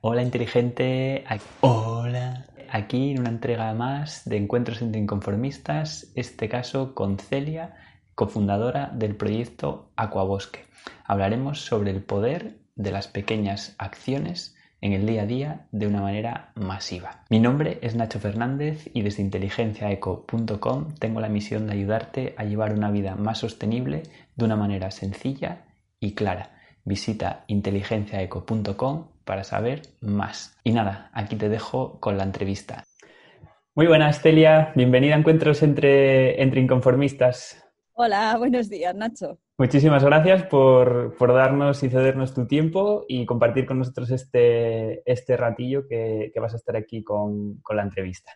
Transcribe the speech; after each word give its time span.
Hola 0.00 0.22
inteligente, 0.22 1.22
hola. 1.60 2.46
Aquí 2.70 3.10
en 3.10 3.20
una 3.20 3.28
entrega 3.28 3.74
más 3.74 4.24
de 4.24 4.38
Encuentros 4.38 4.80
entre 4.80 5.02
Inconformistas, 5.02 6.10
este 6.14 6.48
caso 6.48 6.94
con 6.94 7.18
Celia, 7.18 7.76
cofundadora 8.14 8.90
del 8.94 9.16
proyecto 9.16 9.92
Aquabosque. 9.96 10.64
Hablaremos 11.04 11.60
sobre 11.60 11.90
el 11.90 12.02
poder 12.02 12.56
de 12.74 12.90
las 12.90 13.06
pequeñas 13.06 13.74
acciones 13.76 14.56
en 14.80 14.94
el 14.94 15.04
día 15.04 15.22
a 15.22 15.26
día 15.26 15.66
de 15.70 15.86
una 15.86 16.00
manera 16.00 16.52
masiva. 16.54 17.24
Mi 17.28 17.38
nombre 17.38 17.80
es 17.82 17.94
Nacho 17.94 18.18
Fernández 18.18 18.88
y 18.94 19.02
desde 19.02 19.22
inteligenciaeco.com 19.22 20.94
tengo 20.98 21.20
la 21.20 21.28
misión 21.28 21.66
de 21.66 21.74
ayudarte 21.74 22.34
a 22.38 22.44
llevar 22.44 22.72
una 22.72 22.90
vida 22.90 23.14
más 23.14 23.40
sostenible 23.40 24.04
de 24.36 24.44
una 24.46 24.56
manera 24.56 24.90
sencilla 24.90 25.66
y 26.00 26.14
clara 26.14 26.51
Visita 26.84 27.44
inteligenciaeco.com 27.46 29.08
para 29.24 29.44
saber 29.44 29.82
más. 30.00 30.56
Y 30.64 30.72
nada, 30.72 31.10
aquí 31.12 31.36
te 31.36 31.48
dejo 31.48 32.00
con 32.00 32.18
la 32.18 32.24
entrevista. 32.24 32.84
Muy 33.74 33.86
buenas, 33.86 34.20
Celia. 34.20 34.72
Bienvenida 34.74 35.14
a 35.14 35.18
Encuentros 35.18 35.62
entre, 35.62 36.42
entre 36.42 36.60
Inconformistas. 36.60 37.64
Hola, 37.94 38.36
buenos 38.36 38.68
días, 38.68 38.94
Nacho. 38.94 39.38
Muchísimas 39.58 40.02
gracias 40.04 40.42
por, 40.44 41.16
darnos 41.18 41.82
y 41.82 41.88
cedernos 41.88 42.34
tu 42.34 42.46
tiempo 42.46 43.04
y 43.06 43.24
compartir 43.26 43.64
con 43.64 43.78
nosotros 43.78 44.10
este, 44.10 45.08
este 45.10 45.36
ratillo 45.36 45.86
que, 45.86 46.32
vas 46.40 46.54
a 46.54 46.56
estar 46.56 46.74
aquí 46.76 47.04
con, 47.04 47.58
con 47.62 47.76
la 47.76 47.82
entrevista. 47.82 48.32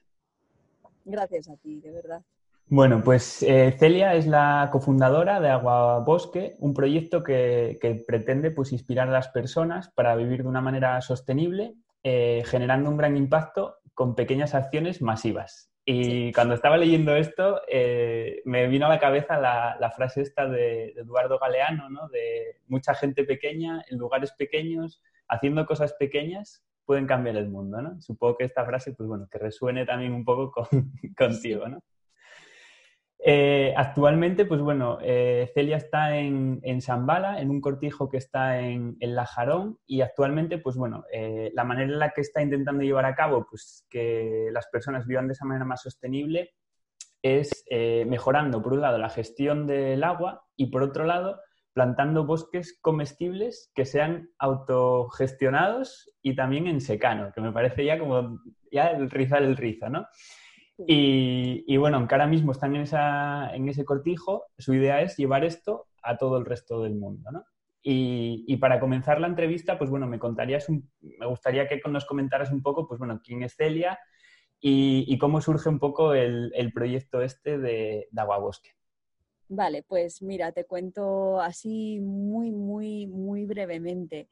Gracias 1.05 1.49
a 1.49 1.57
ti, 1.57 1.81
de 1.81 1.91
verdad. 1.91 2.23
Bueno, 2.69 3.01
pues 3.05 3.45
eh, 3.45 3.77
Celia 3.79 4.15
es 4.15 4.27
la 4.27 4.71
cofundadora 4.73 5.39
de 5.41 5.49
Agua 5.51 6.01
Bosque, 6.01 6.57
un 6.59 6.75
proyecto 6.75 7.23
que, 7.23 7.79
pretende 8.09 8.51
pues, 8.51 8.73
inspirar 8.73 9.09
a 9.09 9.13
las 9.13 9.29
personas 9.29 9.89
para 9.91 10.17
vivir 10.17 10.43
de 10.43 10.49
una 10.49 10.61
manera 10.61 11.01
sostenible, 11.01 11.75
eh, 12.03 12.43
generando 12.45 12.91
un 12.91 12.97
gran 12.97 13.17
impacto 13.17 13.77
con 13.95 14.17
pequeñas 14.17 14.57
acciones 14.57 15.01
masivas. 15.01 15.71
Y 15.85 16.33
cuando 16.33 16.55
estaba 16.55 16.77
leyendo 16.77 17.15
esto, 17.15 17.61
eh, 17.69 18.43
me 18.45 18.67
vino 18.67 18.87
a 18.87 18.89
la 18.89 18.99
cabeza 18.99 19.39
la, 19.39 19.93
frase 19.95 20.23
esta 20.23 20.49
de, 20.49 20.89
Eduardo 20.97 21.39
Galeano, 21.39 21.89
¿no? 21.89 22.09
de 22.09 22.63
mucha 22.67 22.95
gente 22.95 23.23
pequeña, 23.23 23.85
en 23.89 23.99
lugares 23.99 24.33
pequeños, 24.33 25.01
haciendo 25.29 25.67
cosas 25.67 25.93
pequeñas, 25.93 26.65
pueden 26.85 27.07
cambiar 27.07 27.37
el 27.37 27.49
mundo. 27.49 27.81
¿no? 27.81 28.01
Supongo 28.01 28.39
que 28.39 28.45
esta 28.45 28.65
frase, 28.65 28.93
pues 28.93 29.09
bueno, 29.09 29.29
que 29.31 29.39
resuene 29.39 29.87
también 29.87 30.13
un 30.13 30.25
poco 30.25 30.51
con, 30.51 30.67
contigo, 31.17 31.69
¿no? 31.69 31.81
Eh, 33.29 33.75
actualmente, 33.77 34.45
pues 34.45 34.61
bueno, 34.61 34.99
eh, 35.03 35.51
Celia 35.53 35.79
está 35.79 36.17
en, 36.17 36.61
en 36.63 36.81
Zambala, 36.81 37.41
en 37.41 37.51
un 37.51 37.61
cortijo 37.61 38.09
que 38.09 38.19
está 38.19 38.61
en, 38.61 38.97
en 39.01 39.17
Lajarón 39.17 39.81
y 39.85 40.03
actualmente, 40.03 40.59
pues 40.59 40.77
bueno, 40.77 41.03
eh, 41.13 41.51
la 41.53 41.65
manera 41.65 41.93
en 41.93 41.99
la 41.99 42.11
que 42.11 42.21
está 42.21 42.41
intentando 42.41 42.85
llevar 42.85 43.05
a 43.05 43.17
cabo 43.17 43.45
pues, 43.51 43.85
que 43.91 44.49
las 44.53 44.69
personas 44.69 45.09
vivan 45.09 45.27
de 45.27 45.33
esa 45.33 45.45
manera 45.45 45.65
más 45.65 45.83
sostenible 45.83 46.53
es 47.21 47.65
mejorando, 48.07 48.63
por 48.63 48.75
un 48.75 48.83
lado, 48.83 48.99
la 48.99 49.09
gestión 49.09 49.67
del 49.67 50.05
agua 50.05 50.45
y, 50.55 50.67
por 50.67 50.85
otro 50.85 51.05
lado, 51.05 51.41
plantando 51.73 52.25
bosques 52.25 52.79
comestibles 52.81 53.73
que 53.75 53.85
sean 53.85 54.31
autogestionados 54.39 56.13
y 56.23 56.37
también 56.37 56.69
en 56.69 56.81
secano, 56.81 57.33
que 57.35 57.41
me 57.41 57.51
parece 57.51 57.85
ya 57.85 57.99
como 57.99 58.39
ya 58.71 58.91
el 58.91 59.11
rizar 59.11 59.43
el 59.43 59.57
rizo, 59.57 59.89
¿no? 59.89 60.07
Y, 60.79 61.77
bueno, 61.79 61.97
aunque 61.97 62.15
ahora 62.15 62.27
mismo 62.27 62.53
están 62.53 62.77
en, 62.77 63.69
ese 63.69 63.85
cortijo, 63.85 64.45
su 64.59 64.75
idea 64.75 65.01
es 65.01 65.17
llevar 65.17 65.45
esto 65.45 65.87
a 66.03 66.17
todo 66.17 66.37
el 66.39 66.45
resto 66.45 66.83
del 66.83 66.95
mundo, 66.95 67.31
¿no? 67.31 67.45
Y, 67.83 68.57
para 68.57 68.81
comenzar 68.81 69.21
la 69.21 69.29
entrevista, 69.29 69.79
pues 69.79 69.91
bueno, 69.91 70.07
me 70.07 70.19
contarías, 70.19 70.69
me 70.69 71.27
gustaría 71.27 71.69
que 71.69 71.81
nos 71.89 72.05
comentaras 72.05 72.51
un 72.51 72.63
poco, 72.63 72.87
pues 72.87 72.99
bueno, 72.99 73.21
quién 73.25 73.43
es 73.43 73.55
Celia 73.55 73.99
y, 74.61 75.17
cómo 75.19 75.41
surge 75.41 75.69
un 75.69 75.79
poco 75.79 76.13
el, 76.13 76.73
proyecto 76.75 77.23
este 77.23 77.59
de, 77.59 78.09
de 78.11 78.21
Aguabosque. 78.21 78.71
Vale, 79.49 79.85
pues 79.85 80.23
mira, 80.23 80.51
te 80.51 80.65
cuento 80.65 81.41
así 81.41 82.01
muy, 82.01 82.51
muy, 82.51 83.07
muy 83.07 83.45
brevemente. 83.45 84.29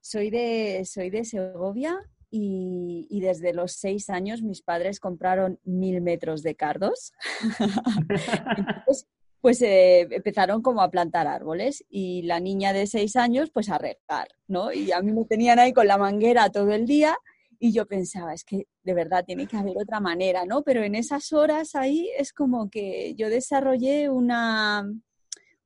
Soy 0.00 0.30
de, 0.30 0.84
soy 0.84 1.10
de 1.10 1.24
Segovia, 1.24 1.98
y, 2.36 3.20
desde 3.20 3.54
los 3.54 3.72
seis 3.72 4.10
años 4.10 4.42
mis 4.42 4.60
padres 4.60 4.98
compraron 4.98 5.60
mil 5.64 6.00
metros 6.00 6.42
de 6.42 6.56
cardos. 6.56 7.12
pues 9.40 9.62
eh, 9.62 10.08
empezaron 10.10 10.62
como 10.62 10.82
a 10.82 10.90
plantar 10.90 11.26
árboles 11.26 11.84
y 11.88 12.22
la 12.22 12.40
niña 12.40 12.72
de 12.72 12.86
seis 12.86 13.14
años 13.14 13.50
pues 13.52 13.68
a 13.68 13.78
regar, 13.78 14.28
¿no? 14.48 14.72
Y 14.72 14.90
a 14.90 15.00
mí 15.00 15.12
me 15.12 15.24
tenían 15.26 15.58
ahí 15.58 15.72
con 15.72 15.86
la 15.86 15.98
manguera 15.98 16.50
todo 16.50 16.72
el 16.72 16.86
día 16.86 17.16
y 17.60 17.72
yo 17.72 17.86
pensaba, 17.86 18.34
es 18.34 18.42
que 18.44 18.66
de 18.82 18.94
verdad 18.94 19.24
tiene 19.24 19.46
que 19.46 19.56
haber 19.56 19.76
otra 19.78 20.00
manera, 20.00 20.44
¿no? 20.44 20.62
Pero 20.62 20.82
en 20.82 20.94
esas 20.94 21.32
horas 21.32 21.74
ahí 21.74 22.10
es 22.18 22.32
como 22.32 22.68
que 22.68 23.14
yo 23.16 23.30
desarrollé 23.30 24.10
una, 24.10 24.90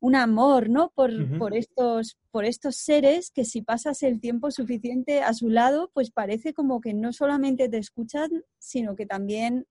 un 0.01 0.15
amor, 0.15 0.69
¿no? 0.69 0.91
Por, 0.95 1.39
por, 1.39 1.57
estos, 1.57 2.17
por 2.31 2.45
estos 2.45 2.77
seres 2.77 3.31
que 3.31 3.45
si 3.45 3.63
pasas 3.63 4.03
el 4.03 4.21
tiempo 4.21 4.51
suficiente 4.51 5.23
a 5.23 5.35
su 5.35 5.49
lado, 5.49 5.91
pues 5.93 6.11
parece 6.11 6.55
como 6.55 6.81
que 6.81 6.95
no 6.95 7.13
solamente 7.13 7.69
te 7.69 7.79
escuchan, 7.79 8.31
sino 8.59 8.95
que 8.95 9.07
también 9.07 9.67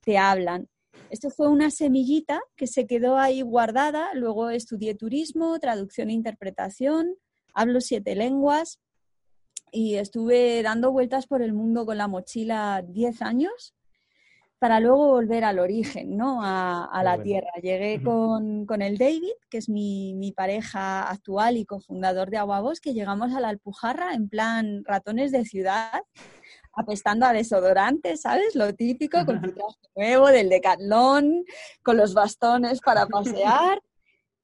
te 0.00 0.18
hablan. 0.18 0.68
Esto 1.10 1.30
fue 1.30 1.48
una 1.48 1.70
semillita 1.70 2.40
que 2.56 2.66
se 2.66 2.86
quedó 2.86 3.18
ahí 3.18 3.42
guardada, 3.42 4.14
luego 4.14 4.48
estudié 4.50 4.94
turismo, 4.94 5.58
traducción 5.58 6.08
e 6.08 6.14
interpretación, 6.14 7.14
hablo 7.52 7.80
siete 7.80 8.14
lenguas 8.14 8.80
y 9.70 9.96
estuve 9.96 10.62
dando 10.62 10.90
vueltas 10.90 11.26
por 11.26 11.42
el 11.42 11.52
mundo 11.52 11.84
con 11.84 11.98
la 11.98 12.08
mochila 12.08 12.82
diez 12.86 13.20
años 13.20 13.74
para 14.58 14.80
luego 14.80 15.08
volver 15.08 15.44
al 15.44 15.58
origen, 15.58 16.16
¿no? 16.16 16.40
A, 16.42 17.02
la 17.04 17.22
tierra. 17.22 17.50
Llegué 17.62 18.02
con, 18.02 18.82
el 18.82 18.96
David, 18.96 19.32
que 19.50 19.58
es 19.58 19.68
mi, 19.68 20.32
pareja 20.34 21.08
actual 21.10 21.56
y 21.56 21.66
cofundador 21.66 22.30
de 22.30 22.38
Aguabos, 22.38 22.80
que 22.80 22.94
llegamos 22.94 23.34
a 23.34 23.40
la 23.40 23.48
Alpujarra 23.48 24.14
en 24.14 24.28
plan 24.28 24.82
ratones 24.84 25.30
de 25.30 25.44
ciudad, 25.44 26.02
apestando 26.72 27.26
a 27.26 27.32
desodorante, 27.32 28.16
¿sabes? 28.16 28.54
Lo 28.54 28.74
típico, 28.74 29.24
con 29.26 29.42
tu 29.42 29.52
traje 29.52 29.76
nuevo, 29.94 30.28
del 30.28 30.48
decatlón, 30.48 31.44
con 31.82 31.96
los 31.96 32.14
bastones 32.14 32.80
para 32.80 33.06
pasear. 33.06 33.80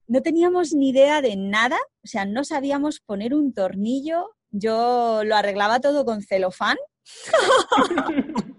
No 0.09 0.21
teníamos 0.21 0.75
ni 0.75 0.91
idea 0.91 1.23
de 1.23 1.37
nada, 1.37 1.79
o 2.05 2.07
sea, 2.07 2.27
no 2.27 2.45
sabíamos 2.45 3.01
poner 3.01 3.35
un 3.35 3.55
tornillo. 3.55 4.31
Yo 4.51 5.23
lo 5.25 5.37
arreglaba 5.37 5.81
todo 5.81 6.05
con 6.05 6.23
celofán. 6.23 6.77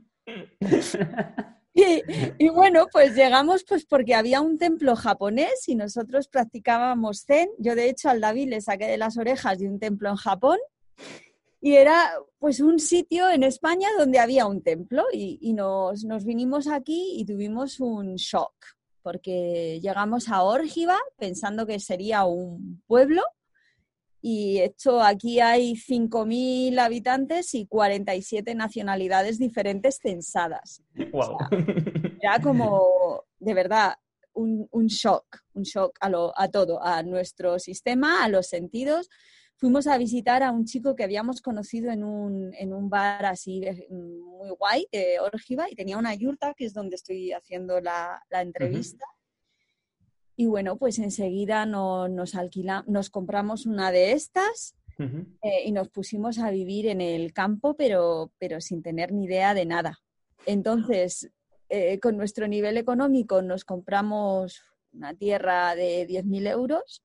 Y, 1.76 2.50
bueno, 2.50 2.86
pues 2.92 3.16
llegamos 3.16 3.64
pues 3.68 3.84
porque 3.86 4.14
había 4.14 4.42
un 4.42 4.60
templo 4.60 4.96
japonés 4.96 5.68
y 5.68 5.76
nosotros 5.76 6.28
practicábamos 6.28 7.26
zen. 7.26 7.50
Yo 7.58 7.76
de 7.76 7.90
hecho 7.90 8.10
al 8.10 8.22
David 8.22 8.50
le 8.50 8.62
saqué 8.62 8.86
de 8.86 8.98
las 8.98 9.18
orejas 9.18 9.58
de 9.58 9.68
un 9.68 9.80
templo 9.80 10.10
en 10.10 10.16
Japón 10.16 10.60
y 11.62 11.74
era 11.74 12.12
pues 12.38 12.60
un 12.60 12.78
sitio 12.78 13.28
en 13.30 13.42
España 13.42 13.90
donde 13.98 14.20
había 14.20 14.46
un 14.46 14.62
templo 14.62 15.04
y, 15.12 15.54
nos, 15.54 16.04
nos, 16.04 16.26
vinimos 16.26 16.68
aquí 16.68 17.16
y 17.18 17.26
tuvimos 17.26 17.80
un 17.80 18.16
shock 18.16 18.54
porque 19.02 19.80
llegamos 19.82 20.30
a 20.30 20.44
Órgiva 20.44 20.98
pensando 21.18 21.66
que 21.66 21.80
sería 21.80 22.24
un 22.26 22.84
pueblo 22.86 23.24
y 24.26 24.62
hecho 24.62 25.02
aquí 25.02 25.42
hay 25.42 25.74
5.000 25.74 26.80
habitantes 26.80 27.54
y 27.56 27.68
47 27.68 28.56
nacionalidades 28.56 29.38
diferentes 29.38 30.00
censadas. 30.02 30.82
era 32.22 32.40
como, 32.42 33.26
de 33.40 33.54
verdad, 33.54 33.96
un, 34.32 34.88
shock, 34.88 35.26
un 35.56 35.64
shock 35.64 35.98
a, 36.00 36.08
lo, 36.08 36.32
a 36.40 36.48
todo, 36.48 36.82
a 36.82 37.04
nuestro 37.04 37.60
sistema, 37.60 38.24
a 38.24 38.30
los 38.30 38.48
sentidos. 38.48 39.10
Fuimos 39.58 39.88
a 39.88 39.98
visitar 39.98 40.42
a 40.42 40.52
un 40.52 40.64
chico 40.64 40.96
que 40.96 41.04
habíamos 41.04 41.42
conocido 41.42 41.92
en 41.92 42.06
un, 42.06 42.54
en 42.54 42.74
un 42.74 42.90
bar 42.90 43.26
así 43.26 43.62
muy 43.90 44.52
guay 44.58 44.88
de 44.90 45.20
Orgiva 45.20 45.70
y 45.70 45.76
tenía 45.76 45.98
una 45.98 46.16
yurta, 46.16 46.54
que 46.56 46.64
es 46.64 46.74
donde 46.74 46.96
estoy 46.96 47.34
haciendo 47.34 47.82
la, 47.82 48.24
la 48.30 48.42
entrevista. 48.42 49.06
Y 50.36 50.48
bueno, 50.48 50.78
pues 50.78 51.00
enseguida 51.00 51.66
nos, 51.66 52.36
alquilamos, 52.36 52.88
nos 52.88 53.10
compramos 53.10 53.66
una 53.66 53.92
de 53.92 54.14
estas 54.14 54.76
eh, 54.98 55.64
y 55.66 55.72
nos 55.72 55.90
pusimos 55.90 56.40
a 56.40 56.50
vivir 56.50 56.88
en 56.88 57.02
el 57.02 57.34
campo, 57.34 57.76
pero, 57.76 58.32
pero 58.40 58.62
sin 58.62 58.82
tener 58.82 59.12
ni 59.12 59.26
idea 59.26 59.54
de 59.54 59.66
nada. 59.66 60.00
Entonces, 60.46 61.32
eh, 61.70 62.00
con 62.00 62.18
nuestro 62.18 62.48
nivel 62.48 62.78
económico 62.78 63.42
nos 63.42 63.66
compramos 63.66 64.62
una 64.92 65.14
tierra 65.14 65.76
de 65.76 66.08
10.000 66.08 66.50
euros 66.52 67.04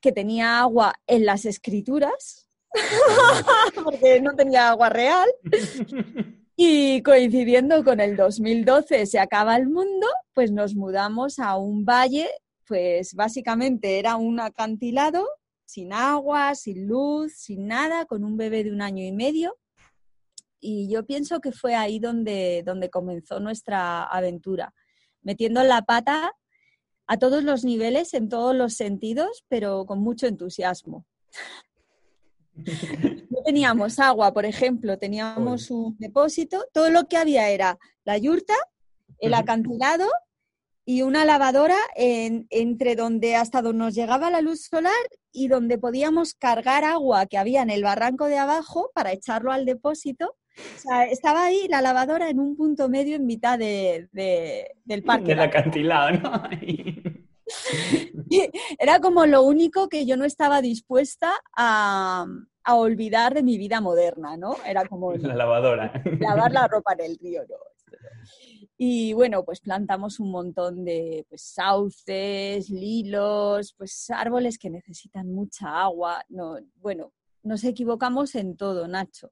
que 0.00 0.12
tenía 0.12 0.58
agua 0.60 0.94
en 1.06 1.24
las 1.24 1.44
escrituras, 1.44 2.48
porque 3.84 4.20
no 4.20 4.34
tenía 4.34 4.68
agua 4.70 4.88
real. 4.88 5.28
Y 6.56 7.02
coincidiendo 7.02 7.82
con 7.82 8.00
el 8.00 8.16
2012 8.16 9.06
se 9.06 9.18
acaba 9.18 9.56
el 9.56 9.68
mundo, 9.68 10.06
pues 10.34 10.52
nos 10.52 10.74
mudamos 10.74 11.38
a 11.38 11.56
un 11.56 11.84
valle, 11.84 12.28
pues 12.66 13.14
básicamente 13.14 13.98
era 13.98 14.16
un 14.16 14.38
acantilado, 14.38 15.26
sin 15.64 15.92
agua, 15.92 16.54
sin 16.54 16.86
luz, 16.86 17.32
sin 17.34 17.66
nada, 17.66 18.04
con 18.04 18.24
un 18.24 18.36
bebé 18.36 18.64
de 18.64 18.72
un 18.72 18.82
año 18.82 19.02
y 19.02 19.12
medio. 19.12 19.56
Y 20.60 20.88
yo 20.90 21.06
pienso 21.06 21.40
que 21.40 21.52
fue 21.52 21.74
ahí 21.74 21.98
donde, 21.98 22.62
donde 22.64 22.90
comenzó 22.90 23.40
nuestra 23.40 24.04
aventura, 24.04 24.74
metiendo 25.22 25.62
la 25.62 25.82
pata 25.82 26.32
a 27.06 27.18
todos 27.18 27.42
los 27.44 27.64
niveles, 27.64 28.14
en 28.14 28.28
todos 28.28 28.54
los 28.54 28.74
sentidos, 28.74 29.44
pero 29.48 29.86
con 29.86 30.00
mucho 30.00 30.26
entusiasmo. 30.26 31.06
No 32.54 33.42
teníamos 33.44 33.98
agua, 33.98 34.32
por 34.32 34.44
ejemplo, 34.44 34.98
teníamos 34.98 35.70
un 35.70 35.96
depósito, 35.98 36.64
todo 36.72 36.90
lo 36.90 37.06
que 37.08 37.16
había 37.16 37.48
era 37.48 37.78
la 38.04 38.18
yurta, 38.18 38.54
el 39.18 39.34
acantilado 39.34 40.06
y 40.84 41.02
una 41.02 41.24
lavadora 41.24 41.76
entre 41.96 42.96
donde 42.96 43.36
hasta 43.36 43.62
donde 43.62 43.78
nos 43.78 43.94
llegaba 43.94 44.30
la 44.30 44.40
luz 44.40 44.66
solar 44.66 44.92
y 45.32 45.48
donde 45.48 45.78
podíamos 45.78 46.34
cargar 46.34 46.84
agua 46.84 47.26
que 47.26 47.38
había 47.38 47.62
en 47.62 47.70
el 47.70 47.84
barranco 47.84 48.26
de 48.26 48.38
abajo 48.38 48.90
para 48.94 49.12
echarlo 49.12 49.52
al 49.52 49.64
depósito. 49.64 50.36
O 50.56 50.78
sea, 50.78 51.04
estaba 51.04 51.46
ahí 51.46 51.66
la 51.68 51.80
lavadora 51.80 52.28
en 52.28 52.38
un 52.38 52.56
punto 52.56 52.88
medio 52.88 53.16
en 53.16 53.24
mitad 53.24 53.58
de, 53.58 54.08
del 54.12 55.02
parque. 55.02 55.28
Del 55.28 55.40
acantilado, 55.40 56.18
¿no? 56.18 56.42
Era 58.78 59.00
como 59.00 59.26
lo 59.26 59.42
único 59.42 59.88
que 59.88 60.06
yo 60.06 60.16
no 60.16 60.24
estaba 60.24 60.60
dispuesta 60.60 61.32
a, 61.56 62.26
olvidar 62.68 63.34
de 63.34 63.42
mi 63.42 63.58
vida 63.58 63.80
moderna, 63.80 64.36
¿no? 64.36 64.56
Era 64.64 64.86
como... 64.86 65.12
La 65.16 65.34
lavadora. 65.34 65.92
Lavar 66.20 66.52
la 66.52 66.68
ropa 66.68 66.92
en 66.94 67.00
el 67.00 67.18
río, 67.18 67.42
¿no? 67.48 67.56
Y 68.78 69.12
bueno, 69.12 69.44
pues 69.44 69.60
plantamos 69.60 70.18
un 70.18 70.30
montón 70.30 70.84
de 70.84 71.24
pues, 71.28 71.42
sauces, 71.42 72.68
lilos, 72.70 73.74
pues 73.76 74.10
árboles 74.10 74.58
que 74.58 74.70
necesitan 74.70 75.32
mucha 75.32 75.82
agua. 75.82 76.24
No, 76.28 76.56
bueno, 76.76 77.12
nos 77.42 77.62
equivocamos 77.64 78.34
en 78.34 78.56
todo, 78.56 78.88
Nacho. 78.88 79.30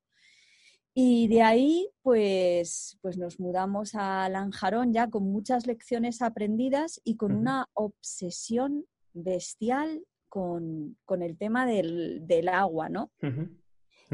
Y 0.93 1.29
de 1.29 1.43
ahí, 1.43 1.89
pues, 2.03 2.99
pues 3.01 3.17
nos 3.17 3.39
mudamos 3.39 3.95
a 3.95 4.29
Lanjarón 4.29 4.93
ya 4.93 5.09
con 5.09 5.25
muchas 5.25 5.67
lecciones 5.67 6.21
aprendidas 6.21 7.01
y 7.05 7.17
con 7.17 7.33
una 7.33 7.69
obsesión 7.75 8.85
bestial 9.13 10.03
con, 10.29 10.97
el 11.21 11.37
tema 11.39 11.67
del, 11.67 12.49
agua, 12.53 12.89
¿no? 12.89 13.11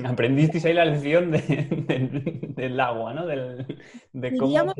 Aprendisteis 0.04 0.64
ahí 0.64 0.74
la 0.74 0.84
lección 0.84 1.30
del 1.30 2.80
agua, 2.80 3.14
¿no? 3.14 3.26
de 3.26 4.36
cómo... 4.36 4.74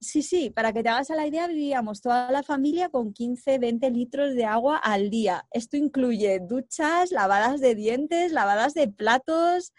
sí, 0.00 0.22
sí, 0.22 0.50
para 0.50 0.72
que 0.72 0.82
te 0.82 0.88
hagas 0.88 1.10
a 1.10 1.16
la 1.16 1.26
idea, 1.26 1.46
vivíamos 1.46 2.00
toda 2.00 2.30
la 2.30 2.42
familia 2.42 2.88
con 2.88 3.12
15, 3.12 3.58
20 3.58 3.90
litros 3.90 4.34
de 4.34 4.46
agua 4.46 4.78
al 4.78 5.10
día. 5.10 5.46
Esto 5.50 5.76
incluye 5.76 6.40
duchas, 6.40 7.10
lavadas 7.10 7.60
de 7.60 7.74
dientes, 7.74 8.32
lavadas 8.32 8.72
de 8.72 8.88
platos, 8.88 9.74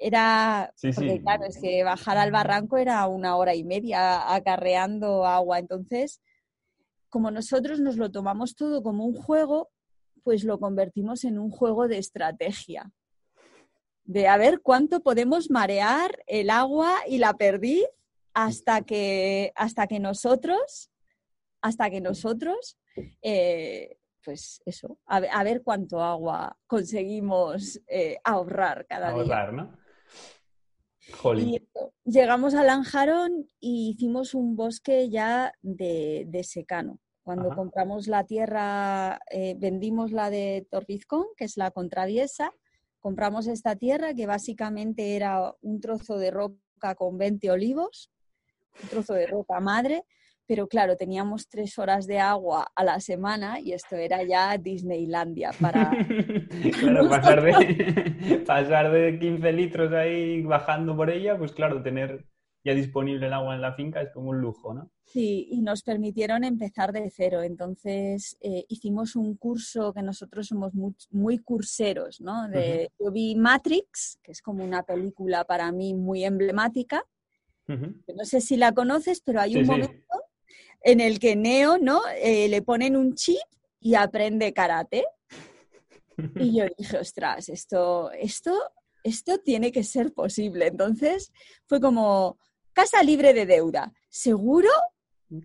era, 0.00 0.72
porque 0.80 1.20
claro, 1.20 1.44
es 1.44 1.58
que 1.58 1.84
bajar 1.84 2.18
al 2.18 2.30
barranco 2.30 2.76
era 2.78 3.06
una 3.06 3.36
hora 3.36 3.54
y 3.54 3.64
media 3.64 4.34
acarreando 4.34 5.26
agua. 5.26 5.58
Entonces, 5.58 6.20
como 7.08 7.30
nosotros 7.30 7.80
nos 7.80 7.96
lo 7.96 8.10
tomamos 8.10 8.56
todo 8.56 8.82
como 8.82 9.04
un 9.04 9.14
juego, 9.14 9.70
pues 10.22 10.44
lo 10.44 10.58
convertimos 10.58 11.24
en 11.24 11.38
un 11.38 11.50
juego 11.50 11.86
de 11.86 11.98
estrategia. 11.98 12.90
De 14.04 14.28
a 14.28 14.36
ver 14.36 14.60
cuánto 14.60 15.00
podemos 15.00 15.50
marear 15.50 16.22
el 16.26 16.50
agua 16.50 16.94
y 17.06 17.18
la 17.18 17.34
perdiz 17.34 17.84
hasta 18.34 18.82
que, 18.82 19.52
hasta 19.54 19.86
que 19.86 20.00
nosotros, 20.00 20.90
hasta 21.62 21.88
que 21.88 22.00
nosotros, 22.00 22.78
eh, 23.22 23.96
pues 24.24 24.60
eso, 24.66 24.98
a, 25.06 25.44
ver 25.44 25.62
cuánto 25.62 26.02
agua 26.02 26.58
conseguimos 26.66 27.80
eh, 27.86 28.18
ahorrar 28.24 28.86
cada 28.86 29.10
ahorrar, 29.10 29.52
¿no? 29.52 29.83
Llegamos 32.04 32.54
a 32.54 32.62
Lanjarón 32.62 33.48
y 33.60 33.90
hicimos 33.90 34.34
un 34.34 34.56
bosque 34.56 35.08
ya 35.10 35.52
de, 35.62 36.42
secano. 36.44 36.98
Cuando 37.22 37.54
compramos 37.54 38.06
la 38.06 38.24
tierra, 38.24 39.18
eh, 39.30 39.54
vendimos 39.58 40.12
la 40.12 40.28
de 40.28 40.66
Torbizcón, 40.70 41.24
que 41.36 41.44
es 41.44 41.56
la 41.56 41.70
contraviesa, 41.70 42.52
compramos 43.00 43.46
esta 43.46 43.76
tierra 43.76 44.14
que 44.14 44.26
básicamente 44.26 45.16
era 45.16 45.54
un 45.62 45.80
trozo 45.80 46.18
de 46.18 46.30
roca 46.30 46.94
con 46.96 47.16
20 47.16 47.50
olivos, 47.50 48.10
un 48.82 48.88
trozo 48.88 49.14
de 49.14 49.26
roca 49.26 49.60
madre, 49.60 50.04
pero 50.46 50.68
claro, 50.68 50.96
teníamos 50.96 51.48
tres 51.48 51.78
horas 51.78 52.06
de 52.06 52.18
agua 52.18 52.68
a 52.74 52.84
la 52.84 53.00
semana 53.00 53.60
y 53.60 53.72
esto 53.72 53.96
era 53.96 54.22
ya 54.22 54.56
Disneylandia 54.58 55.52
para... 55.60 55.90
claro, 56.80 57.08
pasar 57.08 57.42
de, 57.42 58.44
pasar 58.46 58.92
de 58.92 59.18
15 59.18 59.52
litros 59.52 59.92
ahí 59.92 60.42
bajando 60.42 60.96
por 60.96 61.10
ella, 61.10 61.38
pues 61.38 61.52
claro, 61.52 61.82
tener 61.82 62.24
ya 62.64 62.74
disponible 62.74 63.26
el 63.26 63.32
agua 63.32 63.54
en 63.54 63.60
la 63.60 63.74
finca 63.74 64.00
es 64.00 64.10
como 64.10 64.30
un 64.30 64.40
lujo, 64.40 64.72
¿no? 64.72 64.90
Sí, 65.04 65.48
y 65.50 65.60
nos 65.60 65.82
permitieron 65.82 66.44
empezar 66.44 66.92
de 66.92 67.10
cero. 67.10 67.42
Entonces 67.42 68.38
eh, 68.40 68.64
hicimos 68.68 69.16
un 69.16 69.36
curso 69.36 69.92
que 69.92 70.02
nosotros 70.02 70.46
somos 70.46 70.72
muy, 71.10 71.38
curseros, 71.38 72.22
¿no? 72.22 72.48
De, 72.48 72.90
Yo 72.98 73.12
vi 73.12 73.36
Matrix, 73.36 74.18
que 74.22 74.32
es 74.32 74.40
como 74.40 74.64
una 74.64 74.82
película 74.82 75.44
para 75.44 75.70
mí 75.72 75.92
muy 75.92 76.24
emblemática. 76.24 77.04
No 77.66 78.24
sé 78.24 78.40
si 78.40 78.56
la 78.56 78.72
conoces, 78.72 79.22
pero 79.22 79.40
hay 79.40 79.56
un 79.56 79.66
momento 79.66 80.13
en 80.84 81.00
el 81.00 81.18
que 81.18 81.34
Neo, 81.34 81.78
¿no? 81.78 82.02
Eh, 82.20 82.46
le 82.48 82.62
ponen 82.62 82.96
un 82.96 83.14
chip 83.14 83.40
y 83.80 83.94
aprende 83.94 84.52
karate. 84.52 85.04
Y 86.36 86.58
yo 86.58 86.66
dije, 86.78 86.98
ostras, 86.98 87.48
esto, 87.48 88.12
esto, 88.12 88.52
esto 89.02 89.38
tiene 89.38 89.72
que 89.72 89.82
ser 89.82 90.12
posible. 90.12 90.68
Entonces 90.68 91.32
fue 91.66 91.80
como, 91.80 92.38
casa 92.72 93.02
libre 93.02 93.32
de 93.32 93.46
deuda. 93.46 93.92
¿Seguro 94.08 94.68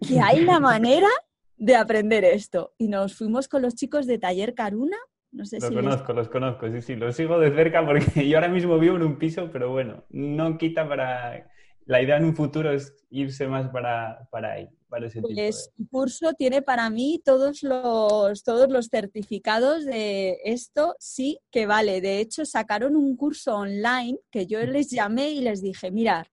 que 0.07 0.19
hay 0.19 0.41
la 0.41 0.59
manera 0.59 1.07
de 1.55 1.75
aprender 1.75 2.25
esto? 2.25 2.73
Y 2.77 2.89
nos 2.89 3.15
fuimos 3.15 3.47
con 3.47 3.61
los 3.61 3.75
chicos 3.75 4.05
de 4.05 4.19
Taller 4.19 4.53
Caruna. 4.53 4.97
No 5.31 5.45
sé 5.45 5.59
los 5.59 5.71
conozco, 5.71 6.13
los 6.13 6.27
conozco, 6.27 6.71
sí, 6.71 6.81
sí, 6.81 6.95
los 6.95 7.15
sigo 7.15 7.39
de 7.39 7.53
cerca 7.53 7.85
porque 7.85 8.03
yo 8.27 8.37
ahora 8.37 8.49
mismo 8.49 8.77
vivo 8.79 8.95
en 8.97 9.03
un 9.03 9.17
piso, 9.17 9.49
pero 9.51 9.71
bueno, 9.71 10.03
no 10.09 10.57
quita 10.57 10.87
para... 10.87 11.47
La 11.85 12.01
idea 12.01 12.17
en 12.17 12.25
un 12.25 12.35
futuro 12.35 12.71
es 12.71 12.95
irse 13.09 13.47
más 13.47 13.69
para, 13.69 14.27
para 14.31 14.53
ahí. 14.53 14.69
Pues 14.89 15.71
el 15.77 15.87
curso 15.89 16.33
tiene 16.33 16.61
para 16.61 16.89
mí 16.89 17.21
todos 17.23 17.61
los, 17.61 18.43
todos 18.43 18.69
los 18.69 18.87
certificados 18.87 19.85
de 19.85 20.39
esto, 20.43 20.95
sí 20.99 21.39
que 21.51 21.67
vale. 21.67 22.01
De 22.01 22.19
hecho, 22.19 22.43
sacaron 22.45 22.95
un 22.95 23.15
curso 23.15 23.55
online 23.55 24.19
que 24.31 24.47
yo 24.47 24.59
les 24.65 24.89
llamé 24.89 25.29
y 25.29 25.41
les 25.41 25.61
dije, 25.61 25.91
mirad, 25.91 26.25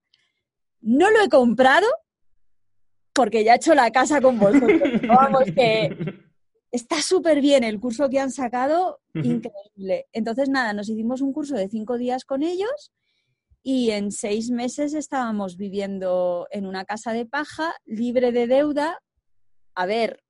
no 0.81 1.11
lo 1.11 1.23
he 1.23 1.29
comprado 1.29 1.87
porque 3.13 3.45
ya 3.45 3.55
he 3.55 3.57
hecho 3.57 3.75
la 3.75 3.91
casa 3.91 4.21
con 4.21 4.39
vosotros. 4.39 4.71
Vamos, 5.09 5.45
que 5.55 5.95
está 6.71 7.03
súper 7.03 7.41
bien 7.41 7.63
el 7.63 7.79
curso 7.79 8.09
que 8.09 8.21
han 8.21 8.31
sacado, 8.31 9.01
increíble. 9.15 10.07
Entonces, 10.13 10.49
nada, 10.49 10.73
nos 10.73 10.89
hicimos 10.89 11.21
un 11.21 11.33
curso 11.33 11.57
de 11.57 11.69
cinco 11.69 11.99
días 11.99 12.25
con 12.25 12.43
ellos 12.43 12.93
y 13.69 13.91
en 13.91 14.13
seis 14.13 14.49
meses 14.49 14.95
estábamos 14.95 15.57
viviendo 15.57 16.47
en 16.53 16.67
una 16.67 16.85
casa 16.85 17.13
de 17.13 17.27
paja, 17.27 17.75
libre 17.85 18.31
de 18.31 18.47
deuda. 18.47 19.03
A 19.75 19.87
ver, 19.87 20.23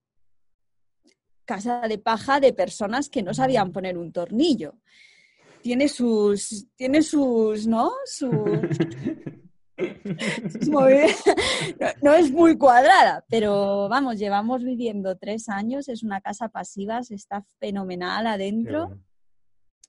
casa 1.45 1.83
de 1.87 1.99
paja 1.99 2.41
de 2.41 2.55
personas 2.55 3.11
que 3.11 3.23
no 3.23 3.35
sabían 3.35 3.73
poner 3.73 3.99
un 3.99 4.11
tornillo. 4.11 4.79
Tiene 5.61 5.89
sus, 5.89 6.67
tiene 6.77 7.03
sus, 7.03 7.67
¿no? 7.67 7.93
Sus, 8.07 8.33
no, 12.01 12.15
es 12.15 12.33
muy 12.33 12.57
cuadrada, 12.57 13.23
pero 13.29 13.91
vamos, 13.91 14.19
llevamos 14.19 14.65
viviendo 14.65 15.19
tres 15.19 15.51
años, 15.51 15.91
es 15.91 16.03
una 16.03 16.23
casa 16.23 16.49
pasiva, 16.49 17.03
se 17.03 17.17
está 17.17 17.45
fenomenal 17.61 18.29
adentro 18.29 18.99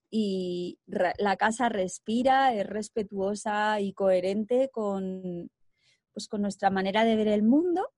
y 0.09 0.79
la 0.85 1.35
casa 1.37 1.69
respira, 1.69 2.53
es 2.53 2.65
respetuosa 2.65 3.81
y 3.81 3.93
coherente 3.93 4.69
con, 4.69 5.51
pues, 6.13 6.27
con 6.27 6.41
nuestra 6.41 6.69
manera 6.69 7.03
de 7.03 7.15
ver 7.15 7.27
el 7.27 7.43
mundo. 7.43 7.89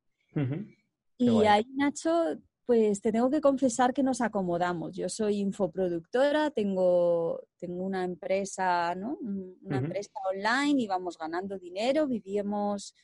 Y 1.18 1.46
ahí, 1.46 1.66
Nacho, 1.76 2.40
pues 2.66 3.02
te 3.02 3.12
tengo 3.12 3.30
que 3.30 3.42
confesar 3.42 3.94
que 3.94 4.04
nos 4.04 4.22
acomodamos. 4.22 4.96
Yo 4.96 5.10
soy 5.10 5.40
infoproductora, 5.40 6.52
tengo, 6.52 7.42
tengo 7.58 7.84
una 7.84 8.04
empresa, 8.04 8.94
¿no? 8.96 9.18
Una 9.64 9.80
empresa 9.80 10.12
online 10.32 10.82
y 10.84 10.88
vamos 10.88 11.18
ganando 11.18 11.58
dinero, 11.58 12.08
vivíamos 12.08 12.96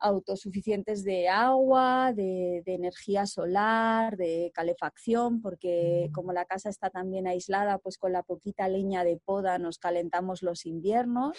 autosuficientes 0.00 1.04
de 1.04 1.28
agua, 1.28 2.12
de, 2.14 2.62
energía 2.66 3.26
solar, 3.26 4.16
de 4.16 4.50
calefacción, 4.54 5.40
porque 5.40 6.10
como 6.12 6.32
la 6.32 6.44
casa 6.44 6.68
está 6.68 6.90
también 6.90 7.26
aislada, 7.26 7.78
pues 7.78 7.98
con 7.98 8.12
la 8.12 8.22
poquita 8.22 8.68
leña 8.68 9.04
de 9.04 9.16
poda 9.16 9.58
nos 9.58 9.78
calentamos 9.78 10.42
los 10.42 10.66
inviernos. 10.66 11.36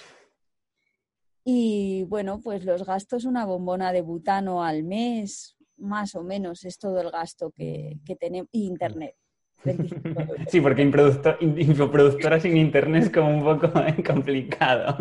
Y 1.43 2.03
bueno, 2.03 2.41
pues 2.41 2.65
los 2.65 2.85
gastos, 2.85 3.25
una 3.25 3.45
bombona 3.45 3.91
de 3.91 4.01
butano 4.01 4.63
al 4.63 4.83
mes, 4.83 5.57
más 5.77 6.15
o 6.15 6.23
menos, 6.23 6.65
es 6.65 6.77
todo 6.77 6.99
el 7.01 7.09
gasto 7.09 7.51
que, 7.51 7.97
tenemos. 8.19 8.49
Y 8.51 8.65
internet. 8.65 9.15
Sí, 10.47 10.61
porque 10.61 10.83
infoproductora 10.83 12.39
sin 12.39 12.55
internet 12.55 13.03
es 13.03 13.09
como 13.09 13.29
un 13.29 13.43
poco 13.43 13.71
complicado. 14.05 14.97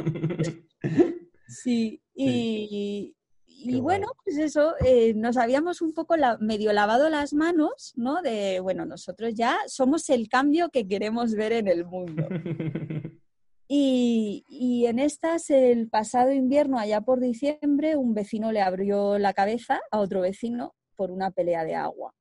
Sí, 1.47 2.03
y, 2.15 3.15
y 3.61 3.81
bueno, 3.81 4.07
pues 4.25 4.39
eso, 4.39 4.75
eh, 4.85 5.15
nos 5.15 5.37
habíamos 5.37 5.83
un 5.83 5.93
poco 5.93 6.15
medio 6.41 6.73
lavado 6.73 7.09
las 7.09 7.33
manos, 7.35 7.93
¿no? 7.97 8.23
De, 8.23 8.61
bueno, 8.61 8.87
nosotros 8.87 9.35
ya 9.35 9.59
somos 9.67 10.09
el 10.11 10.29
cambio 10.29 10.69
que 10.71 10.87
queremos 10.87 11.35
ver 11.35 11.53
en 11.53 11.69
el 11.69 11.85
mundo. 11.85 12.29
Y, 13.71 14.47
y, 14.49 14.87
en 14.87 14.99
estas, 14.99 15.51
el 15.51 15.91
pasado 15.91 16.33
invierno, 16.33 16.79
allá 16.79 17.03
por 17.03 17.21
diciembre, 17.21 17.97
un 17.97 18.15
vecino 18.15 18.51
le 18.51 18.63
abrió 18.63 19.19
la 19.19 19.35
cabeza 19.35 19.79
a 19.91 19.99
otro 19.99 20.23
vecino 20.23 20.75
por 20.97 21.11
una 21.11 21.33
pelea 21.33 21.65
de 21.65 21.75
agua. 21.75 22.15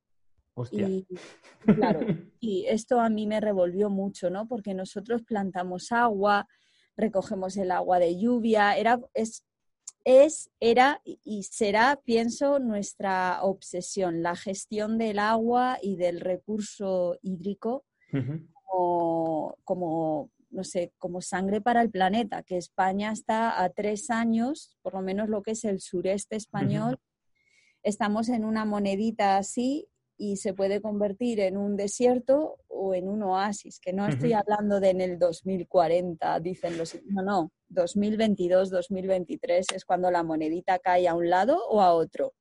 Hostia. 0.52 0.86
Y 0.86 1.06
claro, 1.74 2.00
y 2.38 2.66
esto 2.66 3.00
a 3.00 3.08
mí 3.08 3.26
me 3.26 3.40
revolvió 3.40 3.88
mucho, 3.88 4.28
¿no? 4.28 4.46
Porque 4.46 4.74
nosotros 4.74 5.22
plantamos 5.22 5.90
agua, 5.90 6.46
recogemos 6.98 7.56
el 7.56 7.70
agua 7.70 7.98
de 7.98 8.18
lluvia, 8.18 8.76
era, 8.76 9.00
es, 9.14 9.47
es, 10.08 10.50
era 10.58 11.02
y 11.04 11.42
será, 11.42 12.00
pienso, 12.02 12.58
nuestra 12.60 13.42
obsesión, 13.42 14.22
la 14.22 14.36
gestión 14.36 14.96
del 14.96 15.18
agua 15.18 15.78
y 15.82 15.96
del 15.96 16.20
recurso 16.20 17.18
hídrico 17.20 17.84
como, 19.64 20.30
no 20.50 20.64
sé, 20.64 20.92
como 20.96 21.20
sangre 21.20 21.60
para 21.60 21.82
el 21.82 21.90
planeta, 21.90 22.42
que 22.42 22.56
España 22.56 23.12
está 23.12 23.62
a 23.62 23.68
tres 23.68 24.08
años, 24.08 24.78
por 24.80 24.94
lo 24.94 25.02
menos 25.02 25.28
lo 25.28 25.42
que 25.42 25.50
es 25.50 25.64
el 25.64 25.80
sureste 25.80 26.36
español, 26.36 26.98
estamos 27.82 28.30
en 28.30 28.46
una 28.46 28.64
monedita 28.64 29.36
así 29.36 29.88
y 30.18 30.36
se 30.36 30.52
puede 30.52 30.82
convertir 30.82 31.38
en 31.40 31.56
un 31.56 31.76
desierto 31.76 32.56
o 32.66 32.92
en 32.92 33.08
un 33.08 33.22
oasis, 33.22 33.78
que 33.80 33.92
no 33.92 34.06
estoy 34.06 34.32
hablando 34.32 34.80
de 34.80 34.90
en 34.90 35.00
el 35.00 35.18
2040, 35.18 36.40
dicen 36.40 36.76
los... 36.76 36.98
No, 37.06 37.22
no, 37.22 37.52
2022, 37.68 38.70
2023 38.70 39.66
es 39.74 39.84
cuando 39.84 40.10
la 40.10 40.24
monedita 40.24 40.80
cae 40.80 41.06
a 41.06 41.14
un 41.14 41.30
lado 41.30 41.58
o 41.68 41.80
a 41.80 41.92
otro. 41.92 42.34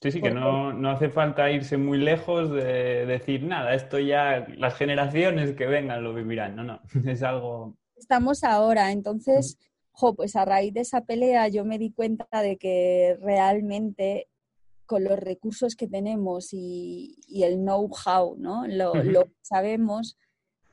Sí, 0.00 0.12
sí, 0.12 0.22
que 0.22 0.30
no, 0.30 0.72
no, 0.72 0.90
hace 0.90 1.10
falta 1.10 1.50
irse 1.50 1.76
muy 1.76 1.98
lejos 1.98 2.50
de 2.50 3.04
decir 3.06 3.42
nada, 3.42 3.74
esto 3.74 3.98
ya 3.98 4.46
las 4.56 4.76
generaciones 4.76 5.54
que 5.54 5.66
vengan 5.66 6.04
lo 6.04 6.14
vivirán, 6.14 6.54
no, 6.54 6.62
no, 6.62 6.80
es 7.06 7.22
algo... 7.24 7.76
Estamos 7.96 8.44
ahora, 8.44 8.92
entonces, 8.92 9.58
jo, 9.90 10.14
pues 10.14 10.36
a 10.36 10.44
raíz 10.44 10.72
de 10.72 10.82
esa 10.82 11.00
pelea 11.00 11.48
yo 11.48 11.64
me 11.64 11.78
di 11.78 11.90
cuenta 11.90 12.26
de 12.40 12.56
que 12.56 13.18
realmente 13.20 14.28
con 14.88 15.04
los 15.04 15.18
recursos 15.18 15.76
que 15.76 15.86
tenemos 15.86 16.48
y, 16.52 17.14
el 17.30 17.58
know-how, 17.58 18.36
¿no? 18.38 18.66
Lo, 18.66 18.92
que 18.94 19.36
sabemos, 19.42 20.16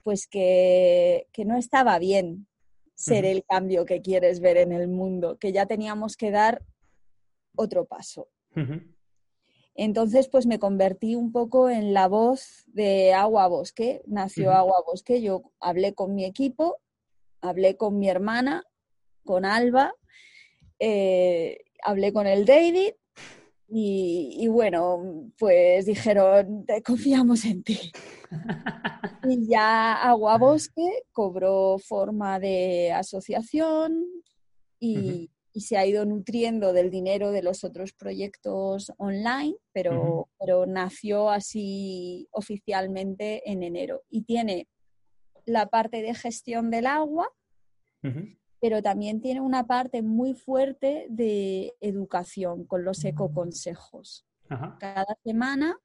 pues 0.04 0.26
que, 0.26 1.28
no 1.46 1.58
estaba 1.58 2.00
bien 2.00 2.48
ser 2.96 3.26
el 3.26 3.44
cambio 3.44 3.86
que 3.86 4.02
quieres 4.02 4.40
ver 4.40 4.56
en 4.56 4.72
el 4.72 4.88
mundo, 4.88 5.38
que 5.38 5.52
ya 5.52 5.66
teníamos 5.66 6.16
que 6.16 6.32
dar 6.32 6.64
otro 7.58 7.86
paso. 7.86 8.30
Entonces, 9.76 10.30
pues 10.30 10.46
me 10.46 10.60
convertí 10.60 11.16
un 11.16 11.34
poco 11.34 11.70
en 11.70 11.94
la 11.94 12.08
voz 12.08 12.64
de 12.68 13.14
Agua 13.14 13.48
Bosque. 13.50 14.02
Nació 14.08 14.54
Agua 14.54 14.82
Bosque. 14.88 15.22
Yo 15.22 15.52
hablé 15.60 15.94
con 15.94 16.16
mi 16.16 16.24
equipo, 16.24 16.78
hablé 17.42 17.76
con 17.76 18.00
mi 18.00 18.08
hermana, 18.08 18.64
con 19.26 19.44
Alba, 19.44 19.94
eh, 20.80 21.66
hablé 21.84 22.14
con 22.14 22.28
el 22.28 22.46
David 22.46 22.94
y, 23.78 24.48
bueno, 24.48 25.32
pues 25.38 25.86
dijeron, 25.86 26.66
confiamos 26.86 27.44
en 27.44 27.62
ti. 27.62 27.78
y 29.30 29.50
ya 29.50 29.96
Agua 29.96 30.38
Bosque 30.38 31.04
cobró 31.12 31.78
forma 31.78 32.40
de 32.40 32.94
asociación 32.94 34.06
y, 34.80 35.30
se 35.56 35.78
ha 35.78 35.86
ido 35.86 36.04
nutriendo 36.04 36.74
del 36.74 36.90
dinero 36.90 37.32
de 37.32 37.42
los 37.42 37.64
otros 37.64 37.94
proyectos 37.94 38.92
online, 38.98 39.56
pero, 39.72 40.28
pero 40.38 40.66
nació 40.66 41.30
así 41.30 42.28
oficialmente 42.32 43.50
en 43.50 43.64
enero. 43.64 44.04
Y 44.10 44.24
tiene 44.24 44.68
la 45.46 45.68
parte 45.68 46.02
de 46.02 46.14
gestión 46.14 46.72
del 46.72 46.88
agua, 46.88 47.30
pero 48.60 48.82
también 48.82 49.22
tiene 49.22 49.42
una 49.42 49.68
parte 49.68 50.02
muy 50.02 50.34
fuerte 50.34 51.08
de 51.10 51.74
educación 51.82 52.66
con 52.66 52.84
los 52.84 53.04
ecoconsejos. 53.04 54.26
Cada 54.80 55.18
semana 55.24 55.78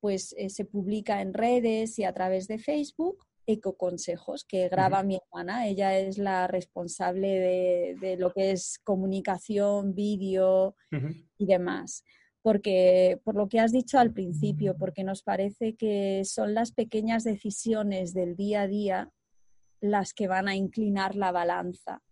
pues 0.00 0.34
eh, 0.38 0.50
se 0.50 0.64
publica 0.64 1.20
en 1.20 1.34
redes 1.34 1.98
y 1.98 2.04
a 2.04 2.12
través 2.12 2.46
de 2.48 2.58
Facebook 2.58 3.26
ecoconsejos 3.46 4.44
que 4.44 4.68
graba 4.68 5.02
mi 5.02 5.16
hermana. 5.16 5.66
Ella 5.66 5.98
es 5.98 6.18
la 6.18 6.46
responsable 6.46 7.94
de, 8.00 8.16
lo 8.18 8.32
que 8.32 8.50
es 8.50 8.78
comunicación, 8.82 9.94
vídeo 9.94 10.74
y 11.38 11.46
demás. 11.46 12.04
Porque, 12.42 13.20
por 13.24 13.34
lo 13.34 13.48
que 13.48 13.60
has 13.60 13.72
dicho 13.72 13.98
al 13.98 14.12
principio, 14.12 14.76
porque 14.76 15.04
nos 15.04 15.22
parece 15.22 15.74
que 15.74 16.22
son 16.24 16.54
las 16.54 16.72
pequeñas 16.72 17.24
decisiones 17.24 18.14
del 18.14 18.36
día 18.36 18.62
a 18.62 18.68
día 18.68 19.12
las 19.80 20.14
que 20.14 20.28
van 20.28 20.48
a 20.48 20.56
inclinar 20.56 21.14
la 21.16 21.32
balanza. 21.32 22.02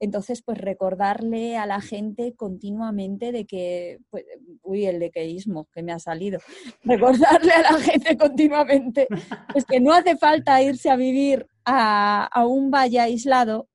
Entonces, 0.00 0.42
pues 0.42 0.58
recordarle 0.58 1.56
a 1.56 1.66
la 1.66 1.80
gente 1.80 2.34
continuamente 2.36 3.32
de 3.32 3.46
que, 3.46 3.98
pues, 4.10 4.24
uy, 4.62 4.86
el 4.86 5.00
dequeísmo 5.00 5.68
que 5.72 5.82
me 5.82 5.92
ha 5.92 5.98
salido, 5.98 6.38
recordarle 6.84 7.52
a 7.52 7.72
la 7.72 7.78
gente 7.78 8.16
continuamente 8.16 9.08
pues 9.52 9.64
que 9.64 9.80
no 9.80 9.92
hace 9.92 10.16
falta 10.16 10.62
irse 10.62 10.90
a 10.90 10.96
vivir 10.96 11.46
a, 11.64 12.44
un 12.46 12.70
valle 12.70 13.00
aislado 13.00 13.68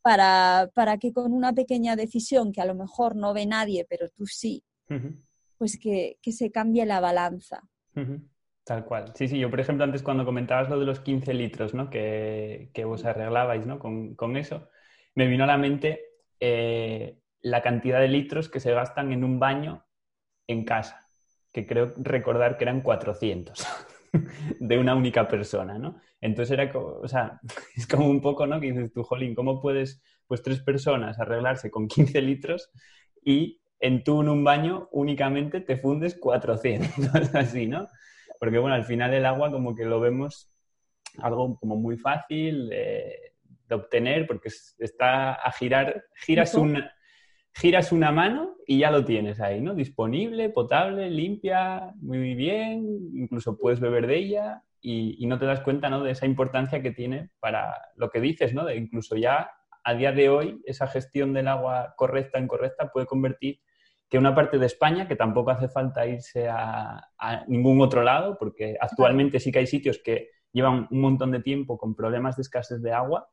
para, 0.00 0.70
para, 0.74 0.98
que 0.98 1.12
con 1.12 1.32
una 1.32 1.52
pequeña 1.52 1.96
decisión 1.96 2.52
que 2.52 2.60
a 2.60 2.66
lo 2.66 2.74
mejor 2.74 3.16
no 3.16 3.34
ve 3.34 3.44
nadie, 3.46 3.84
pero 3.88 4.08
tú 4.10 4.26
sí, 4.26 4.62
pues 5.58 5.78
que, 5.78 6.18
que, 6.22 6.32
se 6.32 6.50
cambie 6.50 6.86
la 6.86 7.00
balanza. 7.00 7.62
Tal 8.64 8.84
cual. 8.84 9.12
Sí, 9.14 9.26
sí, 9.26 9.38
yo 9.38 9.50
por 9.50 9.58
ejemplo 9.58 9.84
antes 9.84 10.02
cuando 10.02 10.24
comentabas 10.24 10.68
lo 10.70 10.78
de 10.78 10.86
los 10.86 11.00
15 11.00 11.34
litros, 11.34 11.74
¿no? 11.74 11.90
Que, 11.90 12.70
que 12.72 12.84
vos 12.84 13.04
arreglabais, 13.04 13.66
¿no? 13.66 13.78
Con, 13.80 14.14
con, 14.14 14.36
eso, 14.36 14.68
me 15.14 15.26
vino 15.26 15.44
a 15.44 15.48
la 15.48 15.58
mente 15.58 16.00
eh, 16.38 17.18
la 17.40 17.60
cantidad 17.60 18.00
de 18.00 18.08
litros 18.08 18.48
que 18.48 18.60
se 18.60 18.72
gastan 18.72 19.12
en 19.12 19.24
un 19.24 19.40
baño 19.40 19.84
en 20.46 20.64
casa, 20.64 21.00
que 21.52 21.66
creo 21.66 21.92
recordar 21.96 22.56
que 22.56 22.64
eran 22.64 22.82
400 22.82 23.66
de 24.60 24.78
una 24.78 24.94
única 24.94 25.26
persona, 25.26 25.76
¿no? 25.78 26.00
Entonces 26.20 26.52
era 26.52 26.70
como, 26.70 26.86
o 26.86 27.08
sea, 27.08 27.40
es 27.76 27.88
como 27.88 28.08
un 28.08 28.20
poco, 28.20 28.46
¿no? 28.46 28.60
Que 28.60 28.72
dices 28.72 28.92
tú, 28.92 29.02
Jolín, 29.02 29.34
¿cómo 29.34 29.60
puedes, 29.60 30.00
pues 30.28 30.40
tres 30.40 30.60
personas 30.60 31.18
arreglarse 31.18 31.68
con 31.68 31.88
15 31.88 32.22
litros 32.22 32.70
y 33.24 33.60
en 33.80 34.04
tú 34.04 34.22
en 34.22 34.28
un 34.28 34.44
baño 34.44 34.88
únicamente 34.92 35.60
te 35.60 35.76
fundes 35.76 36.14
400, 36.14 37.34
así, 37.34 37.66
¿no? 37.66 37.88
Porque 38.42 38.58
bueno, 38.58 38.74
al 38.74 38.82
final 38.82 39.14
el 39.14 39.24
agua 39.24 39.52
como 39.52 39.72
que 39.72 39.84
lo 39.84 40.00
vemos 40.00 40.52
algo 41.18 41.56
como 41.60 41.76
muy 41.76 41.96
fácil 41.96 42.70
de, 42.70 43.34
obtener 43.70 44.26
porque 44.26 44.48
está 44.80 45.34
a 45.34 45.52
girar, 45.52 46.06
giras 46.16 46.52
una, 46.56 46.92
giras 47.54 47.92
una 47.92 48.10
mano 48.10 48.56
y 48.66 48.80
ya 48.80 48.90
lo 48.90 49.04
tienes 49.04 49.40
ahí, 49.40 49.60
¿no? 49.60 49.74
Disponible, 49.76 50.48
potable, 50.48 51.08
limpia, 51.08 51.92
muy 52.00 52.34
bien, 52.34 52.84
incluso 53.14 53.56
puedes 53.56 53.78
beber 53.78 54.08
de 54.08 54.16
ella 54.16 54.64
y, 54.80 55.24
no 55.28 55.38
te 55.38 55.46
das 55.46 55.60
cuenta, 55.60 55.88
¿no? 55.88 56.02
De 56.02 56.10
esa 56.10 56.26
importancia 56.26 56.82
que 56.82 56.90
tiene 56.90 57.30
para 57.38 57.80
lo 57.94 58.10
que 58.10 58.20
dices, 58.20 58.54
¿no? 58.54 58.64
De 58.64 58.74
incluso 58.74 59.14
ya 59.14 59.52
a 59.84 59.94
día 59.94 60.10
de 60.10 60.30
hoy 60.30 60.60
esa 60.66 60.88
gestión 60.88 61.32
del 61.32 61.46
agua 61.46 61.94
correcta, 61.96 62.40
incorrecta 62.40 62.90
puede 62.90 63.06
convertir 63.06 63.60
que 64.12 64.18
una 64.18 64.34
parte 64.34 64.58
de 64.58 64.66
España, 64.66 65.08
que 65.08 65.16
tampoco 65.16 65.52
hace 65.52 65.70
falta 65.70 66.06
irse 66.06 66.46
a, 66.46 67.08
ningún 67.48 67.80
otro 67.80 68.02
lado, 68.02 68.36
porque 68.38 68.76
actualmente 68.78 69.40
sí 69.40 69.50
que 69.50 69.60
hay 69.60 69.66
sitios 69.66 70.02
que 70.04 70.28
llevan 70.52 70.86
un 70.90 71.00
montón 71.00 71.30
de 71.30 71.40
tiempo 71.40 71.78
con 71.78 71.94
problemas 71.94 72.36
de 72.36 72.42
escasez 72.42 72.82
de 72.82 72.92
agua 72.92 73.26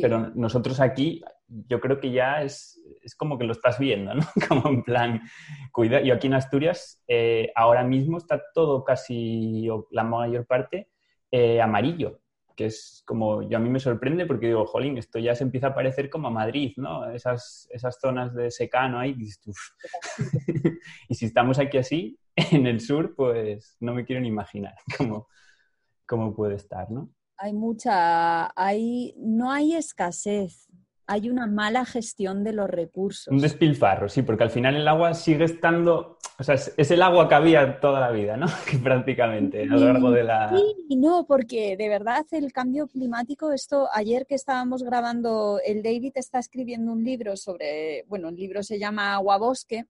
Pero 0.00 0.30
nosotros 0.34 0.80
aquí, 0.80 1.22
yo 1.46 1.80
creo 1.80 2.00
que 2.00 2.12
ya 2.12 2.42
es, 2.42 2.80
es, 3.02 3.14
como 3.14 3.36
que 3.36 3.44
lo 3.44 3.52
estás 3.52 3.78
viendo, 3.78 4.14
¿no? 4.14 4.22
Como 4.48 4.70
en 4.70 4.82
plan, 4.84 5.20
cuida. 5.70 6.00
Yo 6.00 6.14
aquí 6.14 6.28
en 6.28 6.34
Asturias, 6.34 7.04
eh, 7.06 7.52
ahora 7.54 7.84
mismo 7.84 8.16
está 8.16 8.42
todo 8.54 8.84
casi, 8.84 9.68
o 9.68 9.86
la 9.90 10.02
mayor 10.02 10.46
parte, 10.46 10.88
eh, 11.30 11.60
amarillo 11.60 12.22
que 12.56 12.66
es 12.66 13.02
como, 13.06 13.42
yo 13.42 13.58
a 13.58 13.60
mí 13.60 13.68
me 13.68 13.78
sorprende 13.78 14.26
porque 14.26 14.46
digo, 14.46 14.66
jolín, 14.66 14.98
esto 14.98 15.18
ya 15.18 15.34
se 15.34 15.44
empieza 15.44 15.68
a 15.68 15.74
parecer 15.74 16.08
como 16.08 16.28
a 16.28 16.30
Madrid, 16.32 16.72
¿no? 16.76 17.10
Esas, 17.10 17.68
esas 17.70 17.98
zonas 18.00 18.34
de 18.34 18.50
secano 18.50 18.98
ahí. 18.98 19.14
y 21.08 21.14
si 21.14 21.26
estamos 21.26 21.58
aquí 21.58 21.78
así, 21.78 22.18
en 22.52 22.66
el 22.66 22.80
sur, 22.80 23.14
pues 23.14 23.76
no 23.80 23.94
me 23.94 24.04
quiero 24.04 24.22
ni 24.22 24.28
imaginar 24.28 24.74
cómo, 24.96 25.28
cómo 26.06 26.34
puede 26.34 26.56
estar, 26.56 26.90
¿no? 26.90 27.10
Hay 27.38 27.52
mucha, 27.52 28.50
hay, 28.58 29.14
no 29.18 29.52
hay 29.52 29.74
escasez, 29.74 30.68
hay 31.06 31.28
una 31.28 31.46
mala 31.46 31.84
gestión 31.84 32.44
de 32.44 32.54
los 32.54 32.68
recursos. 32.68 33.28
Un 33.28 33.40
despilfarro, 33.40 34.08
sí, 34.08 34.22
porque 34.22 34.44
al 34.44 34.50
final 34.50 34.74
el 34.74 34.88
agua 34.88 35.12
sigue 35.12 35.44
estando, 35.44 36.15
o 36.38 36.44
sea, 36.44 36.54
es, 36.54 36.90
el 36.90 37.02
agua 37.02 37.28
que 37.28 37.34
había 37.34 37.80
toda 37.80 38.00
la 38.00 38.10
vida, 38.10 38.36
¿no? 38.36 38.46
Prácticamente 38.82 39.62
a 39.62 39.66
lo 39.66 39.78
largo 39.78 40.10
de 40.10 40.24
la... 40.24 40.50
Sí, 40.50 40.96
no, 40.96 41.26
porque 41.26 41.76
de 41.76 41.88
verdad 41.88 42.26
el 42.30 42.52
cambio 42.52 42.86
climático, 42.88 43.52
esto, 43.52 43.88
ayer 43.92 44.26
que 44.26 44.34
estábamos 44.34 44.82
grabando, 44.82 45.60
el 45.64 45.82
David 45.82 46.12
está 46.16 46.38
escribiendo 46.38 46.92
un 46.92 47.04
libro 47.04 47.36
sobre, 47.36 48.04
bueno, 48.08 48.28
el 48.28 48.36
libro 48.36 48.62
se 48.62 48.78
llama 48.78 49.14
Agua 49.14 49.38
Bosque. 49.38 49.86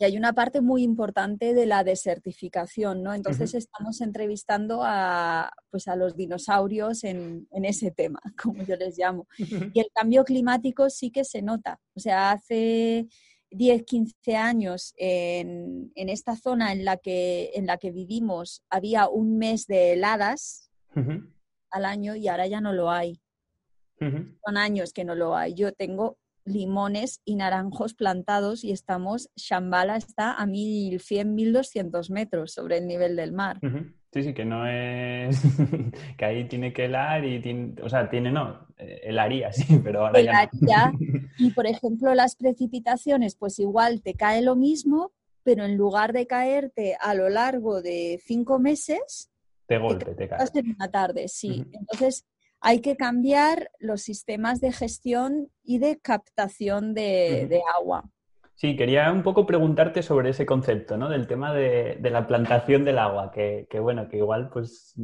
Y 0.00 0.04
hay 0.04 0.16
una 0.16 0.32
parte 0.32 0.60
muy 0.60 0.82
importante 0.82 1.54
de 1.54 1.66
la 1.66 1.82
desertificación, 1.82 3.02
¿no? 3.02 3.14
Entonces 3.14 3.54
estamos 3.54 4.00
entrevistando 4.00 4.82
a, 4.84 5.50
pues 5.70 5.88
a 5.88 5.96
los 5.96 6.16
dinosaurios 6.16 7.02
en, 7.02 7.48
en, 7.50 7.64
ese 7.64 7.90
tema, 7.90 8.20
como 8.40 8.62
yo 8.62 8.76
les 8.76 8.96
llamo. 8.96 9.26
Y 9.38 9.80
el 9.80 9.88
cambio 9.92 10.24
climático 10.24 10.88
sí 10.88 11.10
que 11.10 11.24
se 11.24 11.42
nota. 11.42 11.80
O 11.94 12.00
sea, 12.00 12.30
hace 12.30 13.08
10, 13.50 13.84
15 13.84 14.36
años 14.36 14.94
en, 14.96 15.92
en 15.94 16.08
esta 16.08 16.36
zona 16.36 16.72
en 16.72 16.84
la, 16.84 16.96
que, 16.96 17.50
en 17.54 17.66
la 17.66 17.78
que 17.78 17.90
vivimos 17.90 18.62
había 18.70 19.08
un 19.08 19.38
mes 19.38 19.66
de 19.66 19.92
heladas 19.92 20.70
al 21.70 21.84
año 21.84 22.16
y 22.16 22.28
ahora 22.28 22.46
ya 22.46 22.60
no 22.60 22.72
lo 22.72 22.90
hay. 22.90 23.20
Son 23.98 24.56
años 24.56 24.92
que 24.92 25.04
no 25.04 25.14
lo 25.14 25.36
hay. 25.36 25.54
Yo 25.54 25.72
tengo 25.72 26.18
limones 26.44 27.20
y 27.24 27.36
naranjos 27.36 27.94
plantados 27.94 28.64
y 28.64 28.72
estamos, 28.72 29.28
Shambhala 29.36 29.96
está 29.96 30.32
a 30.32 30.46
1100, 30.46 31.34
1200 31.34 32.10
metros 32.10 32.52
sobre 32.52 32.78
el 32.78 32.86
nivel 32.86 33.16
del 33.16 33.32
mar. 33.32 33.60
Sí, 34.12 34.22
sí, 34.22 34.32
que 34.32 34.44
no 34.44 34.66
es, 34.66 35.40
que 36.16 36.24
ahí 36.24 36.48
tiene 36.48 36.72
que 36.72 36.86
helar 36.86 37.24
y 37.24 37.40
tiene, 37.40 37.74
o 37.82 37.88
sea, 37.88 38.08
tiene 38.08 38.30
no, 38.30 38.66
eh, 38.78 39.00
helaría, 39.04 39.52
sí, 39.52 39.80
pero 39.82 40.06
ahora 40.06 40.20
ya 40.20 40.50
no. 40.52 40.98
Y 41.38 41.50
por 41.52 41.66
ejemplo, 41.66 42.14
las 42.14 42.34
precipitaciones, 42.34 43.36
pues 43.36 43.58
igual 43.58 44.02
te 44.02 44.14
cae 44.14 44.42
lo 44.42 44.56
mismo, 44.56 45.12
pero 45.42 45.64
en 45.64 45.76
lugar 45.76 46.12
de 46.12 46.26
caerte 46.26 46.96
a 47.00 47.14
lo 47.14 47.28
largo 47.28 47.82
de 47.82 48.20
cinco 48.24 48.58
meses, 48.58 49.30
de 49.68 49.78
golpe 49.78 50.14
te, 50.14 50.28
cae. 50.28 50.46
En 50.54 50.74
una 50.74 50.90
tarde, 50.90 51.28
sí. 51.28 51.64
Entonces, 51.72 52.24
hay 52.60 52.80
que 52.80 52.96
cambiar 52.96 53.70
los 53.78 54.02
sistemas 54.02 54.60
de 54.60 54.72
gestión 54.72 55.50
y 55.62 55.78
de 55.78 55.98
captación 55.98 56.94
de, 56.94 57.60
agua. 57.74 58.10
Sí, 58.58 58.76
quería 58.76 59.12
un 59.12 59.22
poco 59.22 59.46
preguntarte 59.46 60.02
sobre 60.02 60.30
ese 60.30 60.44
concepto, 60.44 60.96
¿no? 60.96 61.08
Del 61.08 61.28
tema 61.28 61.54
de, 61.54 61.96
la 62.02 62.26
plantación 62.26 62.84
del 62.84 62.98
agua, 62.98 63.30
que, 63.30 63.68
bueno, 63.80 64.08
que 64.08 64.16
igual 64.16 64.50
pues 64.50 64.96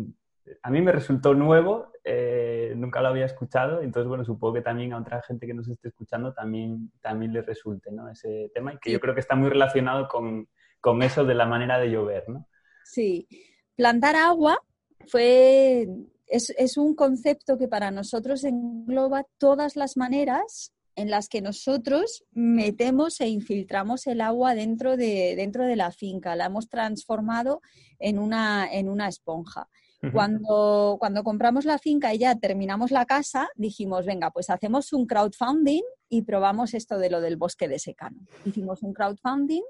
a 0.60 0.70
mí 0.70 0.82
me 0.82 0.90
resultó 0.90 1.34
nuevo, 1.34 1.92
eh, 2.02 2.74
nunca 2.76 3.00
lo 3.00 3.08
había 3.08 3.26
escuchado, 3.26 3.80
entonces 3.80 4.08
bueno, 4.08 4.24
supongo 4.24 4.54
que 4.54 4.62
también 4.62 4.92
a 4.92 4.98
otra 4.98 5.22
gente 5.22 5.46
que 5.46 5.54
nos 5.54 5.68
esté 5.68 5.86
escuchando 5.86 6.34
también, 6.34 6.90
también 7.00 7.32
le 7.32 7.42
resulte, 7.42 7.92
¿no? 7.92 8.10
Ese 8.10 8.50
tema 8.52 8.74
y 8.74 8.78
que 8.78 8.90
yo 8.90 8.98
creo 8.98 9.14
que 9.14 9.20
está 9.20 9.36
muy 9.36 9.48
relacionado 9.48 10.08
con, 10.08 10.48
con 10.80 11.02
eso 11.04 11.24
de 11.24 11.34
la 11.34 11.46
manera 11.46 11.78
de 11.78 11.90
llover, 11.92 12.28
¿no? 12.28 12.48
Sí, 12.82 13.28
plantar 13.76 14.16
agua 14.16 14.58
fue 15.06 15.86
es, 16.26 16.76
un 16.76 16.96
concepto 16.96 17.56
que 17.56 17.68
para 17.68 17.92
nosotros 17.92 18.42
engloba 18.42 19.24
todas 19.38 19.76
las 19.76 19.96
maneras 19.96 20.72
en 20.96 21.10
las 21.10 21.28
que 21.28 21.42
nosotros 21.42 22.24
metemos 22.32 23.20
e 23.20 23.28
infiltramos 23.28 24.06
el 24.06 24.20
agua 24.20 24.54
dentro 24.54 24.96
de, 24.96 25.34
dentro 25.36 25.64
de 25.64 25.76
la 25.76 25.90
finca. 25.90 26.36
La 26.36 26.46
hemos 26.46 26.68
transformado 26.68 27.60
en 27.98 28.18
una, 28.18 28.68
en 28.70 28.88
una 28.88 29.08
esponja. 29.08 29.68
Cuando, 30.12 30.96
cuando 31.00 31.24
compramos 31.24 31.64
la 31.64 31.78
finca 31.78 32.12
y 32.12 32.18
ya 32.18 32.34
terminamos 32.34 32.90
la 32.90 33.06
casa, 33.06 33.48
dijimos, 33.54 34.04
venga, 34.04 34.30
pues 34.30 34.50
hacemos 34.50 34.92
un 34.92 35.06
crowdfunding 35.06 35.82
y 36.10 36.22
probamos 36.22 36.74
esto 36.74 36.98
de 36.98 37.08
lo 37.08 37.22
del 37.22 37.36
bosque 37.36 37.68
de 37.68 37.78
secano. 37.78 38.20
Hicimos 38.44 38.82
un 38.82 38.92
crowdfunding, 38.92 39.62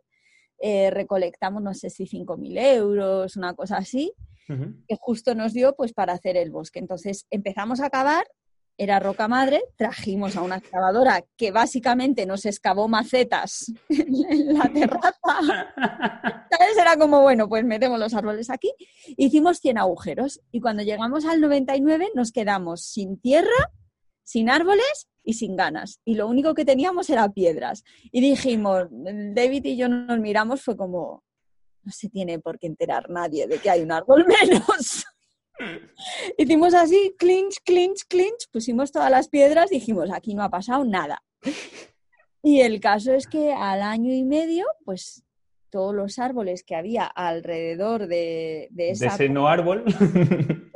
eh, 0.58 0.90
recolectamos, 0.90 1.62
no 1.62 1.72
sé 1.74 1.90
si 1.90 2.04
5.000 2.04 2.58
euros, 2.74 3.36
una 3.36 3.54
cosa 3.54 3.76
así, 3.76 4.12
que 4.46 4.96
justo 5.00 5.34
nos 5.34 5.52
dio 5.52 5.74
pues 5.76 5.92
para 5.92 6.12
hacer 6.12 6.36
el 6.36 6.50
bosque. 6.50 6.78
Entonces 6.78 7.26
empezamos 7.30 7.80
a 7.80 7.90
cavar, 7.90 8.26
era 8.76 8.98
roca 8.98 9.28
madre, 9.28 9.62
trajimos 9.76 10.36
a 10.36 10.42
una 10.42 10.56
excavadora 10.56 11.24
que 11.36 11.50
básicamente 11.50 12.26
nos 12.26 12.44
excavó 12.44 12.88
macetas 12.88 13.72
en 13.88 14.54
la 14.54 14.68
terraza. 14.72 15.74
Entonces 16.50 16.78
era 16.78 16.96
como, 16.96 17.22
bueno, 17.22 17.48
pues 17.48 17.64
metemos 17.64 17.98
los 17.98 18.14
árboles 18.14 18.50
aquí. 18.50 18.72
Hicimos 19.16 19.58
100 19.58 19.78
agujeros 19.78 20.40
y 20.50 20.60
cuando 20.60 20.82
llegamos 20.82 21.24
al 21.24 21.40
99 21.40 22.10
nos 22.14 22.32
quedamos 22.32 22.82
sin 22.82 23.18
tierra, 23.18 23.72
sin 24.24 24.50
árboles 24.50 25.08
y 25.22 25.34
sin 25.34 25.56
ganas. 25.56 26.00
Y 26.04 26.16
lo 26.16 26.26
único 26.26 26.54
que 26.54 26.64
teníamos 26.64 27.08
era 27.10 27.28
piedras. 27.30 27.84
Y 28.10 28.20
dijimos, 28.20 28.88
David 28.90 29.64
y 29.64 29.76
yo 29.76 29.88
nos 29.88 30.18
miramos, 30.18 30.62
fue 30.62 30.76
como, 30.76 31.22
no 31.82 31.92
se 31.92 32.08
tiene 32.08 32.38
por 32.40 32.58
qué 32.58 32.66
enterar 32.66 33.08
nadie 33.10 33.46
de 33.46 33.58
que 33.58 33.70
hay 33.70 33.82
un 33.82 33.92
árbol 33.92 34.26
menos. 34.26 35.04
Hicimos 36.38 36.74
así, 36.74 37.14
clinch, 37.18 37.60
clinch, 37.64 38.04
clinch, 38.08 38.48
pusimos 38.52 38.92
todas 38.92 39.10
las 39.10 39.28
piedras, 39.28 39.70
dijimos, 39.70 40.10
aquí 40.12 40.34
no 40.34 40.42
ha 40.42 40.50
pasado 40.50 40.84
nada. 40.84 41.22
Y 42.42 42.60
el 42.60 42.80
caso 42.80 43.12
es 43.12 43.26
que 43.26 43.52
al 43.52 43.82
año 43.82 44.12
y 44.12 44.24
medio, 44.24 44.66
pues 44.84 45.24
todos 45.70 45.94
los 45.94 46.18
árboles 46.18 46.62
que 46.62 46.76
había 46.76 47.04
alrededor 47.04 48.06
de, 48.06 48.68
de, 48.70 48.90
ese 48.90 49.28
no 49.28 49.48
árbol 49.48 49.84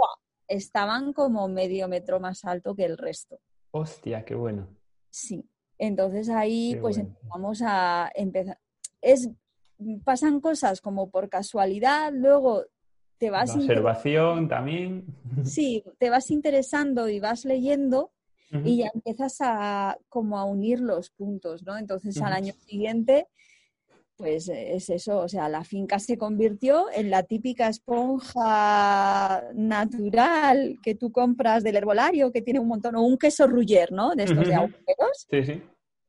estaban 0.48 1.12
como 1.12 1.46
medio 1.46 1.88
metro 1.88 2.18
más 2.20 2.44
alto 2.44 2.74
que 2.74 2.84
el 2.84 2.98
resto. 2.98 3.38
Hostia, 3.70 4.24
qué 4.24 4.34
bueno. 4.34 4.68
Sí. 5.10 5.48
Entonces 5.78 6.28
ahí 6.28 6.76
pues 6.80 6.98
empezamos 6.98 7.62
a 7.62 8.10
empezar. 8.14 8.58
Es 9.00 9.30
pasan 10.04 10.40
cosas 10.40 10.80
como 10.80 11.10
por 11.10 11.28
casualidad, 11.28 12.12
luego 12.12 12.64
te 13.18 13.30
vas... 13.30 13.54
observación 13.54 14.48
también. 14.48 15.04
Sí, 15.44 15.84
te 15.98 16.10
vas 16.10 16.30
interesando 16.30 17.08
y 17.08 17.20
vas 17.20 17.44
leyendo 17.44 18.12
y 18.64 18.78
ya 18.78 18.90
empiezas 18.94 19.36
a 19.40 19.98
como 20.08 20.38
a 20.38 20.44
unir 20.44 20.80
los 20.80 21.10
puntos, 21.10 21.64
¿no? 21.64 21.76
Entonces 21.76 22.20
al 22.22 22.32
año 22.32 22.54
siguiente, 22.66 23.26
pues 24.16 24.48
es 24.48 24.88
eso, 24.88 25.18
o 25.18 25.28
sea, 25.28 25.48
la 25.48 25.64
finca 25.64 25.98
se 25.98 26.16
convirtió 26.16 26.86
en 26.92 27.10
la 27.10 27.22
típica 27.22 27.68
esponja 27.68 29.44
natural 29.54 30.78
que 30.82 30.94
tú 30.94 31.12
compras 31.12 31.62
del 31.62 31.76
herbolario, 31.76 32.32
que 32.32 32.42
tiene 32.42 32.58
un 32.58 32.68
montón, 32.68 32.96
o 32.96 33.02
un 33.02 33.18
queso 33.18 33.46
ruller, 33.46 33.92
¿no? 33.92 34.14
De 34.14 34.24
estos 34.24 34.48
de 34.48 34.54
agujeros. 34.54 35.26
Sí, 35.30 35.44
sí. 35.44 35.62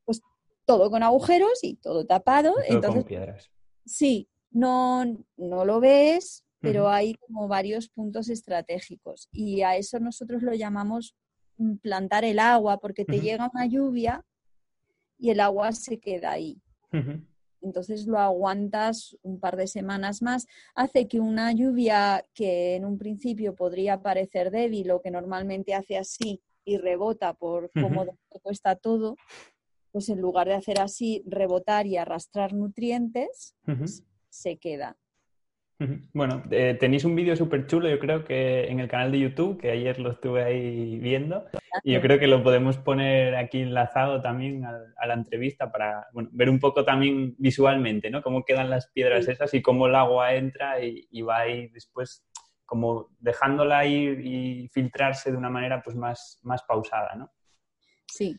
Pues 0.04 0.22
todo 0.64 0.90
con 0.90 1.02
agujeros 1.02 1.62
y 1.62 1.74
todo 1.76 2.06
tapado. 2.06 2.54
entonces, 2.66 3.02
con 3.02 3.08
piedras. 3.08 3.50
Sí, 3.84 4.28
no, 4.50 5.04
no 5.36 5.64
lo 5.64 5.78
ves, 5.78 6.44
pero 6.60 6.88
hay 6.88 7.14
como 7.14 7.48
varios 7.48 7.88
puntos 7.88 8.28
estratégicos 8.28 9.28
y 9.32 9.62
a 9.62 9.76
eso 9.76 9.98
nosotros 9.98 10.42
lo 10.42 10.54
llamamos 10.54 11.16
mm, 11.56 11.76
plantar 11.76 12.24
el 12.24 12.38
agua 12.38 12.78
porque 12.78 13.04
te 13.04 13.20
llega 13.20 13.50
una 13.52 13.66
lluvia 13.66 14.24
y 15.18 15.30
el 15.30 15.40
agua 15.40 15.72
se 15.72 15.98
queda 15.98 16.32
ahí. 16.32 16.60
Entonces 17.62 18.06
lo 18.06 18.18
aguantas 18.18 19.16
un 19.22 19.38
par 19.38 19.56
de 19.56 19.66
semanas 19.66 20.22
más, 20.22 20.46
hace 20.74 21.08
que 21.08 21.20
una 21.20 21.52
lluvia 21.52 22.24
que 22.34 22.74
en 22.76 22.84
un 22.84 22.98
principio 22.98 23.54
podría 23.54 24.00
parecer 24.00 24.50
débil 24.50 24.90
o 24.90 25.02
que 25.02 25.10
normalmente 25.10 25.74
hace 25.74 25.98
así 25.98 26.42
y 26.64 26.78
rebota 26.78 27.34
por 27.34 27.70
cómo 27.72 28.18
cuesta 28.42 28.76
todo, 28.76 29.16
pues 29.92 30.08
en 30.08 30.20
lugar 30.20 30.48
de 30.48 30.54
hacer 30.54 30.80
así, 30.80 31.22
rebotar 31.26 31.86
y 31.86 31.96
arrastrar 31.96 32.54
nutrientes, 32.54 33.54
se 34.30 34.56
queda. 34.56 34.96
Bueno, 36.12 36.42
eh, 36.50 36.76
tenéis 36.78 37.04
un 37.04 37.16
vídeo 37.16 37.34
súper 37.34 37.66
chulo, 37.66 37.88
yo 37.88 37.98
creo 37.98 38.22
que 38.22 38.64
en 38.64 38.80
el 38.80 38.88
canal 38.88 39.10
de 39.10 39.20
YouTube, 39.20 39.58
que 39.58 39.70
ayer 39.70 39.98
lo 39.98 40.10
estuve 40.10 40.44
ahí 40.44 40.98
viendo, 40.98 41.46
y 41.82 41.94
yo 41.94 42.02
creo 42.02 42.18
que 42.18 42.26
lo 42.26 42.42
podemos 42.42 42.76
poner 42.76 43.34
aquí 43.34 43.60
enlazado 43.60 44.20
también 44.20 44.66
a, 44.66 45.06
la 45.06 45.14
entrevista 45.14 45.72
para 45.72 46.06
ver 46.12 46.50
un 46.50 46.58
poco 46.58 46.84
también 46.84 47.34
visualmente, 47.38 48.10
¿no? 48.10 48.22
Cómo 48.22 48.44
quedan 48.44 48.68
las 48.68 48.88
piedras 48.88 49.26
esas 49.26 49.54
y 49.54 49.62
cómo 49.62 49.86
el 49.86 49.94
agua 49.94 50.34
entra 50.34 50.84
y, 50.84 51.22
va 51.22 51.38
ahí 51.38 51.68
después 51.68 52.26
como 52.66 53.08
dejándola 53.18 53.86
ir 53.86 54.20
y 54.20 54.68
filtrarse 54.68 55.30
de 55.30 55.38
una 55.38 55.50
manera 55.50 55.82
pues 55.82 55.96
más, 55.96 56.40
más 56.42 56.62
pausada, 56.62 57.14
¿no? 57.14 57.32
Sí. 58.06 58.38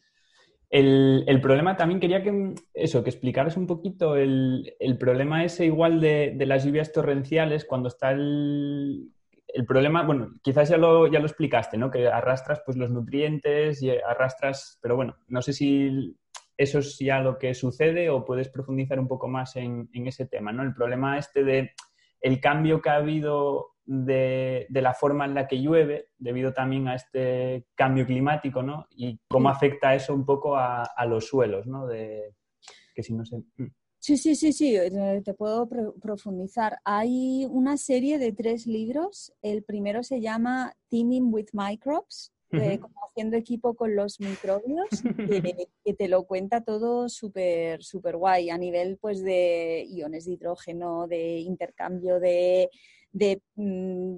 El, 0.72 1.42
problema 1.42 1.76
también 1.76 2.00
quería 2.00 2.24
que 2.24 2.56
eso, 2.74 3.04
que 3.04 3.10
explicaras 3.10 3.58
un 3.58 3.68
poquito 3.68 4.16
el, 4.16 4.74
problema 4.98 5.44
ese 5.44 5.66
igual 5.66 6.00
de, 6.00 6.34
las 6.46 6.64
lluvias 6.64 6.94
torrenciales 6.94 7.66
cuando 7.66 7.90
está 7.90 8.12
el, 8.12 9.12
el 9.50 9.66
problema, 9.66 10.04
bueno, 10.04 10.32
quizás 10.42 10.70
ya 10.70 10.78
lo, 10.78 11.08
ya 11.08 11.20
lo 11.20 11.26
explicaste, 11.26 11.78
¿no? 11.78 11.92
Que 11.92 12.08
arrastras 12.08 12.62
pues 12.66 12.78
los 12.78 12.90
nutrientes 12.90 13.84
y 13.84 13.92
arrastras, 13.92 14.80
pero 14.82 14.96
bueno, 14.96 15.18
no 15.28 15.42
sé 15.42 15.52
si 15.52 16.18
eso 16.56 16.80
es 16.80 16.98
ya 16.98 17.20
lo 17.20 17.38
que 17.38 17.54
sucede 17.54 18.10
o 18.10 18.24
puedes 18.24 18.48
profundizar 18.48 18.98
un 18.98 19.10
poco 19.10 19.28
más 19.28 19.58
en, 19.58 19.90
en 19.92 20.08
ese 20.08 20.26
tema, 20.26 20.54
¿no? 20.54 20.64
El 20.64 20.74
problema 20.74 21.18
este 21.18 21.44
de 21.44 21.72
el 22.22 22.40
cambio 22.40 22.82
que 22.82 22.90
ha 22.90 22.96
habido 22.96 23.72
de, 23.86 24.68
la 24.70 24.94
forma 24.94 25.26
en 25.26 25.34
la 25.34 25.48
que 25.48 25.62
llueve, 25.62 26.10
debido 26.18 26.54
también 26.54 26.88
a 26.88 26.96
este 26.96 27.68
cambio 27.76 28.06
climático, 28.06 28.64
¿no? 28.64 28.88
Y 28.92 29.20
cómo 29.28 29.50
afecta 29.50 29.96
eso 29.96 30.14
un 30.14 30.26
poco 30.26 30.56
a, 30.56 30.88
los 31.08 31.28
suelos, 31.28 31.68
¿no? 31.68 31.88
De, 31.88 32.36
que 32.96 33.04
si 33.04 33.14
no 33.14 33.26
sé... 33.26 33.38
Mm. 33.58 33.68
Sí, 34.04 34.18
sí, 34.18 34.36
sí, 34.36 34.52
sí, 34.52 34.76
eh, 34.76 35.22
te 35.24 35.36
puedo 35.36 35.70
profundizar. 36.02 36.80
Hay 36.86 37.46
una 37.48 37.78
serie 37.78 38.18
de 38.18 38.32
tres 38.32 38.66
libros. 38.66 39.32
El 39.44 39.64
primero 39.64 40.02
se 40.02 40.20
llama 40.20 40.74
Teaming 40.90 41.32
with 41.32 41.50
Microbes, 41.54 42.34
haciendo 42.52 43.38
equipo 43.38 43.76
con 43.76 43.96
los 43.96 44.20
microbios, 44.20 44.90
que, 45.86 45.94
te 45.94 46.08
lo 46.08 46.24
cuenta 46.24 46.62
todo 46.62 47.10
súper, 47.10 47.84
súper 47.84 48.18
guay 48.18 48.50
a 48.50 48.58
nivel 48.58 48.98
pues 48.98 49.24
de 49.24 49.86
iones 49.90 50.26
de 50.26 50.34
hidrógeno, 50.34 51.08
de 51.08 51.40
intercambio 51.40 52.20
de 52.20 52.70
de 53.14 53.42
mm, 53.56 54.16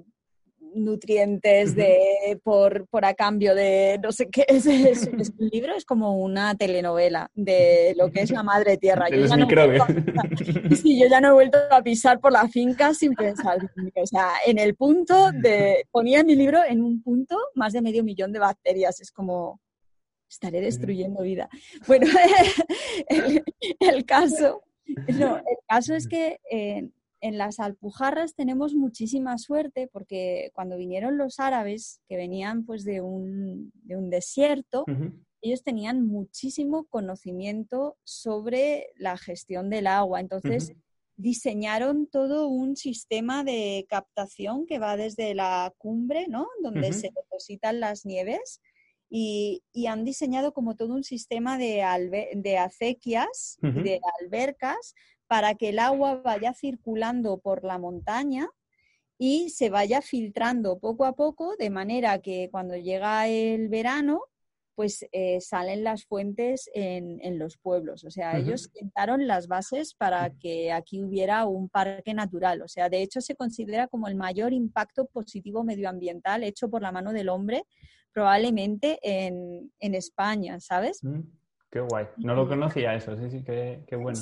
nutrientes 0.74 1.74
de, 1.74 2.38
por, 2.42 2.86
por, 2.88 3.04
a 3.04 3.14
cambio 3.14 3.54
de 3.54 3.98
no 4.02 4.12
sé 4.12 4.28
qué. 4.30 4.44
Es, 4.54 4.66
es, 4.66 5.08
un 5.38 5.48
libro, 5.48 5.74
es 5.74 5.84
como 5.84 6.18
una 6.18 6.54
telenovela 6.54 7.30
de 7.34 7.94
lo 7.96 8.10
que 8.10 8.20
es 8.20 8.30
la 8.30 8.42
madre 8.42 8.76
tierra. 8.76 9.08
Yo 9.10 9.26
ya, 9.26 9.36
no 9.36 9.46
sí, 10.76 11.00
yo 11.00 11.08
ya 11.08 11.20
no 11.20 11.28
he 11.28 11.32
vuelto 11.32 11.58
a 11.70 11.82
pisar 11.82 12.20
por 12.20 12.32
la 12.32 12.48
finca 12.48 12.94
sin 12.94 13.14
pensar. 13.14 13.58
O 13.96 14.06
sea, 14.06 14.28
en 14.46 14.58
el 14.58 14.74
punto 14.74 15.30
de. 15.32 15.86
Ponía 15.90 16.22
mi 16.22 16.36
libro 16.36 16.60
en 16.66 16.82
un 16.82 17.02
punto 17.02 17.36
más 17.54 17.72
de 17.72 17.82
medio 17.82 18.04
millón 18.04 18.32
de 18.32 18.38
bacterias. 18.38 19.00
Es 19.00 19.10
como. 19.10 19.60
Estaré 20.28 20.60
destruyendo 20.60 21.22
vida. 21.22 21.48
Bueno, 21.86 22.06
el, 23.80 24.04
caso. 24.04 24.62
No, 24.86 25.36
el 25.36 25.58
caso 25.68 25.94
es 25.94 26.08
que 26.08 26.40
eh, 26.50 26.88
en 27.24 27.38
las 27.38 27.58
Alpujarras 27.58 28.34
tenemos 28.34 28.74
muchísima 28.74 29.38
suerte 29.38 29.88
porque 29.90 30.50
cuando 30.52 30.76
vinieron 30.76 31.16
los 31.16 31.40
árabes, 31.40 32.02
que 32.06 32.18
venían 32.18 32.66
pues 32.66 32.84
de 32.84 33.00
un, 33.00 33.72
desierto, 34.10 34.84
ellos 35.40 35.62
tenían 35.62 36.06
muchísimo 36.06 36.84
conocimiento 36.84 37.96
sobre 38.04 38.88
la 38.98 39.16
gestión 39.16 39.70
del 39.70 39.86
agua. 39.86 40.20
Entonces, 40.20 40.74
diseñaron 41.16 42.08
todo 42.08 42.46
un 42.46 42.76
sistema 42.76 43.42
de 43.42 43.86
captación 43.88 44.66
que 44.66 44.78
va 44.78 44.98
desde 44.98 45.34
la 45.34 45.72
cumbre, 45.78 46.26
¿no? 46.28 46.46
Donde 46.62 46.92
se 46.92 47.10
depositan 47.16 47.80
las 47.80 48.04
nieves. 48.04 48.60
Y, 49.08 49.62
han 49.88 50.04
diseñado 50.04 50.52
como 50.52 50.76
todo 50.76 50.92
un 50.92 51.04
sistema 51.04 51.56
de, 51.56 51.84
de 52.34 52.58
acequias, 52.58 53.56
de 53.62 54.00
albercas, 54.20 54.94
para 55.34 55.56
que 55.56 55.70
el 55.70 55.80
agua 55.80 56.20
vaya 56.22 56.54
circulando 56.54 57.38
por 57.38 57.64
la 57.64 57.76
montaña 57.76 58.48
y 59.18 59.50
se 59.50 59.68
vaya 59.68 60.00
filtrando 60.00 60.78
poco 60.78 61.04
a 61.06 61.16
poco, 61.16 61.56
de 61.58 61.70
manera 61.70 62.20
que 62.20 62.48
cuando 62.52 62.76
llega 62.76 63.26
el 63.26 63.68
verano, 63.68 64.22
pues 64.76 65.04
eh, 65.10 65.40
salen 65.40 65.82
las 65.82 66.04
fuentes 66.04 66.70
en, 66.72 67.36
los 67.36 67.56
pueblos. 67.56 68.04
O 68.04 68.12
sea, 68.12 68.38
ellos 68.38 68.70
sentaron 68.72 69.26
las 69.26 69.48
bases 69.48 69.94
para 69.94 70.30
que 70.38 70.70
aquí 70.70 71.02
hubiera 71.02 71.46
un 71.46 71.68
parque 71.68 72.14
natural. 72.14 72.62
O 72.62 72.68
sea, 72.68 72.88
de 72.88 73.02
hecho 73.02 73.20
se 73.20 73.34
considera 73.34 73.88
como 73.88 74.06
el 74.06 74.14
mayor 74.14 74.52
impacto 74.52 75.04
positivo 75.06 75.64
medioambiental 75.64 76.44
hecho 76.44 76.70
por 76.70 76.80
la 76.80 76.92
mano 76.92 77.12
del 77.12 77.28
hombre, 77.28 77.64
probablemente 78.12 79.00
en, 79.02 79.72
España, 79.80 80.60
¿sabes? 80.60 81.02
Mm, 81.02 81.22
qué 81.72 81.80
guay. 81.80 82.06
No 82.18 82.36
lo 82.36 82.46
conocía 82.46 82.94
eso, 82.94 83.16
sí, 83.16 83.30
sí, 83.30 83.42
qué, 83.42 83.82
qué 83.88 83.96
bueno 83.96 84.20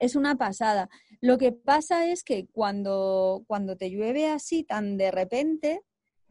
es 0.00 0.16
una 0.16 0.36
pasada. 0.36 0.88
Lo 1.20 1.38
que 1.38 1.52
pasa 1.52 2.10
es 2.10 2.24
que 2.24 2.46
cuando, 2.46 3.44
cuando 3.46 3.76
te 3.76 3.90
llueve 3.90 4.28
así 4.28 4.64
tan 4.64 4.96
de 4.96 5.10
repente, 5.12 5.82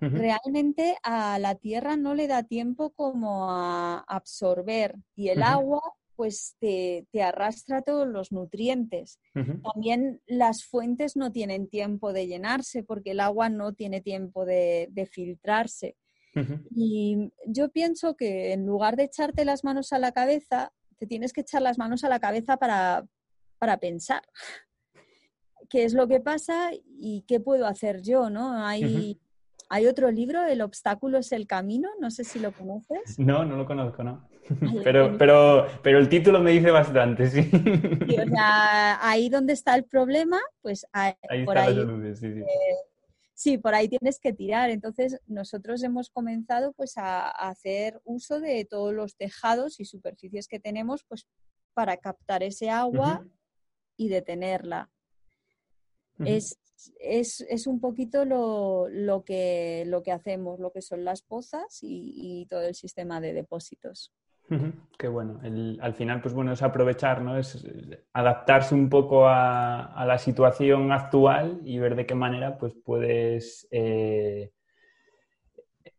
realmente 0.02 0.98
a 1.04 1.40
la 1.40 1.56
tierra 1.56 1.98
no 1.98 2.16
le 2.16 2.28
da 2.28 2.44
tiempo 2.44 2.92
como 2.92 3.52
a 3.52 4.00
absorber 4.08 4.96
y 5.16 5.28
el 5.30 5.44
agua 5.44 5.82
pues 6.16 6.58
te, 6.60 7.06
arrastra 7.22 7.82
todos 7.82 8.06
los 8.08 8.34
nutrientes. 8.34 9.20
También 9.34 10.22
las 10.26 10.66
fuentes 10.66 11.16
no 11.16 11.32
tienen 11.32 11.70
tiempo 11.70 12.12
de 12.12 12.28
llenarse 12.28 12.84
porque 12.84 13.12
el 13.12 13.22
agua 13.22 13.50
no 13.50 13.74
tiene 13.74 14.02
tiempo 14.02 14.46
de, 14.46 15.10
filtrarse. 15.12 15.96
Y 16.76 17.32
yo 17.46 17.70
pienso 17.70 18.16
que 18.16 18.52
en 18.52 18.66
lugar 18.66 18.96
de 18.96 19.04
echarte 19.04 19.46
las 19.46 19.64
manos 19.64 19.94
a 19.94 20.00
la 20.00 20.12
cabeza, 20.12 20.74
te 20.98 21.08
tienes 21.08 21.32
que 21.32 21.42
echar 21.42 21.62
las 21.62 21.78
manos 21.78 22.04
a 22.04 22.10
la 22.10 22.20
cabeza 22.20 22.58
para, 22.58 23.06
para 23.60 23.78
pensar 23.78 24.24
qué 25.70 25.84
es 25.84 25.94
lo 25.94 26.08
que 26.08 26.20
pasa 26.20 26.72
y 26.84 27.24
qué 27.28 27.40
puedo 27.40 27.68
hacer 27.68 28.02
yo, 28.02 28.30
¿no? 28.30 28.66
Hay, 28.66 29.20
hay 29.70 29.86
otro 29.86 30.12
libro, 30.12 30.44
El 30.44 30.62
obstáculo 30.62 31.20
es 31.20 31.32
el 31.32 31.46
camino, 31.46 31.90
no 32.00 32.10
sé 32.10 32.24
si 32.24 32.40
lo 32.40 32.52
conoces. 32.52 33.20
No, 33.20 33.46
no 33.46 33.56
lo 33.56 33.66
conozco, 33.66 34.04
¿no? 34.04 34.28
pero, 34.84 35.16
pero, 35.18 35.68
pero 35.84 36.00
el 36.00 36.10
título 36.10 36.40
me 36.40 36.52
dice 36.52 36.72
bastante, 36.72 37.30
sí. 37.30 37.52
o 37.52 38.28
sea, 38.30 39.08
ahí 39.08 39.30
donde 39.30 39.54
está 39.54 39.76
el 39.76 39.84
problema, 39.84 40.40
pues 40.62 40.88
ahí, 40.92 41.14
por 41.46 41.58
ahí. 41.58 41.76
sí, 42.16 42.34
sí. 42.34 42.40
Eh, 42.40 42.46
sí, 43.36 43.58
por 43.60 43.76
ahí 43.76 43.88
tienes 43.88 44.20
que 44.20 44.34
tirar. 44.34 44.72
Entonces, 44.72 45.20
nosotros 45.28 45.84
hemos 45.84 46.10
comenzado 46.10 46.74
pues 46.74 46.98
a, 46.98 47.30
hacer 47.30 48.02
uso 48.06 48.40
de 48.40 48.66
todos 48.66 48.94
los 48.94 49.16
tejados 49.16 49.80
y 49.80 49.86
superficies 49.86 50.48
que 50.48 50.60
tenemos 50.60 51.06
pues 51.08 51.28
para 51.76 51.98
captar 51.98 52.42
ese 52.42 52.72
agua 52.72 53.24
y 54.00 54.08
detenerla. 54.08 54.90
es, 56.20 56.58
es, 57.02 57.68
un 57.68 57.82
poquito 57.82 58.24
lo, 58.24 58.88
lo, 58.90 59.26
que, 59.26 59.84
lo 59.88 60.02
que 60.02 60.14
hacemos, 60.14 60.60
lo 60.60 60.72
que 60.72 60.82
son 60.82 61.04
las 61.04 61.22
pozas 61.22 61.80
y, 61.82 62.48
todo 62.50 62.62
el 62.62 62.76
sistema 62.76 63.20
de 63.20 63.34
depósitos. 63.34 64.14
Qué 64.98 65.08
bueno. 65.08 65.42
al 65.82 65.94
final, 65.94 66.22
pues 66.22 66.34
bueno, 66.34 66.54
es 66.54 66.64
aprovechar, 66.64 67.22
¿no? 67.22 67.38
Es 67.38 67.64
adaptarse 68.14 68.74
un 68.74 68.90
poco 68.90 69.28
a, 69.28 70.04
la 70.08 70.18
situación 70.18 70.92
actual 70.92 71.60
y 71.64 71.78
ver 71.78 71.96
de 71.96 72.06
qué 72.06 72.16
manera 72.16 72.58
pues 72.58 72.74
puedes 72.84 73.68
eh, 73.70 74.52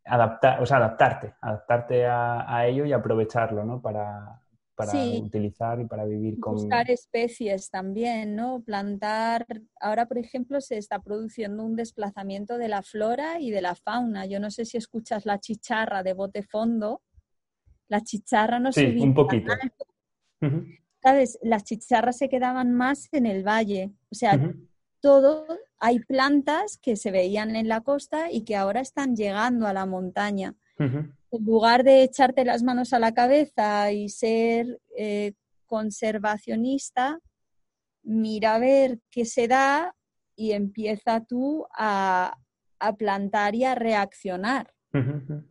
adaptar, 0.04 0.60
o 0.60 0.66
sea, 0.66 0.78
adaptarte, 0.78 1.34
adaptarte 1.40 2.06
a, 2.06 2.56
a, 2.56 2.66
ello 2.66 2.86
y 2.86 2.92
aprovecharlo, 2.92 3.64
¿no? 3.64 3.80
Para, 3.80 4.39
para 4.86 5.04
utilizar 5.22 5.80
y 5.80 5.86
para 5.86 6.04
vivir 6.04 6.38
con... 6.40 6.54
Buscar 6.54 6.90
especies 6.90 7.70
también, 7.70 8.36
¿no? 8.36 8.62
Plantar... 8.62 9.46
Ahora, 9.80 10.06
por 10.06 10.18
ejemplo, 10.18 10.60
se 10.60 10.78
está 10.78 11.00
produciendo 11.00 11.64
un 11.64 11.76
desplazamiento 11.76 12.58
de 12.58 12.68
la 12.68 12.82
flora 12.82 13.40
y 13.40 13.50
de 13.50 13.62
la 13.62 13.74
fauna. 13.74 14.26
Yo 14.26 14.40
no 14.40 14.50
sé 14.50 14.64
si 14.64 14.76
escuchas 14.76 15.26
la 15.26 15.38
chicharra 15.38 16.02
de 16.02 16.12
bote 16.12 16.42
fondo. 16.42 17.02
La 17.88 18.00
chicharra 18.02 18.58
no 18.58 18.72
sí, 18.72 18.96
un 19.00 19.14
poquito. 19.14 19.52
¿Sabes? 21.02 21.38
Las 21.42 21.64
chicharras 21.64 22.18
se 22.18 22.28
quedaban 22.28 22.72
más 22.72 23.08
en 23.12 23.26
el 23.26 23.46
valle. 23.46 23.92
O 24.10 24.14
sea, 24.14 24.38
todo... 25.00 25.46
Hay 25.82 26.00
plantas 26.00 26.76
que 26.76 26.94
se 26.94 27.10
veían 27.10 27.56
en 27.56 27.66
la 27.66 27.80
costa 27.80 28.30
y 28.30 28.42
que 28.44 28.54
ahora 28.54 28.80
están 28.80 29.16
llegando 29.16 29.66
a 29.66 29.72
la 29.72 29.86
montaña 29.86 30.54
en 31.30 31.44
lugar 31.44 31.84
de 31.84 32.02
echarte 32.02 32.44
las 32.44 32.62
manos 32.62 32.92
a 32.92 32.98
la 32.98 33.12
cabeza 33.12 33.92
y 33.92 34.08
ser 34.08 34.80
eh, 34.96 35.32
conservacionista, 35.66 37.18
mira 38.02 38.56
a 38.56 38.58
ver 38.58 38.98
qué 39.10 39.24
se 39.24 39.46
da 39.48 39.94
y 40.34 40.52
empieza 40.52 41.24
tú 41.24 41.66
a, 41.76 42.36
plantar 42.98 43.54
y 43.54 43.64
a 43.64 43.74
reaccionar. 43.74 44.72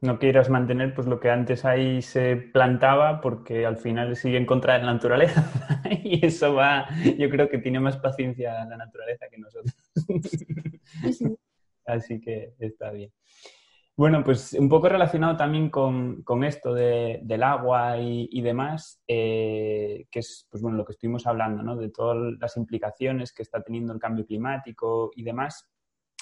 No 0.01 0.19
quieras 0.19 0.49
mantener 0.49 0.93
pues 0.93 1.07
lo 1.07 1.19
que 1.21 1.29
antes 1.29 1.63
ahí 1.63 2.01
se 2.01 2.35
plantaba 2.35 3.21
porque 3.21 3.65
al 3.65 3.77
final 3.77 4.15
sigue 4.17 4.37
en 4.37 4.45
contra 4.45 4.73
de 4.73 4.83
la 4.83 4.93
naturaleza 4.93 5.49
y 6.03 6.25
eso 6.25 6.55
va, 6.55 6.89
yo 7.17 7.29
creo 7.29 7.47
que 7.47 7.59
tiene 7.59 7.79
más 7.79 7.97
paciencia 7.97 8.65
la 8.65 8.75
naturaleza 8.75 9.27
que 9.29 9.37
nosotros. 9.37 9.75
Así 11.85 12.19
que 12.19 12.53
está 12.59 12.91
bien. 12.91 13.11
Bueno, 13.99 14.23
pues 14.23 14.53
un 14.53 14.69
poco 14.69 14.87
relacionado 14.87 15.35
también 15.35 15.69
con, 15.69 16.23
esto 16.45 16.73
del 16.73 17.43
agua 17.43 17.97
y, 17.97 18.41
demás, 18.41 19.03
eh, 19.05 20.05
que 20.09 20.19
es 20.19 20.47
pues 20.49 20.63
bueno, 20.63 20.77
lo 20.77 20.85
que 20.85 20.93
estuvimos 20.93 21.27
hablando, 21.27 21.63
¿no? 21.63 21.75
de 21.75 21.89
todas 21.89 22.15
las 22.39 22.55
implicaciones 22.55 23.33
que 23.33 23.43
está 23.43 23.61
teniendo 23.61 23.91
el 23.91 23.99
cambio 23.99 24.25
climático 24.25 25.11
y 25.17 25.23
demás. 25.23 25.69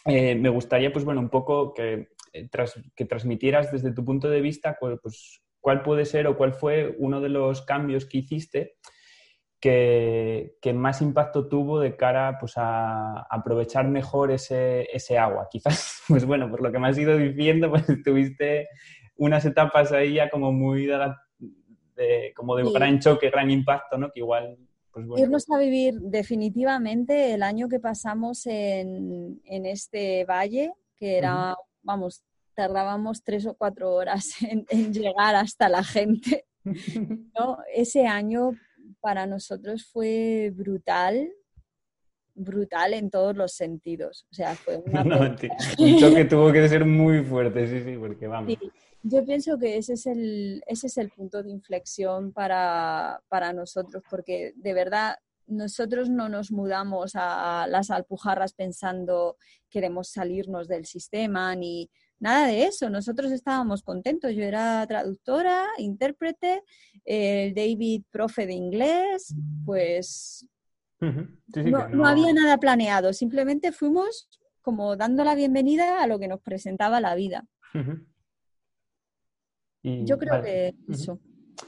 eh, 0.06 0.34
me 0.34 0.50
gustaría, 0.50 0.92
pues 0.92 1.06
bueno, 1.06 1.22
un 1.22 1.30
poco 1.30 1.76
que, 1.76 2.08
eh, 2.34 2.50
que 2.96 3.06
transmitieras 3.06 3.72
desde 3.72 3.94
tu 3.94 4.04
punto 4.04 4.28
de 4.28 4.42
vista, 4.42 4.76
pues, 4.80 5.44
cuál 5.62 5.84
puede 5.84 6.06
ser 6.06 6.26
o 6.26 6.36
cuál 6.36 6.54
fue 6.54 6.96
uno 6.98 7.22
de 7.22 7.30
los 7.30 7.62
cambios 7.62 8.08
que 8.08 8.18
hiciste 8.18 8.78
que, 9.60 10.58
más 10.74 11.02
impacto 11.02 11.48
tuvo 11.48 11.80
de 11.80 11.96
cara 11.96 12.38
pues, 12.40 12.54
a, 12.58 13.22
aprovechar 13.30 13.88
mejor 13.88 14.32
ese, 14.32 15.18
agua. 15.20 15.48
Quizás, 15.52 16.02
pues 16.08 16.26
bueno, 16.26 16.50
por 16.50 16.62
lo 16.62 16.72
que 16.72 16.80
me 16.80 16.88
has 16.88 16.98
ido 16.98 17.18
diciendo, 17.18 17.70
pues 17.70 17.86
tuviste 18.04 18.68
unas 19.16 19.46
etapas 19.46 19.92
ahí 19.92 20.16
ya 20.16 20.30
como 20.30 20.52
muy 20.52 20.86
de, 20.86 22.34
como 22.36 22.56
de 22.56 22.72
gran 22.72 23.00
choque, 23.00 23.30
gran 23.30 23.50
impacto, 23.50 23.98
¿no? 23.98 24.12
Que 24.12 24.20
igual 24.20 24.58
pues 25.06 25.22
Irnos 25.22 25.50
a 25.52 25.60
vivir 25.60 25.94
definitivamente 26.00 27.34
el 27.34 27.44
año 27.44 27.70
que 27.70 27.80
pasamos 27.80 28.48
en, 28.48 29.40
este 29.46 30.26
valle, 30.26 30.74
que 30.96 31.18
era, 31.18 31.56
vamos, 31.84 32.24
tardábamos 32.56 33.24
tres 33.24 33.46
o 33.46 33.54
cuatro 33.54 33.94
horas 33.94 34.30
en, 34.42 34.94
llegar 34.94 35.36
hasta 35.36 35.70
la 35.70 35.84
gente. 35.84 36.46
¿no? 37.40 37.60
Ese 37.74 38.08
año 38.08 38.52
para 39.08 39.26
nosotros 39.26 39.86
fue 39.86 40.52
brutal, 40.54 41.32
brutal 42.36 42.94
en 42.94 43.10
todos 43.10 43.38
los 43.38 43.54
sentidos. 43.54 44.28
O 44.30 44.36
sea, 44.36 44.54
fue 44.54 44.84
una... 44.86 45.38
un 45.80 45.98
choque 45.98 46.26
tuvo 46.26 46.52
que 46.52 46.68
ser 46.68 46.84
muy 46.84 47.24
fuerte, 47.24 47.66
sí, 47.70 47.82
sí, 47.86 47.96
porque 47.98 48.28
vamos. 48.34 48.54
Yo 49.04 49.24
pienso 49.24 49.58
que 49.58 49.78
ese 49.78 49.94
es 49.94 50.08
el, 50.08 50.62
ese 50.68 50.88
es 50.88 50.98
el 50.98 51.10
punto 51.10 51.42
de 51.42 51.52
inflexión 51.52 52.34
para, 52.34 53.22
nosotros, 53.56 54.04
porque 54.10 54.52
de 54.58 54.74
verdad 54.74 55.16
nosotros 55.46 56.10
no 56.10 56.28
nos 56.28 56.52
mudamos 56.52 57.14
a 57.16 57.66
las 57.70 57.90
alpujarras 57.92 58.52
pensando 58.52 59.38
queremos 59.70 60.10
salirnos 60.10 60.68
del 60.68 60.86
sistema 60.86 61.56
ni 61.56 61.90
nada 62.20 62.48
de 62.48 62.64
eso. 62.64 62.90
Nosotros 62.90 63.32
estábamos 63.32 63.84
contentos. 63.84 64.34
Yo 64.34 64.44
era 64.44 64.86
traductora, 64.88 65.66
intérprete, 65.78 66.64
el 67.06 67.54
David 67.54 68.04
profe 68.12 68.46
de 68.46 68.54
inglés, 68.54 69.36
pues 69.66 70.48
no, 71.00 72.06
había 72.06 72.34
nada 72.34 72.58
planeado. 72.58 73.14
Simplemente 73.14 73.72
fuimos 73.72 74.30
como 74.62 74.96
dando 74.98 75.24
la 75.24 75.36
bienvenida 75.36 76.02
a 76.02 76.08
lo 76.08 76.20
que 76.20 76.28
nos 76.28 76.42
presentaba 76.42 77.00
la 77.00 77.16
vida 77.16 77.46
yo 79.84 80.18
creo 80.18 80.42
que 80.42 80.74
eso. 80.90 81.20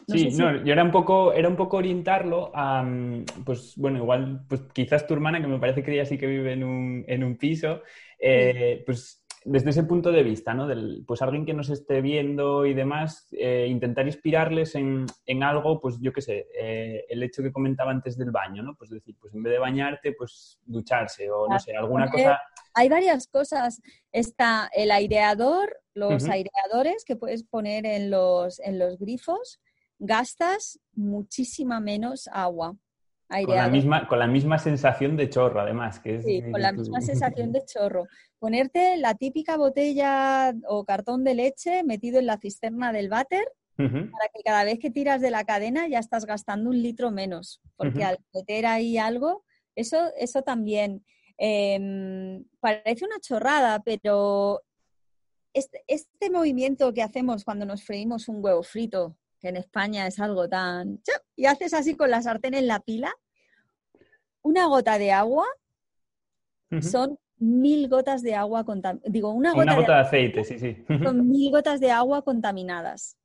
sí, 0.07 0.29
no, 0.37 0.63
yo 0.63 0.73
era 0.73 0.83
un 0.83 0.91
poco, 0.91 1.33
era 1.33 1.47
un 1.47 1.55
poco 1.55 1.77
orientarlo 1.77 2.51
a, 2.53 2.83
mm, 2.83 3.25
pues 3.45 3.73
bueno, 3.77 3.99
igual, 3.99 4.45
pues 4.47 4.61
quizás 4.73 5.07
tu 5.07 5.13
hermana, 5.13 5.41
que 5.41 5.47
me 5.47 5.59
parece 5.59 5.83
que 5.83 5.93
ella 5.93 6.05
sí 6.05 6.17
que 6.17 6.27
vive 6.27 6.53
en 6.53 6.63
un, 6.63 7.05
en 7.07 7.23
un 7.23 7.37
piso, 7.37 7.81
eh, 8.19 8.83
pues 8.85 9.23
desde 9.49 9.71
ese 9.71 9.83
punto 9.83 10.11
de 10.11 10.23
vista, 10.23 10.53
¿no? 10.53 10.67
Del, 10.67 11.03
pues 11.07 11.21
alguien 11.21 11.45
que 11.45 11.53
nos 11.53 11.69
esté 11.69 12.01
viendo 12.01 12.65
y 12.65 12.73
demás, 12.73 13.27
eh, 13.31 13.67
intentar 13.69 14.05
inspirarles 14.05 14.75
en, 14.75 15.05
en, 15.25 15.43
algo, 15.43 15.79
pues 15.79 15.99
yo 15.99 16.13
qué 16.13 16.21
sé, 16.21 16.47
eh, 16.59 17.05
el 17.09 17.23
hecho 17.23 17.41
que 17.41 17.51
comentaba 17.51 17.91
antes 17.91 18.17
del 18.17 18.31
baño, 18.31 18.63
¿no? 18.63 18.75
Pues 18.75 18.89
decir, 18.89 19.15
pues 19.19 19.33
en 19.33 19.43
vez 19.43 19.53
de 19.53 19.59
bañarte, 19.59 20.13
pues 20.13 20.59
ducharse 20.65 21.29
o 21.31 21.47
no 21.47 21.59
sé, 21.59 21.75
alguna 21.75 22.09
cosa 22.09 22.39
hay 22.73 22.89
varias 22.89 23.27
cosas. 23.27 23.81
Está 24.11 24.69
el 24.73 24.91
aireador, 24.91 25.75
los 25.93 26.25
aireadores 26.25 27.03
que 27.05 27.15
puedes 27.15 27.43
poner 27.43 27.85
en 27.85 28.09
los, 28.09 28.59
en 28.59 28.79
los 28.79 28.97
grifos, 28.97 29.59
gastas 29.97 30.79
muchísima 30.93 31.79
menos 31.79 32.29
agua. 32.31 32.77
Con 33.29 33.55
la, 33.55 33.69
misma, 33.69 34.07
con 34.07 34.17
la 34.17 34.27
misma 34.27 34.57
sensación 34.57 35.15
de 35.15 35.29
chorro, 35.29 35.61
además. 35.61 35.99
Que 35.99 36.19
sí, 36.19 36.41
con 36.41 36.61
la 36.61 36.71
misma 36.71 36.99
sensación 36.99 37.51
de 37.51 37.63
chorro. 37.63 38.07
Ponerte 38.39 38.97
la 38.97 39.13
típica 39.13 39.55
botella 39.55 40.53
o 40.67 40.83
cartón 40.83 41.23
de 41.23 41.35
leche 41.35 41.83
metido 41.83 42.19
en 42.19 42.25
la 42.25 42.39
cisterna 42.39 42.91
del 42.91 43.09
váter 43.09 43.45
para 43.77 44.27
que 44.33 44.43
cada 44.43 44.65
vez 44.65 44.77
que 44.77 44.91
tiras 44.91 45.21
de 45.21 45.31
la 45.31 45.45
cadena 45.45 45.87
ya 45.87 45.99
estás 45.99 46.25
gastando 46.25 46.69
un 46.69 46.81
litro 46.81 47.11
menos. 47.11 47.61
Porque 47.77 48.03
al 48.03 48.19
meter 48.33 48.65
ahí 48.65 48.97
algo, 48.97 49.45
eso, 49.75 50.11
eso 50.17 50.41
también. 50.41 51.05
Em, 51.37 52.43
parece 52.59 53.05
una 53.05 53.19
chorrada, 53.21 53.81
pero 53.85 54.61
este, 55.53 55.83
este, 55.87 56.29
movimiento 56.29 56.93
que 56.93 57.01
hacemos 57.01 57.45
cuando 57.45 57.65
nos 57.65 57.83
freímos 57.83 58.27
un 58.27 58.43
huevo 58.43 58.61
frito, 58.61 59.15
que 59.39 59.49
en 59.49 59.57
España 59.57 60.07
es 60.07 60.19
algo 60.19 60.47
tan... 60.47 61.01
Y 61.35 61.45
haces 61.45 61.73
así 61.73 61.95
con 61.95 62.11
la 62.11 62.21
sartén 62.21 62.53
en 62.53 62.67
la 62.67 62.79
pila, 62.79 63.13
una 64.41 64.65
gota 64.67 64.97
de 64.97 65.11
agua 65.11 65.45
son 66.81 67.17
mil 67.37 67.87
gotas 67.89 68.21
de 68.21 68.35
agua 68.35 68.63
contaminadas. 68.63 69.11
Digo, 69.11 69.31
una 69.31 69.53
gota, 69.53 69.75
de, 69.75 69.93
aceite, 69.93 70.43
sí, 70.43 70.59
sí. 70.59 70.85
Son 71.03 71.27
mil 71.27 71.51
gotas 71.51 71.79
de 71.79 71.91
agua 71.91 72.21
contaminadas. 72.21 73.17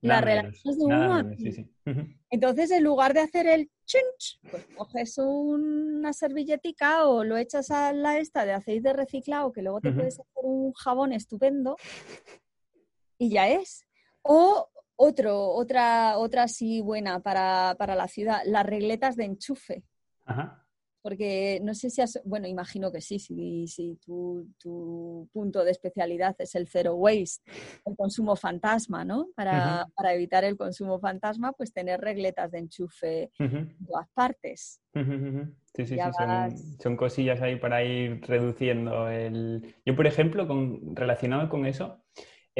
La 0.00 0.20
relación 0.20 0.54
es 0.64 0.78
de 0.78 0.84
uno 0.84 1.32
Entonces, 2.30 2.70
en 2.70 2.84
lugar 2.84 3.14
de 3.14 3.20
hacer 3.20 3.46
el 3.46 3.70
chunch, 3.84 4.40
pues 4.50 4.66
coges 4.76 5.18
una 5.18 6.12
servilletica 6.12 7.06
o 7.06 7.24
lo 7.24 7.36
echas 7.36 7.70
a 7.70 7.92
la 7.92 8.18
esta 8.18 8.44
de 8.44 8.52
aceite 8.52 8.92
reciclado, 8.92 9.52
que 9.52 9.62
luego 9.62 9.80
te 9.80 9.92
puedes 9.92 10.20
hacer 10.20 10.44
un 10.44 10.72
jabón 10.72 11.12
estupendo 11.12 11.76
y 13.18 13.30
ya 13.30 13.48
es. 13.48 13.84
O 14.22 14.68
otro, 14.98 15.50
otra, 15.50 16.18
otra 16.18 16.48
sí 16.48 16.80
buena 16.80 17.20
para, 17.20 17.76
para 17.78 17.94
la 17.94 18.08
ciudad, 18.08 18.42
las 18.44 18.66
regletas 18.66 19.16
de 19.16 19.24
enchufe. 19.24 19.84
Ajá. 20.26 20.64
Porque 21.00 21.60
no 21.62 21.72
sé 21.74 21.88
si 21.88 22.02
has, 22.02 22.20
bueno, 22.24 22.48
imagino 22.48 22.90
que 22.90 23.00
sí, 23.00 23.20
si, 23.20 23.68
si 23.68 23.96
tu, 24.04 25.28
punto 25.32 25.64
de 25.64 25.70
especialidad 25.70 26.34
es 26.40 26.54
el 26.56 26.66
zero 26.66 26.96
waste, 26.96 27.48
el 27.86 27.96
consumo 27.96 28.34
fantasma, 28.34 29.04
¿no? 29.04 29.28
Para, 29.36 29.86
evitar 30.12 30.42
el 30.42 30.56
consumo 30.56 30.98
fantasma, 30.98 31.52
pues 31.52 31.72
tener 31.72 32.00
regletas 32.00 32.50
de 32.50 32.58
enchufe 32.58 33.30
en 33.38 33.76
todas 33.86 34.08
partes. 34.12 34.80
Sí, 34.92 35.86
sí, 35.86 35.86
sí, 35.86 35.98
son, 36.82 36.96
cosillas 36.96 37.40
ahí 37.40 37.56
para 37.56 37.84
ir 37.84 38.20
reduciendo 38.26 39.08
el... 39.08 39.76
Yo, 39.86 39.94
por 39.94 40.08
ejemplo, 40.08 40.48
con, 40.48 40.96
relacionado 40.96 41.48
con 41.48 41.64
eso, 41.64 42.02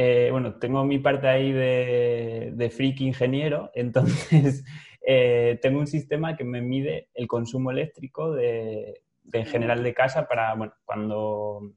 eh, 0.00 0.28
bueno, 0.30 0.54
tengo 0.60 0.84
mi 0.84 1.00
parte 1.00 1.26
ahí 1.26 1.50
de, 1.50 2.72
freak 2.72 3.00
ingeniero, 3.00 3.72
entonces 3.74 4.64
eh, 5.04 5.58
tengo 5.60 5.80
un 5.80 5.88
sistema 5.88 6.36
que 6.36 6.44
me 6.44 6.62
mide 6.62 7.08
el 7.14 7.26
consumo 7.26 7.72
eléctrico 7.72 8.38
en 8.38 9.46
general 9.46 9.82
de 9.82 9.94
casa 9.94 10.28
para, 10.28 10.54
bueno, 10.54 10.72
cuando, 10.84 11.72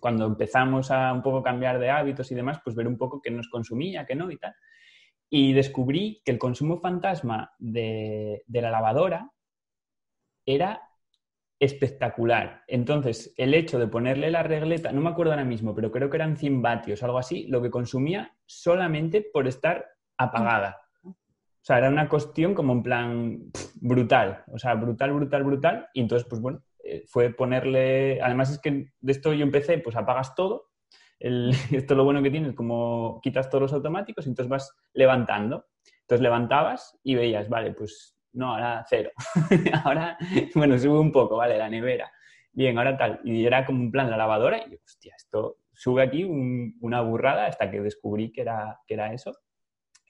cuando 0.00 0.26
empezamos 0.26 0.90
a 0.90 1.10
un 1.14 1.22
poco 1.22 1.42
cambiar 1.42 1.78
de 1.78 1.88
hábitos 1.88 2.30
y 2.30 2.34
demás, 2.34 2.60
pues 2.62 2.76
ver 2.76 2.86
un 2.86 2.98
poco 2.98 3.22
qué 3.22 3.30
nos 3.30 3.48
consumía, 3.48 4.04
qué 4.04 4.14
no 4.14 4.30
y 4.30 4.36
tal. 4.36 4.54
Y 5.30 5.54
descubrí 5.54 6.20
que 6.26 6.32
el 6.32 6.38
consumo 6.38 6.78
fantasma 6.78 7.54
de 7.58 8.42
la 8.48 8.70
lavadora 8.70 9.30
era 10.44 10.85
espectacular. 11.58 12.62
Entonces, 12.66 13.32
el 13.36 13.54
hecho 13.54 13.78
de 13.78 13.86
ponerle 13.86 14.30
la 14.30 14.42
regleta, 14.42 14.92
no 14.92 15.00
me 15.00 15.10
acuerdo 15.10 15.32
ahora 15.32 15.44
mismo, 15.44 15.74
pero 15.74 15.90
creo 15.90 16.10
que 16.10 16.16
eran 16.16 16.36
100 16.36 16.62
vatios, 16.62 17.02
algo 17.02 17.18
así, 17.18 17.46
lo 17.48 17.62
que 17.62 17.70
consumía 17.70 18.36
solamente 18.44 19.22
por 19.32 19.46
estar 19.46 19.86
apagada. 20.18 20.82
O 21.04 21.66
sea, 21.66 21.78
era 21.78 21.88
una 21.88 22.08
cuestión 22.08 22.54
como 22.54 22.74
en 22.74 22.82
plan 22.82 23.38
brutal, 23.80 24.44
o 24.52 24.58
sea, 24.58 24.74
brutal, 24.74 25.12
brutal, 25.12 25.44
brutal. 25.44 25.88
Y 25.94 26.00
entonces, 26.00 26.28
pues 26.28 26.40
bueno, 26.40 26.62
eh, 26.84 27.04
fue 27.08 27.30
ponerle, 27.30 28.20
además 28.20 28.52
es 28.52 28.60
que 28.60 28.92
de 29.00 29.12
esto 29.12 29.32
yo 29.32 29.42
empecé, 29.42 29.78
pues 29.78 29.96
apagas 29.96 30.34
todo. 30.34 30.70
esto 31.18 31.94
lo 31.94 32.04
bueno 32.04 32.22
que 32.22 32.30
tiene 32.30 32.48
es 32.48 32.54
como 32.54 33.20
quitas 33.22 33.48
todos 33.48 33.62
los 33.62 33.72
automáticos 33.72 34.26
y 34.26 34.28
entonces 34.28 34.50
vas 34.50 34.76
levantando. 34.92 35.66
Entonces 36.02 36.22
levantabas 36.22 36.98
y 37.02 37.16
veías, 37.16 37.48
vale, 37.48 37.72
pues 37.72 38.15
no, 38.36 38.52
ahora 38.52 38.84
cero. 38.88 39.10
ahora, 39.84 40.18
bueno, 40.54 40.78
sube 40.78 40.98
un 40.98 41.12
poco, 41.12 41.36
vale, 41.36 41.58
la 41.58 41.68
nevera. 41.68 42.10
Bien, 42.52 42.78
ahora 42.78 42.96
tal. 42.96 43.20
Y 43.24 43.44
era 43.44 43.66
como 43.66 43.80
un 43.80 43.90
plan 43.90 44.10
la 44.10 44.16
lavadora 44.16 44.58
y, 44.58 44.74
hostia, 44.74 45.14
esto 45.16 45.58
sube 45.72 46.02
aquí 46.02 46.24
una 46.24 47.02
burrada 47.02 47.46
hasta 47.46 47.70
que 47.70 47.80
descubrí 47.80 48.32
que 48.32 48.42
era, 48.42 48.80
que 48.86 48.94
era 48.94 49.12
eso. 49.12 49.36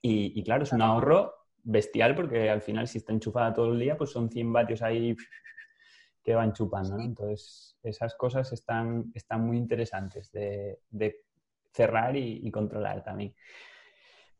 Y, 0.02 0.38
y, 0.38 0.44
claro, 0.44 0.62
es 0.62 0.72
un 0.72 0.82
ahorro 0.82 1.34
bestial 1.64 2.14
porque 2.14 2.48
al 2.48 2.62
final 2.62 2.86
si 2.86 2.98
está 2.98 3.12
enchufada 3.12 3.52
todo 3.52 3.72
el 3.72 3.80
día, 3.80 3.96
pues 3.96 4.10
son 4.10 4.30
100 4.30 4.52
vatios 4.52 4.82
ahí 4.82 5.16
que 6.22 6.34
van 6.34 6.52
chupando. 6.52 6.98
Entonces, 7.00 7.76
esas 7.82 8.14
cosas 8.14 8.52
están, 8.52 9.10
están 9.14 9.42
muy 9.42 9.56
interesantes 9.56 10.30
de, 10.32 10.80
cerrar 11.72 12.16
y, 12.16 12.50
controlar 12.50 13.02
también. 13.04 13.34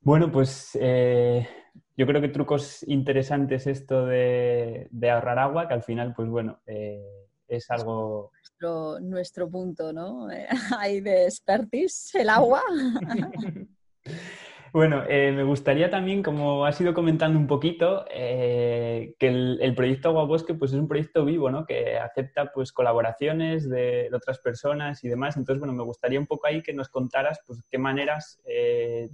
Bueno, 0.01 0.31
pues 0.31 0.77
eh, 0.81 1.49
yo 1.97 2.07
creo 2.07 2.21
que 2.21 2.29
trucos 2.29 2.83
interesantes 2.87 3.67
esto 3.67 4.07
de, 4.07 4.89
ahorrar 5.11 5.39
agua, 5.39 5.69
que 5.69 5.75
al 5.75 5.83
final, 5.83 6.15
pues 6.15 6.29
bueno, 6.29 6.61
eh, 6.67 7.03
es 7.49 7.71
algo... 7.71 8.31
Nuestro, 8.33 9.01
nuestro 9.01 9.51
punto, 9.51 9.93
¿no? 9.93 10.29
Hay 10.79 11.01
de 11.01 11.25
expertise, 11.25 12.15
el 12.15 12.29
agua. 12.29 12.63
Bueno, 14.77 15.05
eh, 15.09 15.33
me 15.33 15.43
gustaría 15.43 15.89
también, 15.89 16.23
como 16.23 16.67
has 16.67 16.79
ido 16.83 16.93
comentando 16.93 17.39
un 17.39 17.47
poquito, 17.47 18.05
eh, 18.11 19.15
que 19.19 19.29
el, 19.29 19.75
proyecto 19.75 20.11
Agua 20.11 20.25
Bosque 20.25 20.53
pues, 20.53 20.73
es 20.73 20.79
un 20.79 20.87
proyecto 20.87 21.25
vivo, 21.25 21.51
¿no? 21.51 21.65
Que 21.65 21.97
acepta 21.97 22.53
pues, 22.53 22.73
colaboraciones 22.73 23.71
de, 23.71 24.11
otras 24.13 24.39
personas 24.39 25.03
y 25.03 25.09
demás. 25.09 25.39
Entonces, 25.39 25.61
bueno, 25.61 25.73
me 25.73 25.83
gustaría 25.83 26.21
un 26.21 26.27
poco 26.27 26.47
ahí 26.47 26.63
que 26.63 26.75
nos 26.75 26.91
contaras 26.91 27.41
pues, 27.47 27.63
qué 27.71 27.79
maneras 27.79 28.39
eh, 28.45 29.09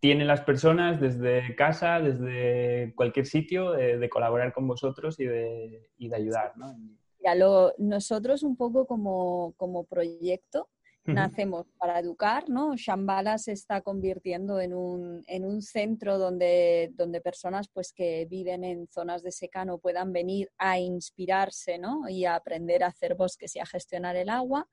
tienen 0.00 0.26
las 0.26 0.42
personas 0.42 1.00
desde 1.00 1.54
casa, 1.56 2.00
desde 2.00 2.94
cualquier 2.94 3.26
sitio, 3.26 3.72
de 3.72 4.08
colaborar 4.08 4.52
con 4.52 4.66
vosotros 4.66 5.18
y 5.18 5.24
de, 5.24 5.90
y 5.96 6.08
de 6.08 6.16
ayudar, 6.16 6.56
¿no? 6.56 6.76
Ya, 7.20 7.34
lo, 7.34 7.72
nosotros 7.78 8.42
un 8.42 8.56
poco 8.56 8.86
como, 8.86 9.54
como 9.56 9.84
proyecto 9.84 10.68
nacemos 11.12 11.66
para 11.78 11.98
educar, 11.98 12.48
¿no? 12.48 12.74
Shambhala 12.76 13.38
se 13.38 13.52
está 13.52 13.80
convirtiendo 13.80 14.60
en 14.60 14.74
un, 14.74 15.22
en 15.26 15.44
un 15.44 15.62
centro 15.62 16.18
donde, 16.18 16.90
donde, 16.94 17.20
personas 17.20 17.68
pues, 17.68 17.92
que 17.92 18.26
viven 18.28 18.64
en 18.64 18.88
zonas 18.88 19.22
de 19.22 19.32
secano 19.32 19.78
puedan 19.78 20.12
venir 20.12 20.50
a 20.58 20.78
inspirarse 20.78 21.78
¿no? 21.78 22.08
y 22.08 22.24
a 22.24 22.34
aprender 22.34 22.82
a 22.82 22.88
hacer 22.88 23.14
bosques 23.14 23.54
y 23.56 23.60
a 23.60 23.66
gestionar 23.66 24.16
el 24.16 24.28
agua. 24.28 24.68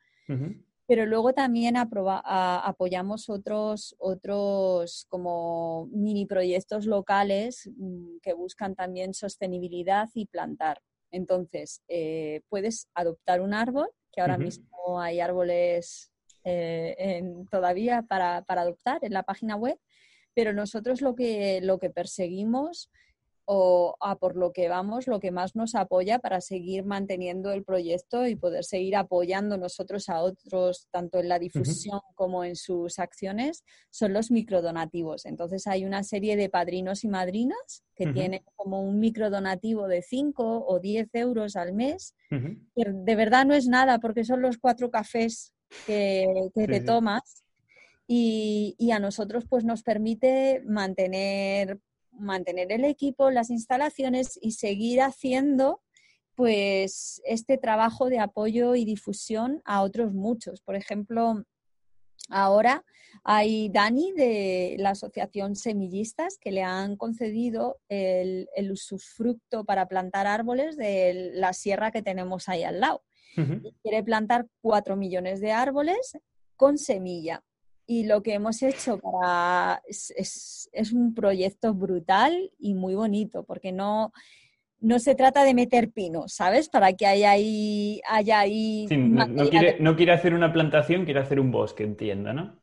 Pero 0.85 1.05
luego 1.05 1.33
también 1.33 1.75
apoyamos 1.77 3.29
otros, 3.29 3.95
otros 3.99 5.05
como 5.09 5.87
mini 5.91 6.25
proyectos 6.25 6.85
locales 6.85 7.69
mm, 7.77 8.17
que 8.21 8.33
buscan 8.33 8.75
también 8.75 9.13
sostenibilidad 9.13 10.09
y 10.13 10.25
plantar. 10.25 10.81
Entonces, 11.11 11.81
eh, 11.87 12.41
puedes 12.49 12.89
adoptar 12.95 13.39
un 13.39 13.53
árbol, 13.53 13.87
que 14.11 14.21
ahora 14.21 14.37
mismo 14.37 14.99
hay 14.99 15.19
árboles 15.19 16.11
eh, 16.43 17.23
todavía 17.49 18.01
para, 18.01 18.43
adoptar 18.47 18.99
en 19.03 19.13
la 19.13 19.23
página 19.23 19.55
web, 19.55 19.79
pero 20.33 20.51
nosotros 20.53 21.01
lo 21.01 21.15
que, 21.15 21.61
lo 21.61 21.79
que 21.79 21.89
perseguimos 21.89 22.89
o 23.45 23.95
a 23.99 24.17
por 24.17 24.36
lo 24.36 24.53
que 24.53 24.69
vamos, 24.69 25.08
lo 25.08 25.19
que 25.19 25.32
más 25.32 25.56
nos 25.56 25.75
apoya 25.75 26.19
para 26.19 26.41
seguir 26.41 26.86
manteniendo 26.86 27.51
el 27.51 27.63
proyecto 27.63 28.25
y 28.25 28.36
poder 28.36 28.63
seguir 28.63 28.95
apoyando 28.95 29.58
nosotros 29.58 30.10
a 30.10 30.21
otros, 30.21 30.88
tanto 30.91 31.19
en 31.19 31.27
la 31.27 31.39
difusión 31.39 31.99
como 32.15 32.43
en 32.43 32.56
sus 32.56 32.99
acciones, 32.99 33.63
son 33.89 34.13
los 34.13 34.32
microdonativos. 34.32 35.25
Entonces 35.25 35.67
hay 35.67 35.86
una 35.86 36.03
serie 36.03 36.38
de 36.38 36.49
padrinos 36.49 37.03
y 37.03 37.10
madrinas 37.10 37.84
que 37.95 38.08
tienen 38.08 38.43
como 38.56 38.82
un 38.82 38.99
microdonativo 38.99 39.88
de 39.88 40.01
5 40.01 40.65
o 40.67 40.79
10 40.79 41.10
euros 41.13 41.56
al 41.56 41.73
mes, 41.73 42.15
que 42.29 42.86
de 42.86 43.15
verdad 43.15 43.45
no 43.45 43.53
es 43.53 43.67
nada 43.67 43.99
porque 43.99 44.23
son 44.23 44.41
los 44.41 44.58
cuatro 44.58 44.89
cafés 44.89 45.53
que, 45.86 46.49
te 46.53 46.79
tomas 46.82 47.43
y, 48.08 48.91
a 48.91 48.99
nosotros 48.99 49.45
pues 49.49 49.63
nos 49.63 49.84
permite 49.84 50.62
mantener, 50.65 51.79
mantener 52.17 52.71
el 52.71 52.86
equipo, 52.86 53.32
las 53.32 53.49
instalaciones 53.49 54.39
y 54.41 54.52
seguir 54.52 55.02
haciendo 55.02 55.82
pues 56.36 57.21
este 57.26 57.58
trabajo 57.58 58.10
de 58.10 58.19
apoyo 58.19 58.76
y 58.76 58.86
difusión 58.86 59.62
a 59.65 59.84
otros 59.84 60.13
muchos. 60.13 60.62
Por 60.62 60.76
ejemplo, 60.76 61.43
ahora 62.30 62.84
hay 63.23 63.69
Dani 63.69 64.12
de 64.13 64.76
la 64.80 64.91
Asociación 64.91 65.56
Semillistas 65.56 66.38
que 66.39 66.52
le 66.52 66.63
han 66.63 66.95
concedido 66.97 67.80
el, 67.88 68.47
usufructo 68.71 69.63
para 69.63 69.88
plantar 69.88 70.26
árboles 70.26 70.76
de 70.76 71.32
la 71.36 71.54
sierra 71.54 71.91
que 71.91 72.02
tenemos 72.02 72.49
ahí 72.49 72.63
al 72.63 72.80
lado 72.80 73.04
quiere 73.82 74.04
plantar 74.04 74.47
cuatro 74.62 74.95
millones 74.95 75.41
de 75.41 75.52
árboles 75.52 76.17
con 76.56 76.78
semilla. 76.78 77.43
Y 77.85 78.05
lo 78.05 78.23
que 78.23 78.33
hemos 78.33 78.61
hecho 78.63 78.97
para 78.99 79.81
es, 79.87 80.69
un 80.93 81.13
proyecto 81.13 81.73
brutal 81.73 82.51
y 82.57 82.73
muy 82.73 82.95
bonito, 82.95 83.43
porque 83.43 83.71
no, 83.71 84.13
no 84.79 84.99
se 84.99 85.15
trata 85.15 85.43
de 85.43 85.53
meter 85.53 85.91
pinos, 85.91 86.33
¿sabes? 86.33 86.69
Para 86.69 86.93
que 86.93 87.05
haya 87.05 87.31
ahí... 87.31 88.01
Haya 88.09 88.39
ahí 88.39 88.87
no, 88.89 89.95
quiere, 89.95 90.11
hacer 90.13 90.33
una 90.33 90.53
plantación, 90.53 91.05
quiere 91.05 91.19
hacer 91.19 91.39
un 91.39 91.51
bosque, 91.51 91.83
entiendo, 91.83 92.33
¿no? 92.33 92.61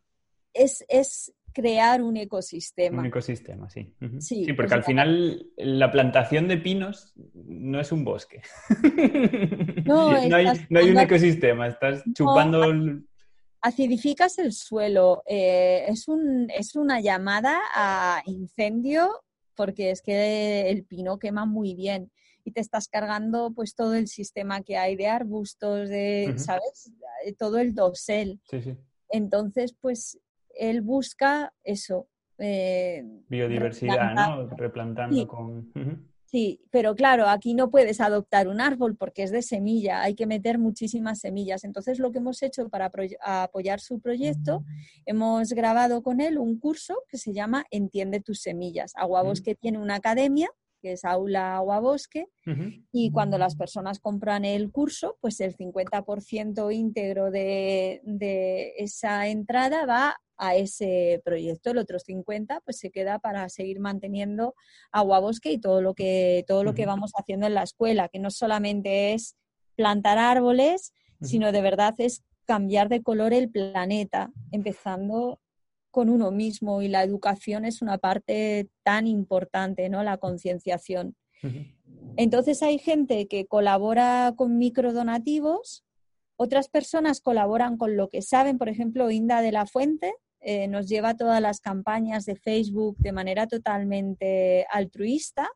Es, 0.52 0.84
es 0.88 1.32
crear 1.52 2.02
un 2.02 2.16
ecosistema. 2.16 3.00
Un 3.00 3.06
ecosistema, 3.06 3.68
sí. 3.68 3.94
Sí, 4.18 4.52
porque 4.54 4.74
al 4.74 4.84
final 4.84 5.46
la 5.56 5.90
plantación 5.90 6.48
de 6.48 6.56
pinos 6.56 7.12
no 7.34 7.80
es 7.80 7.92
un 7.92 8.04
bosque. 8.04 8.42
No, 9.84 10.12
no, 10.28 10.36
hay, 10.36 10.90
un 10.90 10.98
ecosistema, 10.98 11.66
estás 11.66 12.02
chupando... 12.14 12.64
Acidificas 13.62 14.38
el 14.38 14.52
suelo, 14.52 15.22
eh, 15.26 15.84
es, 15.88 16.08
un, 16.08 16.48
es 16.50 16.76
una 16.76 17.00
llamada 17.00 17.58
a 17.74 18.22
incendio 18.26 19.22
porque 19.54 19.90
es 19.90 20.00
que 20.00 20.70
el 20.70 20.84
pino 20.84 21.18
quema 21.18 21.44
muy 21.44 21.74
bien 21.74 22.10
y 22.44 22.52
te 22.52 22.60
estás 22.60 22.88
cargando 22.88 23.52
pues 23.54 23.74
todo 23.74 23.94
el 23.94 24.08
sistema 24.08 24.62
que 24.62 24.78
hay 24.78 24.96
de 24.96 25.08
arbustos, 25.08 25.88
de, 25.90 26.34
¿sabes? 26.36 26.92
Todo 27.38 27.58
el 27.58 27.74
dosel. 27.74 28.40
Sí, 28.50 28.62
sí. 28.62 28.76
Entonces, 29.10 29.74
pues 29.78 30.18
él 30.54 30.80
busca 30.80 31.52
eso. 31.62 32.08
Eh, 32.38 33.04
Biodiversidad, 33.28 34.14
¿no? 34.14 34.48
Replantando 34.56 35.26
con... 35.28 36.09
Sí, 36.30 36.60
pero 36.70 36.94
claro, 36.94 37.28
aquí 37.28 37.54
no 37.54 37.70
puedes 37.70 38.00
adoptar 38.00 38.46
un 38.46 38.60
árbol 38.60 38.96
porque 38.96 39.24
es 39.24 39.32
de 39.32 39.42
semilla, 39.42 40.00
hay 40.00 40.14
que 40.14 40.26
meter 40.26 40.58
muchísimas 40.58 41.18
semillas. 41.18 41.64
Entonces, 41.64 41.98
lo 41.98 42.12
que 42.12 42.18
hemos 42.18 42.40
hecho 42.44 42.68
para 42.68 42.92
apoyar 43.20 43.80
su 43.80 43.98
proyecto, 43.98 44.62
hemos 45.06 45.52
grabado 45.52 46.04
con 46.04 46.20
él 46.20 46.38
un 46.38 46.60
curso 46.60 47.02
que 47.08 47.18
se 47.18 47.32
llama 47.32 47.66
Entiende 47.72 48.20
tus 48.20 48.42
semillas. 48.42 48.92
Aguabosque 48.94 49.56
tiene 49.56 49.78
una 49.78 49.96
academia 49.96 50.48
que 50.80 50.92
es 50.92 51.04
Aula 51.04 51.56
Aguabosque, 51.56 52.26
y 52.90 53.12
cuando 53.12 53.38
las 53.38 53.54
personas 53.54 54.00
compran 54.00 54.44
el 54.44 54.72
curso, 54.72 55.16
pues 55.20 55.40
el 55.40 55.56
50% 55.56 56.74
íntegro 56.74 57.30
de, 57.30 58.00
de 58.04 58.74
esa 58.76 59.28
entrada 59.28 59.86
va 59.86 60.16
a 60.40 60.56
ese 60.56 61.20
proyecto. 61.24 61.70
El 61.70 61.78
otro 61.78 61.98
50 61.98 62.60
pues 62.64 62.78
se 62.78 62.90
queda 62.90 63.18
para 63.18 63.48
seguir 63.48 63.78
manteniendo 63.78 64.54
agua 64.90 65.20
bosque 65.20 65.52
y 65.52 65.58
todo 65.58 65.82
lo 65.82 65.94
que, 65.94 66.44
todo 66.48 66.64
lo 66.64 66.74
que 66.74 66.86
vamos 66.86 67.12
haciendo 67.14 67.46
en 67.46 67.54
la 67.54 67.62
escuela, 67.62 68.08
que 68.08 68.18
no 68.18 68.30
solamente 68.30 69.12
es 69.12 69.36
plantar 69.76 70.18
árboles, 70.18 70.92
sino 71.22 71.52
de 71.52 71.60
verdad 71.60 71.94
es 71.98 72.24
cambiar 72.46 72.88
de 72.88 73.02
color 73.02 73.32
el 73.32 73.50
planeta, 73.50 74.32
empezando 74.50 75.38
con 75.90 76.08
uno 76.08 76.30
mismo 76.30 76.82
y 76.82 76.88
la 76.88 77.02
educación 77.02 77.64
es 77.64 77.82
una 77.82 77.98
parte 77.98 78.68
tan 78.82 79.06
importante, 79.06 79.88
¿no? 79.88 80.02
La 80.02 80.18
concienciación. 80.18 81.16
Entonces 82.16 82.62
hay 82.62 82.78
gente 82.78 83.26
que 83.28 83.46
colabora 83.46 84.34
con 84.36 84.58
microdonativos, 84.58 85.84
otras 86.36 86.68
personas 86.68 87.20
colaboran 87.20 87.76
con 87.76 87.96
lo 87.96 88.08
que 88.08 88.22
saben, 88.22 88.58
por 88.58 88.68
ejemplo, 88.68 89.10
Inda 89.10 89.42
de 89.42 89.52
la 89.52 89.66
Fuente, 89.66 90.12
eh, 90.40 90.68
nos 90.68 90.88
lleva 90.88 91.16
todas 91.16 91.40
las 91.40 91.60
campañas 91.60 92.24
de 92.24 92.36
Facebook 92.36 92.96
de 92.98 93.12
manera 93.12 93.46
totalmente 93.46 94.66
altruista, 94.70 95.48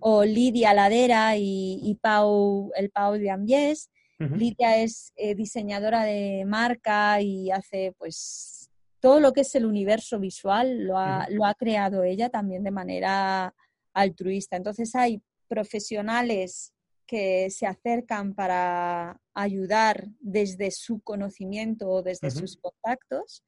o 0.00 0.24
Lidia 0.24 0.74
Ladera 0.74 1.36
y, 1.36 1.98
Pau, 2.00 2.70
el 2.76 2.90
Pau 2.90 3.14
de 3.14 3.30
Ambies. 3.30 3.90
Lidia 4.18 4.80
es 4.80 5.12
eh, 5.16 5.34
diseñadora 5.34 6.04
de 6.04 6.44
marca 6.46 7.20
y 7.20 7.50
hace 7.50 7.92
pues 7.98 8.61
todo 9.02 9.18
lo 9.18 9.32
que 9.32 9.40
es 9.40 9.54
el 9.56 9.66
universo 9.66 10.20
visual 10.20 10.84
lo 10.84 10.96
ha, 10.96 11.26
lo 11.28 11.44
ha 11.44 11.54
creado 11.54 12.04
ella 12.04 12.30
también 12.30 12.62
de 12.62 12.70
manera 12.70 13.52
altruista. 13.92 14.56
Entonces 14.56 14.94
hay 14.94 15.20
profesionales 15.48 16.72
que 17.04 17.50
se 17.50 17.66
acercan 17.66 18.34
para 18.34 19.20
ayudar 19.34 20.08
desde 20.20 20.70
su 20.70 21.00
conocimiento 21.00 21.90
o 21.90 22.02
desde 22.02 22.30
sus 22.30 22.56
contactos. 22.56 23.44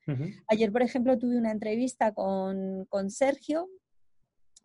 Ayer, 0.49 0.71
por 0.71 0.83
ejemplo, 0.83 1.17
tuve 1.17 1.39
una 1.39 1.53
entrevista 1.53 2.13
con, 2.13 2.87
Sergio. 3.09 3.69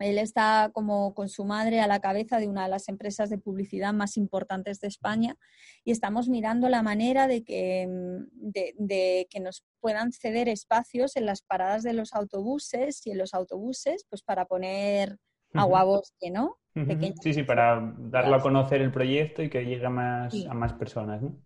Él 0.00 0.18
está 0.18 0.70
como 0.72 1.14
con 1.14 1.28
su 1.28 1.44
madre 1.44 1.80
a 1.80 1.86
la 1.86 2.00
cabeza 2.00 2.38
de 2.38 2.48
una 2.48 2.64
de 2.64 2.70
las 2.70 2.88
empresas 2.88 3.28
de 3.28 3.38
publicidad 3.38 3.92
más 3.92 4.16
importantes 4.16 4.80
de 4.80 4.88
España 4.88 5.36
y 5.84 5.90
estamos 5.92 6.28
mirando 6.28 6.68
la 6.68 6.82
manera 6.82 7.28
de 7.28 7.44
que, 7.44 7.86
de, 8.32 9.26
que 9.30 9.40
nos 9.40 9.64
puedan 9.78 10.12
ceder 10.12 10.48
espacios 10.48 11.16
en 11.16 11.26
las 11.26 11.42
paradas 11.42 11.82
de 11.82 11.92
los 11.92 12.14
autobuses 12.14 13.06
y 13.06 13.10
en 13.10 13.18
los 13.18 13.34
autobuses 13.34 14.06
pues 14.08 14.22
para 14.22 14.46
poner 14.46 15.18
agua 15.52 15.84
bosque, 15.84 16.30
¿no? 16.30 16.56
Sí, 17.20 17.34
sí, 17.34 17.42
para 17.42 17.94
darlo 17.98 18.36
a 18.36 18.40
conocer 18.40 18.80
el 18.80 18.92
proyecto 18.92 19.42
y 19.42 19.50
que 19.50 19.64
llegue 19.64 19.84
a 19.84 19.90
más, 19.90 20.34
a 20.48 20.54
más 20.54 20.72
personas, 20.74 21.20
¿no? 21.20 21.36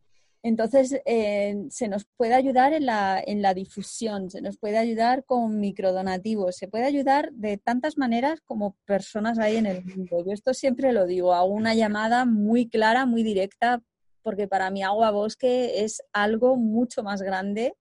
Entonces, 0.45 1.01
eh, 1.07 1.65
se 1.71 1.89
nos 1.89 2.05
puede 2.19 2.35
ayudar 2.35 2.75
en 2.75 2.85
la, 2.85 3.19
en 3.27 3.41
la 3.41 3.55
difusión, 3.55 4.31
se 4.31 4.43
nos 4.43 4.59
puede 4.59 4.77
ayudar 4.77 5.25
con 5.25 5.59
microdonativos, 5.59 6.57
se 6.57 6.69
puede 6.69 6.85
ayudar 6.85 7.33
de 7.33 7.57
tantas 7.57 7.97
maneras 7.97 8.43
como 8.43 8.77
personas 8.85 9.39
hay 9.39 9.57
en 9.57 9.65
el 9.65 9.83
mundo. 9.83 10.23
Yo 10.23 10.33
esto 10.33 10.53
siempre 10.53 10.93
lo 10.93 11.07
digo, 11.07 11.33
hago 11.33 11.47
una 11.47 11.75
llamada 11.75 12.27
muy 12.27 12.69
clara, 12.69 13.07
muy 13.07 13.23
directa, 13.23 13.83
porque 14.23 14.47
para 14.47 14.71
mí 14.71 14.83
agua 14.83 15.11
bosque 15.13 15.83
es 15.83 16.03
algo 16.13 16.57
mucho 16.57 17.03
más 17.03 17.23
grande 17.23 17.75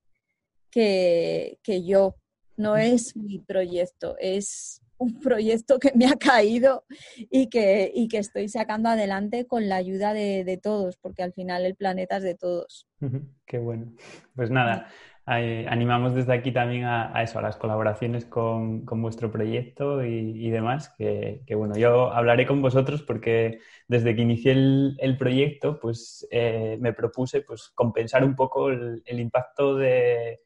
que, 0.71 1.59
que 1.63 1.83
yo. 1.83 2.15
no 2.55 2.77
es 2.77 3.17
mi 3.17 3.39
proyecto, 3.39 4.15
es 4.19 4.82
un 5.03 5.19
proyecto 5.19 5.79
que 5.79 5.91
me 5.95 6.05
ha 6.05 6.15
caído 6.15 6.85
y 7.29 7.49
que, 7.49 7.91
y 7.93 8.07
que 8.07 8.17
estoy 8.17 8.47
sacando 8.47 8.89
adelante 8.89 9.45
con 9.45 9.69
la 9.69 9.75
ayuda 9.75 10.13
de, 10.13 10.59
todos, 10.61 10.97
porque 10.97 11.23
al 11.23 11.33
final 11.33 11.65
el 11.65 11.75
planeta 11.75 12.17
es 12.17 12.23
de 12.23 12.35
todos. 12.35 12.87
Qué 13.45 13.57
bueno. 13.57 13.91
Pues 14.35 14.49
nada, 14.49 14.87
animamos 15.25 16.15
desde 16.15 16.33
aquí 16.33 16.51
también 16.51 16.85
a, 16.85 17.21
eso, 17.21 17.39
a 17.39 17.41
las 17.41 17.57
colaboraciones 17.57 18.25
con, 18.25 18.85
vuestro 18.85 19.31
proyecto 19.31 20.03
y, 20.03 20.49
demás, 20.49 20.93
que, 20.97 21.43
bueno, 21.55 21.75
yo 21.75 22.13
hablaré 22.13 22.45
con 22.45 22.61
vosotros 22.61 23.01
porque 23.01 23.59
desde 23.87 24.15
que 24.15 24.21
inicié 24.21 24.51
el, 24.51 25.17
proyecto, 25.17 25.79
pues 25.79 26.27
eh, 26.31 26.77
me 26.79 26.93
propuse 26.93 27.41
pues 27.41 27.71
compensar 27.75 28.23
un 28.23 28.35
poco 28.35 28.69
el, 28.69 29.03
impacto 29.05 29.75
de, 29.75 30.41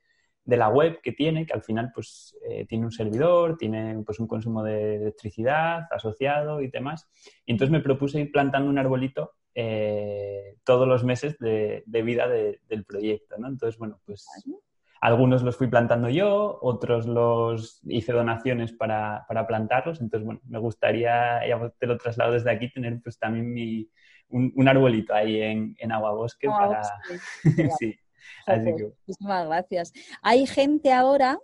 la 0.56 0.70
web 0.70 1.02
que 1.02 1.12
tiene, 1.12 1.46
que 1.46 1.54
al 1.54 1.62
final 1.62 1.92
pues 1.94 2.38
eh, 2.50 2.66
tiene 2.66 2.86
un 2.86 2.92
servidor, 2.92 3.58
tiene 3.58 4.02
pues 4.06 4.18
un 4.20 4.28
consumo 4.28 4.64
de 4.64 4.96
electricidad 4.96 5.88
asociado 5.92 6.62
y 6.62 6.70
demás. 6.70 7.10
Y 7.46 7.52
entonces 7.52 7.72
me 7.72 7.82
propuse 7.82 8.22
ir 8.22 8.32
plantando 8.32 8.70
un 8.70 8.78
arbolito 8.78 9.34
eh, 9.54 10.56
todos 10.64 10.88
los 10.88 11.04
meses 11.04 11.38
de, 11.40 11.84
vida 11.86 12.30
del 12.30 12.86
proyecto, 12.86 13.38
¿no? 13.38 13.50
Entonces, 13.50 13.78
bueno, 13.78 14.00
pues 14.06 14.26
algunos 15.02 15.44
los 15.44 15.58
fui 15.58 15.68
plantando 15.68 16.10
yo, 16.10 16.60
otros 16.62 17.08
los 17.08 17.82
hice 17.84 18.14
donaciones 18.14 18.72
para, 18.72 19.26
plantarlos. 19.48 20.00
Entonces, 20.00 20.26
bueno, 20.26 20.42
me 20.48 20.60
gustaría, 20.60 21.46
ya 21.46 21.74
te 21.78 21.88
lo 21.88 21.98
traslado 21.98 22.32
desde 22.32 22.52
aquí, 22.52 22.72
tener 22.72 23.02
pues 23.04 23.20
también 23.20 23.52
mi, 23.52 23.90
un, 24.30 24.68
arbolito 24.68 25.14
ahí 25.14 25.42
en, 25.42 25.76
en 25.78 25.92
Agua 25.92 26.14
Bosque 26.14 26.48
para... 26.48 26.84
sí, 27.80 28.00
Muchísimas 28.48 29.48
gracias. 29.48 29.94
Hay 30.22 30.46
gente 30.48 30.94
ahora 30.94 31.40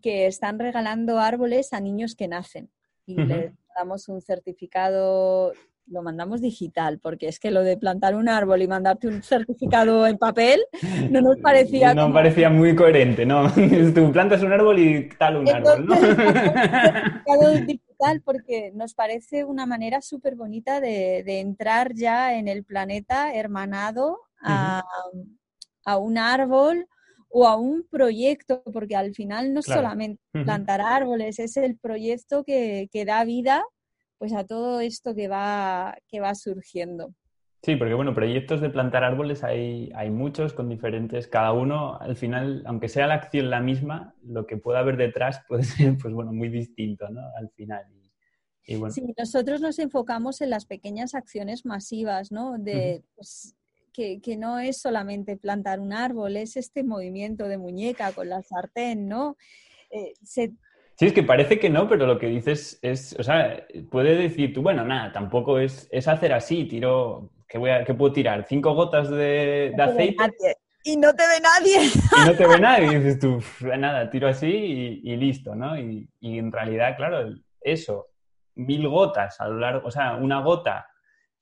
que 0.00 0.26
están 0.26 0.58
regalando 0.58 1.18
árboles 1.18 1.72
a 1.72 1.80
niños 1.80 2.14
que 2.14 2.28
nacen 2.28 2.70
y 3.06 3.16
les 3.16 3.52
damos 3.76 4.08
un 4.08 4.20
certificado 4.20 5.52
lo 5.86 6.02
mandamos 6.02 6.40
digital, 6.40 6.98
porque 7.00 7.28
es 7.28 7.38
que 7.38 7.50
lo 7.50 7.62
de 7.62 7.76
plantar 7.76 8.14
un 8.14 8.28
árbol 8.28 8.62
y 8.62 8.68
mandarte 8.68 9.08
un 9.08 9.22
certificado 9.22 10.06
en 10.06 10.16
papel 10.16 10.60
no 11.10 11.20
nos 11.20 11.36
parecía... 11.42 11.94
No 11.94 12.12
parecía 12.12 12.50
muy 12.50 12.74
coherente, 12.74 13.26
¿no? 13.26 13.50
Tú 13.94 14.12
plantas 14.12 14.42
un 14.42 14.52
árbol 14.52 14.78
y 14.78 15.08
tal 15.18 15.38
un 15.38 15.48
árbol, 15.48 15.86
¿no? 15.86 15.96
certificado 16.00 17.50
digital 17.66 18.22
porque 18.24 18.72
nos 18.74 18.94
parece 18.94 19.44
una 19.44 19.66
manera 19.66 20.00
súper 20.00 20.34
bonita 20.34 20.80
de, 20.80 21.40
entrar 21.40 21.94
ya 21.94 22.36
en 22.36 22.48
el 22.48 22.64
planeta 22.64 23.34
hermanado 23.34 24.20
a, 24.40 24.82
un 25.86 26.18
árbol 26.18 26.86
o 27.28 27.46
a 27.46 27.56
un 27.56 27.86
proyecto, 27.90 28.62
porque 28.72 28.94
al 28.94 29.14
final 29.14 29.54
no 29.54 29.62
solamente 29.62 30.22
plantar 30.32 30.80
árboles, 30.80 31.38
es 31.38 31.56
el 31.56 31.78
proyecto 31.78 32.44
que, 32.44 32.88
que 32.92 33.04
da 33.04 33.24
vida 33.24 33.64
pues 34.18 34.34
a 34.34 34.44
todo 34.44 34.80
esto 34.80 35.16
que 35.16 35.26
va, 35.26 35.96
que 36.06 36.20
va 36.20 36.36
surgiendo. 36.36 37.12
Sí, 37.64 37.76
porque 37.76 37.94
bueno, 37.94 38.14
proyectos 38.14 38.60
de 38.60 38.70
plantar 38.70 39.02
árboles 39.02 39.42
hay, 39.44 39.90
hay 39.94 40.10
muchos 40.10 40.52
con 40.52 40.68
diferentes, 40.68 41.26
cada 41.26 41.52
uno 41.52 41.98
al 42.00 42.16
final, 42.16 42.62
aunque 42.66 42.88
sea 42.88 43.06
la 43.06 43.14
acción 43.14 43.50
la 43.50 43.60
misma, 43.60 44.14
lo 44.22 44.46
que 44.46 44.56
pueda 44.56 44.80
haber 44.80 44.96
detrás 44.96 45.42
puede 45.48 45.62
ser 45.64 45.96
pues 46.00 46.12
bueno, 46.12 46.32
muy 46.32 46.48
distinto, 46.48 47.08
¿no? 47.08 47.20
Al 47.36 47.50
final. 47.50 47.84
Y, 48.64 48.76
bueno. 48.76 48.92
Sí, 48.92 49.02
nosotros 49.16 49.60
nos 49.60 49.78
enfocamos 49.78 50.40
en 50.40 50.50
las 50.50 50.66
pequeñas 50.66 51.16
acciones 51.16 51.66
masivas, 51.66 52.30
¿no? 52.30 52.58
De, 52.58 53.02
pues, 53.16 53.56
que, 53.92 54.20
que, 54.20 54.36
no 54.36 54.58
es 54.58 54.80
solamente 54.80 55.36
plantar 55.36 55.80
un 55.80 55.92
árbol, 55.92 56.36
es 56.36 56.56
este 56.56 56.82
movimiento 56.82 57.48
de 57.48 57.58
muñeca 57.58 58.12
con 58.12 58.28
la 58.28 58.42
sartén, 58.42 59.08
¿no? 59.08 59.36
Eh, 59.90 60.14
se, 60.22 60.52
Sí, 60.96 61.06
es 61.06 61.12
que 61.12 61.22
parece 61.22 61.58
que 61.58 61.70
no, 61.70 61.88
pero 61.88 62.06
lo 62.06 62.18
que 62.18 62.26
dices 62.26 62.78
es, 62.82 63.16
o 63.18 63.22
sea, 63.22 63.66
puede 63.90 64.14
decir 64.14 64.52
tú, 64.52 64.62
bueno, 64.62 64.84
nada, 64.84 65.10
tampoco 65.10 65.58
es, 65.58 65.88
es 65.90 66.06
hacer 66.06 66.32
así, 66.32 66.64
tiro, 66.66 67.30
¿qué, 67.48 67.58
voy 67.58 67.70
a, 67.70 67.84
puedo 67.84 68.12
tirar? 68.12 68.46
¿Cinco 68.48 68.74
gotas 68.74 69.10
de, 69.10 69.74
aceite? 69.78 70.56
Y 70.84 70.96
no 70.96 71.12
te 71.14 71.22
ve 71.22 71.40
nadie. 71.40 71.90
Y 72.22 72.26
no 72.26 72.36
te 72.36 72.46
ve 72.46 72.58
nadie, 72.60 72.92
y 72.92 72.94
dices 73.00 73.18
tú, 73.18 73.42
nada, 73.78 74.10
tiro 74.10 74.28
así 74.28 75.00
y, 75.02 75.16
listo, 75.16 75.54
¿no? 75.54 75.78
Y, 75.78 76.08
y, 76.20 76.38
en 76.38 76.52
realidad, 76.52 76.96
claro, 76.96 77.34
eso, 77.60 78.08
mil 78.54 78.86
gotas 78.86 79.40
a 79.40 79.48
lo 79.48 79.58
largo, 79.58 79.88
o 79.88 79.90
sea, 79.90 80.16
una 80.16 80.40
gota 80.40 80.86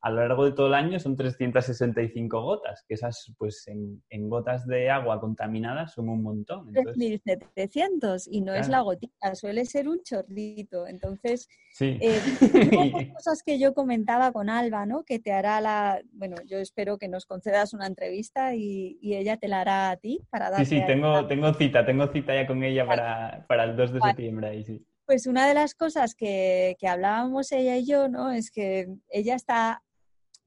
a 0.03 0.11
lo 0.11 0.17
largo 0.17 0.47
de 0.47 0.53
todo 0.53 0.69
el 0.69 0.75
año 0.75 0.99
son 0.99 1.15
365 1.15 2.41
gotas, 2.43 2.85
que 2.89 2.95
esas, 2.95 3.33
pues 3.37 3.69
en, 3.69 4.29
gotas 4.31 4.67
de 4.67 4.89
agua 4.89 5.21
contaminadas 5.21 5.93
son 5.93 6.09
un 6.09 6.23
montón. 6.23 6.73
3.700 6.73 8.27
y 8.31 8.41
no 8.41 8.55
es 8.55 8.69
la 8.69 8.81
gotita, 8.81 9.35
suele 9.35 9.67
ser 9.67 9.89
un 9.89 10.03
chorrito. 10.03 10.87
Entonces, 10.87 11.49
sí. 11.73 11.99
eh, 12.01 12.19
cosas 13.15 13.43
que 13.43 13.59
yo 13.59 13.75
comentaba 13.75 14.33
con 14.33 14.49
Alba, 14.49 14.87
¿no? 14.87 15.05
Que 15.05 15.19
te 15.19 15.33
hará 15.33 15.61
la, 15.61 16.01
bueno, 16.13 16.37
yo 16.47 16.59
espero 16.59 16.97
que 16.97 17.09
nos 17.09 17.27
concedas 17.27 17.75
una 17.75 17.87
entrevista 17.87 18.55
y, 18.55 18.99
ella 19.03 19.37
te 19.37 19.49
la 19.49 19.61
hará 19.61 19.91
a 19.91 19.97
ti 19.97 20.21
para 20.31 20.51
dar. 20.51 20.65
Sí, 20.65 20.79
sí, 20.79 20.87
tengo, 20.87 21.27
tengo 21.27 21.53
cita, 21.55 21.85
tengo 21.85 22.07
cita 22.07 22.35
ya 22.35 22.47
con 22.47 22.63
ella 22.63 22.87
para, 22.87 23.45
para 23.49 23.65
el 23.65 23.77
2 23.77 23.95
de 23.95 24.01
septiembre 24.01 24.49
ahí, 24.49 24.65
sí. 24.65 24.87
Pues 25.05 25.27
una 25.27 25.49
de 25.49 25.55
las 25.55 25.75
cosas 25.75 26.15
que, 26.15 26.77
que, 26.79 26.87
hablábamos 26.87 27.51
ella 27.51 27.77
y 27.77 27.85
yo, 27.85 28.09
¿no? 28.09 28.31
Es 28.31 28.53
que 28.53 28.87
ella 29.11 29.35
está 29.35 29.83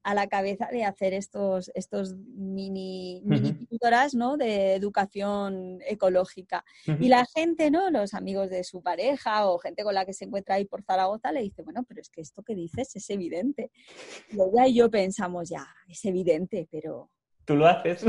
a 0.04 0.14
la 0.14 0.28
cabeza 0.28 0.68
de 0.70 0.84
hacer 0.84 1.14
estos, 1.14 1.70
estos 1.74 2.14
mini, 2.14 3.22
mini 3.24 3.56
¿no? 4.12 4.36
de 4.36 4.74
educación 4.74 5.78
ecológica. 5.86 6.62
Y 6.86 7.08
la 7.08 7.24
gente, 7.24 7.70
¿no? 7.70 7.90
los 7.90 8.12
amigos 8.12 8.50
de 8.50 8.64
su 8.64 8.82
pareja 8.82 9.48
o 9.48 9.58
gente 9.58 9.82
con 9.82 9.94
la 9.94 10.04
que 10.04 10.12
se 10.12 10.26
encuentra 10.26 10.56
ahí 10.56 10.66
por 10.66 10.82
Zaragoza 10.82 11.32
le 11.32 11.40
dice, 11.40 11.62
bueno, 11.62 11.84
pero 11.88 12.02
es 12.02 12.10
que 12.10 12.20
esto 12.20 12.42
que 12.42 12.54
dices 12.54 12.94
es 12.94 13.08
evidente. 13.08 13.70
Y 14.30 14.36
ella 14.36 14.66
y 14.68 14.74
yo 14.74 14.90
pensamos, 14.90 15.48
ya, 15.48 15.66
es 15.88 16.04
evidente, 16.04 16.68
pero... 16.70 17.10
¿Tú 17.46 17.56
lo 17.56 17.66
haces? 17.66 18.04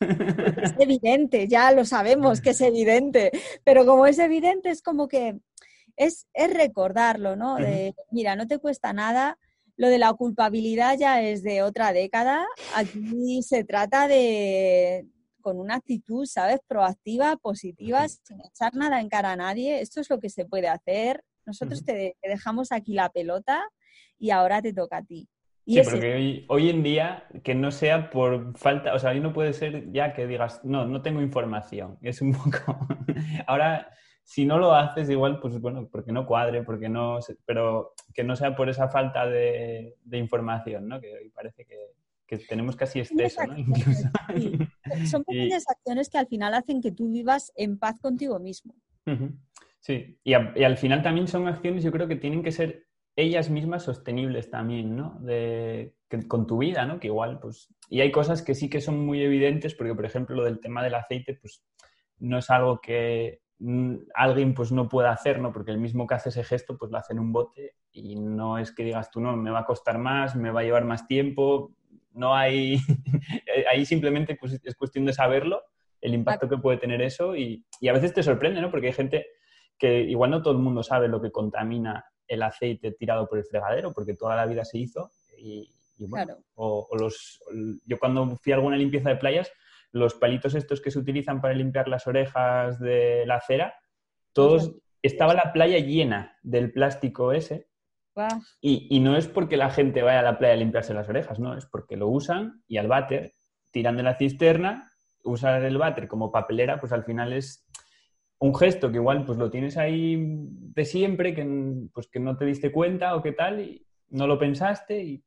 Es 0.00 0.74
evidente, 0.78 1.46
ya 1.46 1.72
lo 1.72 1.84
sabemos 1.84 2.40
que 2.40 2.50
es 2.50 2.60
evidente, 2.62 3.30
pero 3.64 3.84
como 3.84 4.06
es 4.06 4.18
evidente 4.18 4.70
es 4.70 4.82
como 4.82 5.08
que 5.08 5.38
es, 5.96 6.26
es 6.32 6.54
recordarlo, 6.54 7.36
¿no? 7.36 7.56
De, 7.56 7.94
mira, 8.10 8.34
no 8.34 8.46
te 8.46 8.58
cuesta 8.58 8.92
nada 8.92 9.38
lo 9.80 9.88
de 9.88 9.96
la 9.96 10.12
culpabilidad 10.12 10.98
ya 10.98 11.22
es 11.22 11.42
de 11.42 11.62
otra 11.62 11.94
década. 11.94 12.46
Aquí 12.76 13.42
se 13.42 13.64
trata 13.64 14.08
de, 14.08 15.06
con 15.40 15.58
una 15.58 15.76
actitud, 15.76 16.26
¿sabes? 16.26 16.60
Proactiva, 16.68 17.38
positiva, 17.38 18.06
sin 18.06 18.42
echar 18.44 18.74
nada 18.74 19.00
en 19.00 19.08
cara 19.08 19.32
a 19.32 19.36
nadie. 19.36 19.80
Esto 19.80 20.02
es 20.02 20.10
lo 20.10 20.20
que 20.20 20.28
se 20.28 20.44
puede 20.44 20.68
hacer. 20.68 21.24
Nosotros 21.46 21.82
te, 21.82 22.14
dejamos 22.22 22.72
aquí 22.72 22.92
la 22.92 23.08
pelota 23.08 23.66
y 24.18 24.32
ahora 24.32 24.60
te 24.60 24.74
toca 24.74 24.98
a 24.98 25.02
ti. 25.02 25.26
sí, 25.66 25.80
porque 25.82 26.44
hoy, 26.48 26.68
en 26.68 26.82
día 26.82 27.24
que 27.42 27.54
no 27.54 27.70
sea 27.70 28.10
por 28.10 28.58
falta, 28.58 28.92
o 28.92 28.98
sea, 28.98 29.12
hoy 29.12 29.20
no 29.20 29.32
puede 29.32 29.54
ser 29.54 29.90
ya 29.92 30.12
que 30.12 30.26
digas, 30.26 30.60
no, 30.62 30.84
no 30.84 31.00
tengo 31.00 31.22
información. 31.22 31.96
Es 32.02 32.20
un 32.20 32.32
poco. 32.34 32.86
ahora 33.46 33.90
si 34.30 34.46
no 34.46 34.58
lo 34.58 34.76
haces 34.76 35.10
igual, 35.10 35.40
pues 35.40 35.60
bueno, 35.60 35.88
porque 35.90 36.12
no 36.12 36.24
cuadre, 36.24 36.62
porque 36.62 36.88
no, 36.88 37.18
pero 37.44 37.94
que 38.14 38.22
no 38.22 38.36
sea 38.36 38.54
por 38.54 38.68
esa 38.68 38.88
falta 38.88 39.26
de, 39.26 39.96
información, 40.12 40.86
¿no? 40.86 41.00
Que 41.00 41.12
hoy 41.14 41.30
parece 41.30 41.66
que, 41.66 42.38
tenemos 42.48 42.76
casi 42.76 43.00
exceso, 43.00 43.44
¿no? 43.44 43.56
Son 45.10 45.24
pequeñas 45.24 45.64
acciones 45.68 46.08
que 46.08 46.18
al 46.18 46.28
final 46.28 46.54
hacen 46.54 46.80
que 46.80 46.92
tú 46.92 47.10
vivas 47.10 47.50
en 47.56 47.76
paz 47.76 47.98
contigo 47.98 48.38
mismo. 48.38 48.72
Sí, 49.80 50.16
y, 50.22 50.34
al 50.34 50.76
final 50.76 51.02
también 51.02 51.26
son 51.26 51.48
acciones, 51.48 51.82
yo 51.82 51.90
creo 51.90 52.06
que 52.06 52.14
tienen 52.14 52.44
que 52.44 52.52
ser 52.52 52.86
ellas 53.16 53.50
mismas 53.50 53.82
sostenibles 53.82 54.48
también, 54.48 54.94
¿no? 54.94 55.18
De, 55.22 55.96
con 56.28 56.46
tu 56.46 56.58
vida, 56.58 56.86
¿no? 56.86 57.00
Que 57.00 57.08
igual, 57.08 57.40
pues, 57.40 57.74
y 57.88 58.00
hay 58.00 58.12
cosas 58.12 58.42
que 58.42 58.54
sí 58.54 58.70
que 58.70 58.80
son 58.80 59.04
muy 59.04 59.24
evidentes, 59.24 59.74
porque 59.74 59.96
por 59.96 60.06
ejemplo 60.06 60.36
lo 60.36 60.44
del 60.44 60.60
tema 60.60 60.84
del 60.84 60.94
aceite, 60.94 61.34
pues 61.34 61.64
no 62.20 62.38
es 62.38 62.48
algo 62.48 62.80
que 62.80 63.40
alguien 64.14 64.54
pues 64.54 64.72
no 64.72 64.88
pueda 64.88 65.12
hacer, 65.12 65.38
¿no? 65.38 65.52
Porque 65.52 65.70
el 65.70 65.78
mismo 65.78 66.06
que 66.06 66.14
hace 66.14 66.30
ese 66.30 66.44
gesto, 66.44 66.78
pues 66.78 66.90
lo 66.90 66.98
hace 66.98 67.12
en 67.12 67.18
un 67.18 67.32
bote 67.32 67.74
y 67.92 68.16
no 68.16 68.58
es 68.58 68.72
que 68.72 68.84
digas 68.84 69.10
tú, 69.10 69.20
no, 69.20 69.36
me 69.36 69.50
va 69.50 69.60
a 69.60 69.66
costar 69.66 69.98
más, 69.98 70.34
me 70.34 70.50
va 70.50 70.60
a 70.60 70.64
llevar 70.64 70.84
más 70.84 71.06
tiempo, 71.06 71.74
no 72.12 72.34
hay, 72.34 72.78
ahí 73.70 73.84
simplemente 73.84 74.36
pues, 74.36 74.60
es 74.62 74.74
cuestión 74.74 75.04
de 75.04 75.12
saberlo, 75.12 75.62
el 76.00 76.14
impacto 76.14 76.48
que 76.48 76.56
puede 76.56 76.78
tener 76.78 77.02
eso 77.02 77.36
y, 77.36 77.64
a 77.86 77.92
veces 77.92 78.14
te 78.14 78.22
sorprende, 78.22 78.60
¿no? 78.60 78.70
Porque 78.70 78.88
hay 78.88 78.92
gente 78.94 79.26
que 79.78 80.00
igual 80.02 80.30
no 80.30 80.42
todo 80.42 80.54
el 80.54 80.60
mundo 80.60 80.82
sabe 80.82 81.08
lo 81.08 81.20
que 81.20 81.30
contamina 81.30 82.04
el 82.26 82.42
aceite 82.42 82.92
tirado 82.92 83.28
por 83.28 83.38
el 83.38 83.44
fregadero, 83.44 83.92
porque 83.92 84.14
toda 84.14 84.36
la 84.36 84.46
vida 84.46 84.64
se 84.64 84.78
hizo 84.78 85.10
y, 85.36 85.70
bueno, 86.06 86.36
o, 86.54 86.88
los, 86.98 87.40
yo 87.84 87.98
cuando 87.98 88.36
fui 88.36 88.52
a 88.52 88.56
alguna 88.56 88.76
limpieza 88.76 89.10
de 89.10 89.16
playas, 89.16 89.52
los 89.92 90.14
palitos 90.14 90.54
estos 90.54 90.80
que 90.80 90.90
se 90.90 90.98
utilizan 90.98 91.40
para 91.40 91.54
limpiar 91.54 91.88
las 91.88 92.06
orejas 92.06 92.78
de 92.78 93.24
la 93.26 93.36
acera, 93.36 93.74
todos, 94.32 94.76
estaba 95.02 95.34
la 95.34 95.52
playa 95.52 95.78
llena 95.78 96.36
del 96.42 96.72
plástico 96.72 97.32
ese. 97.32 97.68
Y, 98.60 99.00
no 99.00 99.16
es 99.16 99.28
porque 99.28 99.56
la 99.56 99.70
gente 99.70 100.02
vaya 100.02 100.20
a 100.20 100.22
la 100.22 100.38
playa 100.38 100.54
a 100.54 100.58
limpiarse 100.58 100.92
las 100.92 101.08
orejas, 101.08 101.38
no, 101.38 101.56
es 101.56 101.64
porque 101.66 101.96
lo 101.96 102.08
usan 102.08 102.62
y 102.68 102.76
al 102.76 102.86
váter 102.86 103.32
tiran 103.70 103.96
de 103.96 104.02
la 104.02 104.16
cisterna, 104.16 104.92
usan 105.24 105.64
el 105.64 105.78
váter 105.78 106.06
como 106.06 106.30
papelera, 106.30 106.78
pues 106.78 106.92
al 106.92 107.04
final 107.04 107.32
es 107.32 107.66
un 108.38 108.54
gesto 108.54 108.90
que 108.90 108.96
igual 108.96 109.24
pues 109.24 109.38
lo 109.38 109.50
tienes 109.50 109.76
ahí 109.76 110.16
de 110.18 110.84
siempre, 110.84 111.34
que, 111.34 111.46
pues, 111.94 112.08
que 112.08 112.20
no 112.20 112.36
te 112.36 112.44
diste 112.44 112.72
cuenta 112.72 113.14
o 113.14 113.22
qué 113.22 113.32
tal, 113.32 113.60
y 113.60 113.86
no 114.10 114.26
lo 114.26 114.38
pensaste 114.38 115.02
y, 115.02 115.24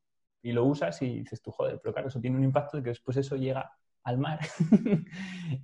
lo 0.52 0.66
usas 0.66 1.02
y 1.02 1.20
dices 1.20 1.42
tú, 1.42 1.52
joder, 1.52 1.80
pero 1.82 1.94
claro, 1.94 2.10
eso 2.10 2.20
tiene 2.20 2.36
un 2.36 2.44
impacto 2.44 2.76
de 2.76 2.84
que 2.84 2.90
después 2.90 3.16
eso 3.16 3.38
llega 3.38 3.72
al 4.04 4.18
mar 4.18 4.40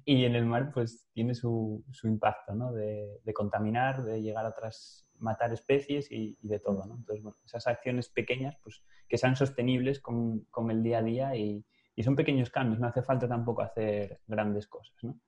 y 0.06 0.26
en 0.26 0.36
el 0.36 0.46
mar 0.46 0.72
pues 0.74 1.08
tiene 1.14 1.36
su, 1.36 1.84
impacto, 2.04 2.56
¿no? 2.56 2.72
De, 2.72 3.20
contaminar, 3.34 4.04
de 4.04 4.22
llegar 4.22 4.46
a 4.46 4.50
otras, 4.50 5.08
matar 5.18 5.52
especies 5.52 6.12
y, 6.12 6.38
de 6.42 6.60
todo, 6.60 6.86
¿no? 6.86 6.96
Entonces, 6.96 7.24
bueno, 7.24 7.38
esas 7.46 7.68
acciones 7.68 8.10
pequeñas 8.10 8.58
pues 8.64 8.82
que 9.08 9.18
sean 9.18 9.36
sostenibles 9.36 10.00
con, 10.00 10.46
el 10.70 10.84
día 10.84 11.00
a 11.00 11.04
día 11.04 11.36
y, 11.36 11.66
y 11.96 12.04
son 12.04 12.16
pequeños 12.16 12.50
cambios, 12.50 12.80
no 12.80 12.88
hace 12.88 13.02
falta 13.02 13.28
tampoco 13.28 13.62
hacer 13.62 14.22
grandes 14.28 14.68
cosas, 14.68 14.96
¿no? 15.04 15.20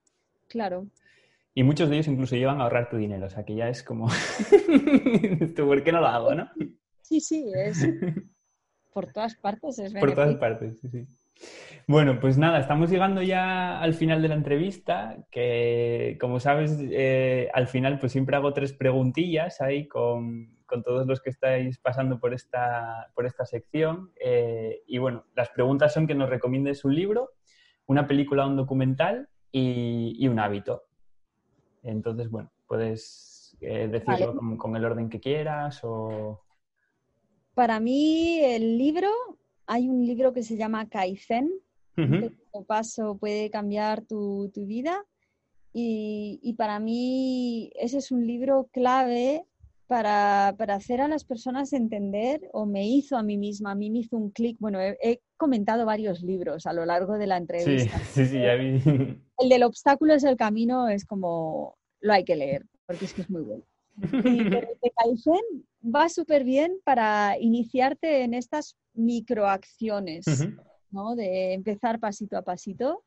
Claro. 0.48 0.88
Y 1.54 1.64
muchos 1.64 1.90
de 1.90 1.96
ellos 1.96 2.08
incluso 2.08 2.36
llevan 2.36 2.62
a 2.62 2.64
ahorrar 2.64 2.90
tu 2.90 2.96
dinero, 2.96 3.26
o 3.26 3.30
sea 3.30 3.44
que 3.44 3.56
ya 3.56 3.68
es 3.68 3.84
como, 3.84 4.08
¿por 5.56 5.84
qué 5.84 5.92
no 5.92 6.00
lo 6.00 6.08
hago, 6.08 6.34
no? 6.34 6.50
Sí, 7.02 7.20
sí, 7.20 7.52
es 7.54 7.86
por 8.94 9.12
todas 9.12 9.36
partes. 9.36 9.80
Es 9.80 9.94
por 9.94 10.14
todas 10.14 10.36
partes, 10.36 10.80
sí, 10.80 10.90
sí. 10.90 11.08
Bueno, 11.88 12.20
pues 12.20 12.38
nada, 12.38 12.60
estamos 12.60 12.90
llegando 12.90 13.22
ya 13.22 13.80
al 13.82 13.94
final 13.94 14.22
de 14.22 14.28
la 14.28 14.36
entrevista, 14.36 15.18
que 15.32 16.18
como 16.22 16.40
sabes, 16.40 16.78
eh, 16.80 17.50
al 17.54 17.68
final 17.68 18.00
pues 18.00 18.12
siempre 18.12 18.36
hago 18.36 18.54
tres 18.54 18.74
preguntillas 18.74 19.62
ahí 19.62 19.88
con, 19.88 20.60
todos 20.86 21.06
los 21.06 21.22
que 21.22 21.30
estáis 21.30 21.80
pasando 21.80 22.20
por 22.20 22.34
esta, 22.34 23.12
por 23.14 23.26
esta 23.26 23.46
sección. 23.46 24.12
Eh, 24.24 24.84
y 24.88 25.00
bueno, 25.00 25.26
las 25.36 25.50
preguntas 25.50 25.94
son 25.94 26.08
que 26.08 26.16
nos 26.16 26.30
recomiendes 26.30 26.86
un 26.86 26.96
libro, 26.96 27.32
una 27.88 28.08
película 28.08 28.46
o 28.46 28.50
un 28.50 28.56
documental 28.56 29.28
y 29.52 30.26
un 30.30 30.40
hábito. 30.40 30.84
Entonces, 31.84 32.30
bueno, 32.30 32.52
puedes 32.68 33.58
eh, 33.62 33.88
decirlo 33.88 34.36
con, 34.58 34.76
el 34.76 34.86
orden 34.86 35.10
que 35.10 35.20
quieras 35.20 35.82
o... 35.84 36.44
Para 37.54 37.80
mí, 37.80 38.40
el 38.40 38.78
libro, 38.78 39.10
hay 39.72 39.88
un 39.88 40.06
libro 40.06 40.34
que 40.34 40.44
se 40.44 40.58
llama 40.58 40.90
Kaizen, 40.90 41.50
que 41.96 42.32
paso 42.68 43.18
puede 43.18 43.50
cambiar 43.50 44.02
tu, 44.02 44.52
vida. 44.54 45.02
Y, 45.72 46.54
para 46.58 46.78
mí 46.80 47.72
ese 47.76 48.00
es 48.00 48.12
un 48.12 48.28
libro 48.28 48.68
clave 48.74 49.46
para, 49.88 50.50
hacer 50.50 51.00
a 51.00 51.08
las 51.08 51.24
personas 51.24 51.72
entender, 51.72 52.50
o 52.52 52.66
me 52.66 52.86
hizo 52.86 53.16
a 53.16 53.24
mí 53.24 53.38
misma, 53.38 53.72
a 53.72 53.76
mí 53.76 53.90
me 53.90 54.00
hizo 54.00 54.18
un 54.18 54.32
clic. 54.32 54.58
Bueno, 54.60 54.80
he, 54.82 55.22
comentado 55.38 55.86
varios 55.86 56.22
libros 56.22 56.68
a 56.68 56.74
lo 56.74 56.86
largo 56.86 57.18
de 57.18 57.28
la 57.28 57.38
entrevista. 57.38 57.98
Sí, 58.14 58.26
sí, 58.26 58.42
ya 58.42 58.56
vi. 58.56 58.76
El 59.38 59.50
del 59.50 59.64
obstáculo 59.64 60.14
es 60.14 60.26
el 60.26 60.36
camino, 60.36 60.90
es 60.90 61.06
como, 61.06 61.78
lo 62.02 62.12
hay 62.12 62.26
que 62.26 62.36
leer, 62.36 62.66
porque 62.86 63.06
es 63.06 63.14
que 63.14 63.22
es 63.22 63.30
muy 63.30 63.42
bueno. 63.42 63.64
Y 64.26 64.40
el 64.40 64.50
de 64.50 64.92
Kaizen 64.98 65.66
va 65.84 66.10
súper 66.10 66.44
bien 66.44 66.80
para 66.84 67.38
iniciarte 67.40 68.24
en 68.24 68.34
estas 68.34 68.78
microacciones, 68.94 70.26
¿no? 70.92 71.16
De 71.16 71.54
empezar 71.54 72.00
pasito 72.00 72.38
a 72.38 72.44
pasito. 72.44 73.04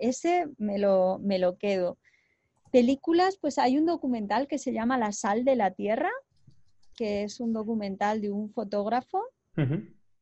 Ese 0.00 0.46
me 0.58 0.78
lo, 0.78 1.18
me 1.18 1.38
lo 1.38 1.58
quedo. 1.58 1.98
Películas, 2.72 3.38
pues 3.40 3.58
hay 3.58 3.78
un 3.78 3.86
documental 3.86 4.48
que 4.48 4.58
se 4.58 4.72
llama 4.72 4.98
La 4.98 5.12
sal 5.12 5.44
de 5.44 5.56
la 5.56 5.70
tierra, 5.70 6.10
que 6.96 7.24
es 7.24 7.40
un 7.40 7.52
documental 7.52 8.20
de 8.20 8.30
un 8.30 8.50
fotógrafo 8.50 9.22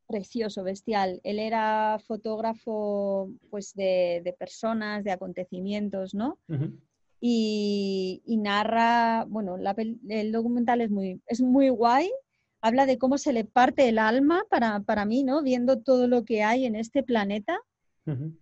precioso, 0.06 0.62
bestial. 0.62 1.20
Él 1.24 1.38
era 1.38 1.98
fotógrafo 2.06 3.30
pues 3.50 3.74
de, 3.74 4.20
de 4.24 4.32
personas, 4.32 5.04
de 5.04 5.12
acontecimientos, 5.12 6.14
¿no? 6.14 6.38
Y, 7.26 8.36
narra, 8.36 9.24
bueno, 9.24 9.56
el 9.56 10.30
documental 10.30 10.82
es 10.82 10.90
muy, 10.90 11.22
es 11.26 11.40
muy 11.40 11.70
guay, 11.70 12.10
habla 12.60 12.84
de 12.84 12.98
cómo 12.98 13.16
se 13.16 13.32
le 13.32 13.46
parte 13.46 13.88
el 13.88 13.98
alma 13.98 14.44
para, 14.50 14.80
para 14.80 15.06
mí, 15.06 15.24
¿no? 15.24 15.42
Viendo 15.42 15.80
todo 15.80 16.06
lo 16.06 16.26
que 16.26 16.42
hay 16.42 16.66
en 16.66 16.76
este 16.76 17.02
planeta 17.02 17.58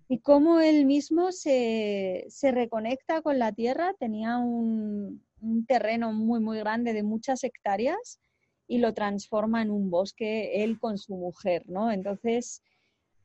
y 0.08 0.18
cómo 0.18 0.58
él 0.58 0.84
mismo 0.84 1.30
se, 1.30 2.26
se, 2.28 2.50
reconecta 2.50 3.22
con 3.22 3.38
la 3.38 3.52
tierra. 3.52 3.94
Tenía 4.00 4.38
un, 4.38 5.24
un, 5.40 5.64
terreno 5.64 6.12
muy, 6.12 6.40
muy 6.40 6.58
grande 6.58 6.92
de 6.92 7.04
muchas 7.04 7.44
hectáreas 7.44 8.18
y 8.66 8.78
lo 8.78 8.94
transforma 8.94 9.62
en 9.62 9.70
un 9.70 9.90
bosque 9.90 10.64
él 10.64 10.80
con 10.80 10.98
su 10.98 11.14
mujer, 11.14 11.62
¿no? 11.68 11.92
Entonces, 11.92 12.62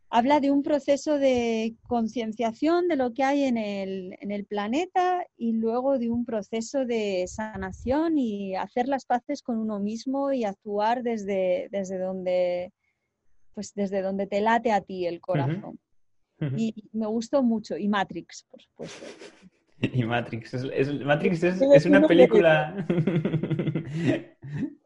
habla 0.09 0.39
de 0.39 0.51
un 0.51 0.63
proceso 0.63 1.17
de 1.17 1.75
concienciación 1.87 2.87
de 2.87 2.95
lo 2.95 3.13
que 3.13 3.23
hay 3.23 3.43
en 3.43 3.57
el, 3.57 4.45
planeta 4.45 5.25
y 5.35 5.53
luego 5.53 5.99
de 5.99 6.09
un 6.09 6.25
proceso 6.25 6.85
de 6.85 7.25
sanación 7.27 8.17
y 8.17 8.55
hacer 8.55 8.87
las 8.87 9.05
paces 9.05 9.41
con 9.41 9.57
uno 9.57 9.79
mismo 9.79 10.31
y 10.31 10.45
actuar 10.45 11.03
desde, 11.03 11.67
desde 11.71 11.97
donde 11.97 12.71
pues 13.53 13.73
desde 13.73 14.03
donde 14.03 14.27
te 14.27 14.39
late 14.39 14.71
a 14.71 14.81
ti 14.81 15.07
el 15.07 15.19
corazón. 15.19 15.79
Y 16.55 16.75
me 16.93 17.07
gustó 17.07 17.41
mucho. 17.41 17.75
Y 17.75 17.87
Matrix, 17.87 18.45
por 18.51 18.61
supuesto. 18.61 19.05
Y 19.81 20.03
Matrix. 20.03 20.53
Es, 20.53 20.93
Matrix 21.03 21.43
es, 21.43 21.85
una 21.87 22.07
película. 22.07 22.85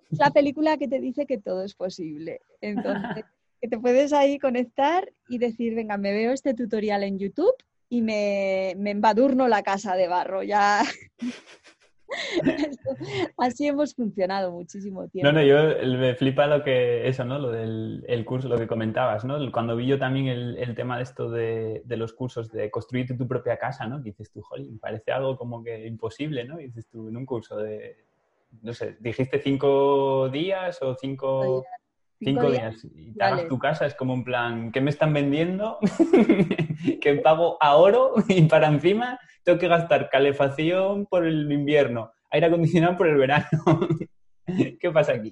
Es 0.10 0.18
la 0.20 0.32
película 0.32 0.78
que 0.78 0.88
te 0.88 1.02
dice 1.02 1.26
que 1.26 1.38
todo 1.38 1.64
es 1.64 1.76
posible. 1.76 2.42
Entonces, 2.62 3.26
que 3.62 3.68
te 3.68 3.80
puedes 3.80 4.12
ahí 4.12 4.40
conectar 4.40 5.12
y 5.30 5.38
decir, 5.38 5.76
venga, 5.76 5.98
me 5.98 6.12
veo 6.12 6.32
este 6.32 6.56
tutorial 6.56 7.04
en 7.04 7.20
YouTube 7.20 7.56
y 7.90 8.02
me, 8.02 8.74
me 8.78 8.92
embadurno 8.92 9.48
la 9.48 9.62
casa 9.62 9.96
de 9.96 10.08
barro. 10.08 10.42
Ya. 10.44 10.82
Así 13.38 13.68
hemos 13.68 13.94
funcionado 13.96 14.52
muchísimo 14.52 15.08
tiempo. 15.08 15.32
No, 15.32 15.40
no, 15.40 15.46
yo 15.46 15.58
me 15.98 16.16
flipa 16.16 16.48
lo 16.48 16.64
que, 16.64 17.08
eso, 17.08 17.24
¿no? 17.24 17.40
Lo 17.40 17.52
del 17.52 18.04
el 18.08 18.26
curso, 18.26 18.50
lo 18.50 18.58
que 18.58 18.68
comentabas, 18.68 19.24
¿no? 19.24 19.38
Cuando 19.52 19.76
vi 19.76 19.86
yo 19.86 20.00
también 20.00 20.28
el, 20.28 20.58
el 20.58 20.76
tema 20.76 20.98
de 20.98 21.04
esto 21.04 21.30
de, 21.30 21.84
de, 21.86 21.98
los 21.98 22.14
cursos 22.14 22.52
de 22.52 22.70
construir 22.70 23.16
tu 23.18 23.28
propia 23.28 23.58
casa, 23.58 23.88
¿no? 23.88 23.98
Que 23.98 24.10
dices 24.10 24.32
tú, 24.32 24.42
jolín, 24.42 24.80
parece 24.80 25.12
algo 25.12 25.38
como 25.38 25.64
que 25.64 25.86
imposible, 25.86 26.44
¿no? 26.44 26.60
Y 26.60 26.66
dices 26.66 26.88
tú, 26.88 27.08
en 27.08 27.16
un 27.16 27.26
curso 27.26 27.58
de, 27.58 27.98
no 28.62 28.74
sé, 28.74 28.98
dijiste 29.00 29.40
cinco 29.40 30.30
días 30.30 30.82
o 30.82 30.96
cinco... 30.96 31.64
Cinco, 32.24 32.52
días. 32.52 32.86
Y 32.96 33.14
te 33.14 33.24
hagas 33.24 33.48
tu 33.48 33.58
casa, 33.58 33.86
es 33.86 33.96
como 33.96 34.14
un 34.14 34.24
plan, 34.24 34.72
¿qué 34.72 34.80
me 34.80 34.92
están 34.92 35.12
vendiendo? 35.12 35.80
que 37.02 37.16
pago 37.16 37.58
a 37.60 37.76
oro 37.76 38.14
y 38.28 38.44
para 38.44 38.68
encima 38.68 39.20
tengo 39.44 39.58
que 39.58 39.68
gastar 39.68 40.10
calefacción 40.10 41.08
por 41.08 41.26
el 41.26 41.52
invierno, 41.52 42.12
aire 42.30 42.48
acondicionado 42.48 42.96
por 42.98 43.08
el 43.08 43.18
verano. 43.18 43.48
¿Qué 44.80 44.92
pasa 44.92 45.14
aquí? 45.14 45.32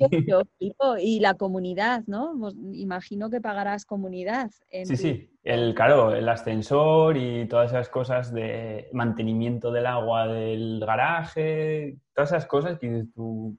Y 0.99 1.19
la 1.19 1.33
comunidad, 1.33 2.03
¿no? 2.07 2.33
Imagino 2.73 3.29
que 3.29 3.41
pagarás 3.41 3.85
comunidad. 3.85 4.49
sí, 4.83 4.95
sí. 4.95 5.29
El, 5.43 5.73
claro, 5.73 6.13
el 6.13 6.27
ascensor 6.29 7.17
y 7.17 7.47
todas 7.47 7.71
esas 7.71 7.89
cosas 7.89 8.33
de 8.33 8.89
mantenimiento 8.93 9.71
del 9.71 9.87
agua 9.87 10.27
del 10.27 10.79
garaje, 10.79 11.97
todas 12.13 12.31
esas 12.31 12.45
cosas 12.45 12.77
que 12.77 13.05
tú 13.15 13.57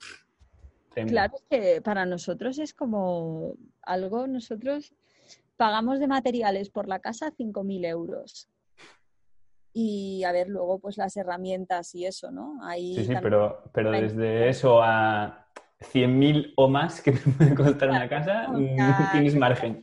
Claro, 0.95 1.35
que 1.49 1.81
para 1.83 2.05
nosotros 2.05 2.59
es 2.59 2.75
como 2.75 3.55
algo, 3.83 4.27
nosotros 4.27 4.95
pagamos 5.57 6.01
de 6.01 6.09
materiales 6.09 6.71
por 6.71 6.89
la 6.89 6.99
casa 6.99 7.33
5.000 7.37 7.85
euros. 7.85 8.49
Y 9.73 10.25
a 10.25 10.33
ver, 10.33 10.49
luego 10.49 10.79
pues 10.81 10.97
las 10.97 11.17
herramientas 11.17 11.95
y 11.95 12.07
eso, 12.07 12.31
¿no? 12.31 12.59
Ahí 12.65 12.97
sí, 12.97 13.05
sí, 13.05 13.15
pero, 13.23 13.63
pero 13.73 13.93
desde 13.93 14.49
eso 14.49 14.83
a 14.83 15.47
100.000 15.81 16.55
o 16.57 16.69
más 16.69 17.01
que 17.01 17.13
te 17.13 17.31
puede 17.31 17.55
costar 17.55 17.91
una 17.91 18.09
casa, 18.09 18.47
tienes 19.13 19.37
margen. 19.37 19.81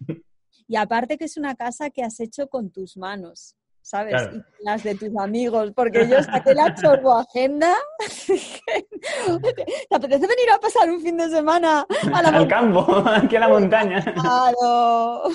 Y 0.68 0.76
aparte 0.76 1.18
que 1.18 1.26
es 1.26 1.38
una 1.38 1.56
casa 1.56 1.90
que 1.90 2.04
has 2.04 2.20
hecho 2.20 2.48
con 2.50 2.70
tus 2.70 2.98
manos. 2.98 3.57
¿Sabes? 3.88 4.22
Y 4.34 4.66
las 4.66 4.84
de 4.84 4.96
tus 4.96 5.16
amigos, 5.18 5.72
porque 5.74 6.06
yo 6.10 6.22
saqué 6.22 6.54
la 6.54 6.76
chorbo 6.82 7.18
agenda. 7.18 7.74
¿Te 8.28 9.96
apetece 9.96 10.28
venir 10.28 10.50
a 10.54 10.60
pasar 10.60 10.90
un 10.90 11.00
fin 11.00 11.16
de 11.16 11.30
semana 11.30 11.88
al 12.14 12.48
campo, 12.50 12.86
aquí 13.08 13.38
a 13.38 13.40
la 13.40 13.48
montaña? 13.48 14.04
Claro, 14.14 15.30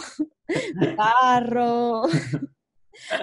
barro. 0.97 2.03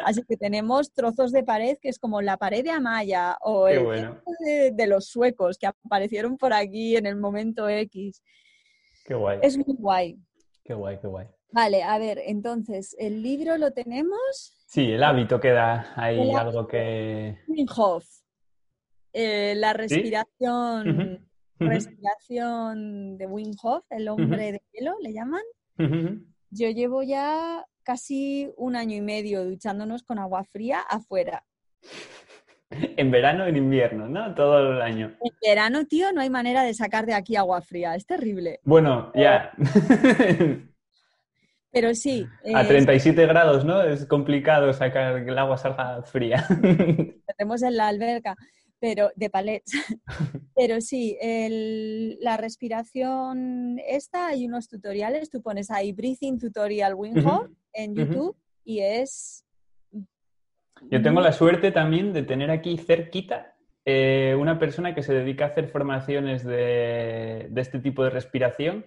Así 0.04 0.24
que 0.28 0.36
tenemos 0.36 0.92
trozos 0.94 1.32
de 1.32 1.44
pared 1.44 1.78
que 1.80 1.90
es 1.90 2.00
como 2.00 2.22
la 2.24 2.38
pared 2.38 2.64
de 2.64 2.72
Amaya 2.72 3.38
o 3.42 3.68
el 3.68 3.86
de, 4.40 4.72
de, 4.74 4.88
los 4.88 5.06
suecos 5.06 5.60
que 5.60 5.68
aparecieron 5.68 6.38
por 6.38 6.54
aquí 6.54 6.98
en 6.98 7.06
el 7.06 7.18
momento 7.18 7.70
X. 7.70 8.24
Qué 9.06 9.14
guay. 9.14 9.40
Es 9.44 9.58
muy 9.58 9.76
guay. 9.78 10.18
Qué 10.64 10.74
guay, 10.74 10.98
qué 11.00 11.08
guay. 11.08 11.28
Vale, 11.52 11.84
a 11.84 12.00
ver, 12.00 12.20
entonces, 12.26 12.96
¿el 13.00 13.22
libro 13.22 13.58
lo 13.58 13.72
tenemos? 13.72 14.59
Sí, 14.70 14.92
el 14.92 15.04
hábito 15.04 15.40
queda 15.40 15.94
ahí 15.96 16.32
algo 16.32 16.68
que... 16.68 17.40
Eh, 19.14 19.54
la 19.56 19.74
respiración, 19.74 21.28
respiración 21.58 23.18
de 23.18 23.26
Wim 23.26 23.56
Hof, 23.64 23.84
el 23.90 24.08
hombre 24.10 24.52
de 24.52 24.62
hielo, 24.72 24.94
le 25.02 25.12
llaman. 25.12 25.42
Yo 26.52 26.70
llevo 26.70 27.02
ya 27.02 27.66
casi 27.82 28.54
un 28.58 28.76
año 28.76 28.96
y 28.96 29.02
medio 29.02 29.44
duchándonos 29.44 30.04
con 30.04 30.20
agua 30.20 30.44
fría 30.44 30.82
afuera. 30.82 31.44
En 32.70 33.10
verano, 33.10 33.48
en 33.48 33.58
invierno, 33.58 34.08
¿no? 34.08 34.36
Todo 34.36 34.74
el 34.74 34.84
año. 34.84 35.18
En 35.20 35.34
verano, 35.42 35.88
tío, 35.88 36.12
no 36.12 36.22
hay 36.22 36.30
manera 36.30 36.62
de 36.62 36.76
sacar 36.76 37.08
de 37.08 37.16
aquí 37.16 37.36
agua 37.36 37.62
fría. 37.62 37.96
Es 37.96 38.06
terrible. 38.06 38.60
Bueno, 38.64 39.12
ya. 39.16 39.52
Pero 41.72 41.94
sí. 41.94 42.26
A 42.54 42.66
37 42.66 43.26
grados, 43.28 43.64
¿no? 43.64 43.84
Es 43.84 44.06
complicado 44.06 44.74
sacar 44.74 45.24
que 45.24 45.30
el 45.30 45.38
agua 45.38 45.58
salga 45.58 46.02
fría. 46.04 46.46
Tenemos 47.38 47.62
en 47.62 47.78
la 47.78 47.88
alberca, 47.88 48.36
pero 48.80 49.12
de 49.16 49.30
palets. 49.30 49.72
Pero 50.56 50.82
sí, 50.82 51.18
la 52.20 52.36
respiración 52.36 53.80
esta, 53.88 54.28
hay 54.28 54.46
unos 54.46 54.68
tutoriales, 54.68 55.30
tú 55.30 55.42
pones 55.42 55.72
ahí 55.72 55.94
Breathing 55.94 56.38
Tutorial 56.38 56.96
Wim 56.96 57.16
en 57.72 57.96
YouTube 57.96 58.36
y 58.66 58.80
es... 58.80 59.46
Yo 60.92 61.02
tengo 61.02 61.22
la 61.22 61.32
suerte 61.32 61.72
también 61.72 62.12
de 62.12 62.24
tener 62.24 62.52
aquí 62.52 62.78
cerquita 62.78 63.56
eh, 63.86 64.36
una 64.38 64.60
persona 64.60 64.94
que 64.94 65.02
se 65.02 65.14
dedica 65.14 65.46
a 65.46 65.48
hacer 65.50 65.70
formaciones 65.70 66.44
de, 66.44 67.48
de 67.50 67.62
este 67.62 67.80
tipo 67.80 68.04
de 68.04 68.10
respiración 68.10 68.86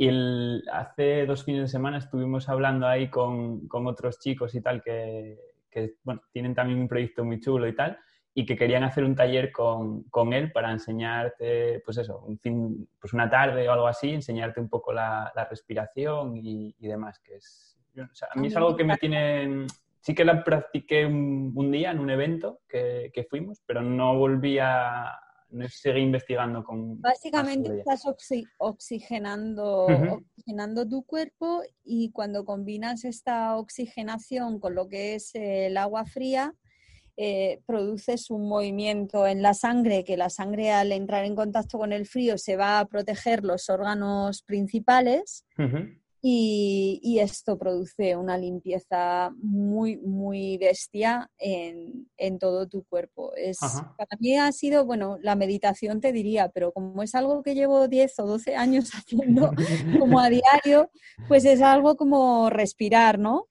y 0.00 0.62
hace 0.72 1.26
dos 1.26 1.44
fines 1.44 1.60
de 1.60 1.68
semana 1.68 1.98
estuvimos 1.98 2.48
hablando 2.48 2.86
ahí 2.86 3.10
con, 3.10 3.68
con 3.68 3.86
otros 3.86 4.18
chicos 4.18 4.54
y 4.54 4.62
tal 4.62 4.82
que, 4.82 5.38
que, 5.70 5.96
bueno, 6.04 6.22
tienen 6.32 6.54
también 6.54 6.80
un 6.80 6.88
proyecto 6.88 7.22
muy 7.22 7.38
chulo 7.38 7.68
y 7.68 7.74
tal 7.74 7.98
y 8.32 8.46
que 8.46 8.56
querían 8.56 8.82
hacer 8.82 9.04
un 9.04 9.14
taller 9.14 9.52
con, 9.52 10.04
con 10.04 10.32
él 10.32 10.52
para 10.52 10.72
enseñarte, 10.72 11.82
pues 11.84 11.98
eso, 11.98 12.20
un 12.20 12.38
fin, 12.38 12.88
pues 12.98 13.12
una 13.12 13.28
tarde 13.28 13.68
o 13.68 13.72
algo 13.72 13.88
así, 13.88 14.08
enseñarte 14.08 14.58
un 14.58 14.70
poco 14.70 14.90
la, 14.94 15.30
la 15.36 15.44
respiración 15.44 16.34
y, 16.34 16.74
y, 16.78 16.88
demás, 16.88 17.18
que 17.18 17.36
es, 17.36 17.78
o 17.98 18.14
sea, 18.14 18.28
a 18.34 18.40
mí 18.40 18.46
es 18.46 18.56
algo 18.56 18.76
que 18.76 18.84
me 18.84 18.96
tiene, 18.96 19.66
sí 20.00 20.14
que 20.14 20.24
la 20.24 20.42
practiqué 20.42 21.04
un, 21.04 21.52
un 21.54 21.70
día 21.70 21.90
en 21.90 21.98
un 21.98 22.08
evento 22.08 22.60
que, 22.66 23.10
que, 23.12 23.24
fuimos, 23.24 23.60
pero 23.66 23.82
no 23.82 24.16
volví 24.16 24.58
a, 24.58 25.20
investigando 25.98 26.64
con... 26.64 27.00
Básicamente 27.00 27.78
estás 27.78 28.04
oxigenando, 28.58 29.86
oxigenando 29.86 30.88
tu 30.88 31.02
cuerpo 31.04 31.62
y 31.84 32.10
cuando 32.10 32.44
combinas 32.44 33.04
esta 33.04 33.56
oxigenación 33.56 34.60
con 34.60 34.74
lo 34.74 34.88
que 34.88 35.14
es 35.14 35.34
el 35.34 35.76
agua 35.76 36.04
fría, 36.04 36.54
eh, 37.16 37.60
produces 37.66 38.30
un 38.30 38.48
movimiento 38.48 39.26
en 39.26 39.42
la 39.42 39.52
sangre, 39.52 40.04
que 40.04 40.16
la 40.16 40.30
sangre 40.30 40.70
al 40.70 40.90
entrar 40.90 41.24
en 41.24 41.36
contacto 41.36 41.76
con 41.76 41.92
el 41.92 42.06
frío 42.06 42.38
se 42.38 42.56
va 42.56 42.78
a 42.78 42.86
proteger 42.86 43.44
los 43.44 43.68
órganos 43.68 44.42
principales 44.42 45.44
y, 46.22 47.18
esto 47.20 47.58
produce 47.58 48.16
una 48.16 48.38
limpieza 48.38 49.30
muy, 49.42 49.98
muy 49.98 50.58
bestia 50.58 51.30
en, 51.38 52.38
todo 52.38 52.66
tu 52.68 52.84
cuerpo. 52.84 53.32
Es, 53.36 53.58
para 53.58 54.16
mí 54.18 54.36
ha 54.36 54.50
sido, 54.52 54.84
bueno, 54.84 55.18
la 55.22 55.34
meditación 55.34 56.00
te 56.00 56.12
diría, 56.12 56.48
pero 56.48 56.72
como 56.72 57.02
es 57.02 57.14
algo 57.14 57.42
que 57.42 57.54
llevo 57.54 57.88
10 57.88 58.18
o 58.20 58.26
12 58.26 58.56
años 58.56 58.90
haciendo 58.94 59.50
como 59.98 60.20
a 60.20 60.30
diario, 60.30 60.90
pues 61.28 61.44
es 61.44 61.60
algo 61.62 61.96
como 61.96 62.50
respirar, 62.50 63.18
¿no? 63.18 63.46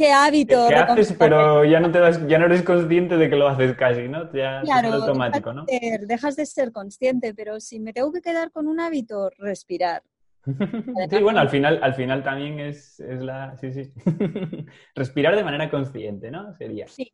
qué 0.00 0.12
hábito. 0.12 0.66
¿Qué 0.68 0.74
haces, 0.76 1.14
pero 1.18 1.64
ya 1.64 1.78
no, 1.78 1.92
te 1.92 1.98
das, 1.98 2.26
ya 2.26 2.38
no 2.38 2.46
eres 2.46 2.62
consciente 2.62 3.18
de 3.18 3.28
que 3.28 3.36
lo 3.36 3.48
haces 3.48 3.76
casi, 3.76 4.08
¿no? 4.08 4.32
Ya 4.32 4.62
es 4.62 4.70
automático, 4.70 5.52
¿no? 5.52 5.66
dejas 6.00 6.36
de 6.36 6.46
ser 6.46 6.72
consciente, 6.72 7.34
pero 7.34 7.60
si 7.60 7.80
me 7.80 7.92
tengo 7.92 8.10
que 8.12 8.22
quedar 8.22 8.50
con 8.50 8.66
un 8.66 8.80
hábito, 8.80 9.30
respirar. 9.38 10.02
Sí, 10.44 11.22
bueno, 11.22 11.40
al 11.40 11.48
final, 11.48 11.80
al 11.82 11.94
final 11.94 12.22
también 12.22 12.60
es, 12.60 12.98
la... 12.98 13.56
Sí, 13.58 13.72
sí. 13.72 13.92
Respirar 14.94 15.36
de 15.36 15.44
manera 15.44 15.70
consciente, 15.70 16.30
¿no? 16.30 16.54
Sería. 16.54 16.86
Sí, 16.88 17.12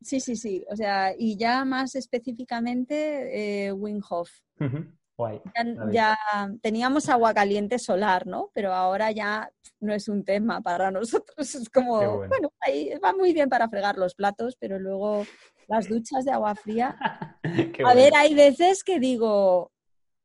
sí, 0.00 0.20
sí, 0.20 0.36
sí. 0.36 0.64
O 0.70 0.76
sea, 0.76 1.14
y 1.16 1.36
ya 1.36 1.64
más 1.64 1.94
específicamente, 1.94 3.66
eh, 3.66 3.72
Wim 3.72 4.00
Hof. 4.08 4.30
Ya, 5.90 6.18
teníamos 6.60 7.08
agua 7.08 7.32
caliente 7.32 7.78
solar, 7.78 8.26
¿no? 8.26 8.50
Pero 8.52 8.74
ahora 8.74 9.10
ya 9.12 9.50
no 9.80 9.94
es 9.94 10.08
un 10.08 10.24
tema 10.24 10.60
para 10.60 10.90
nosotros. 10.90 11.54
Es 11.54 11.70
como, 11.70 12.18
bueno. 12.18 12.52
ahí 12.60 12.92
va 13.02 13.14
muy 13.14 13.32
bien 13.32 13.48
para 13.48 13.68
fregar 13.68 13.96
los 13.96 14.14
platos, 14.14 14.56
pero 14.60 14.78
luego 14.78 15.24
las 15.68 15.88
duchas 15.88 16.24
de 16.24 16.32
agua 16.32 16.54
fría. 16.54 16.96
a 17.84 17.94
ver, 17.94 18.14
hay 18.14 18.34
veces 18.34 18.84
que 18.84 19.00
digo, 19.00 19.72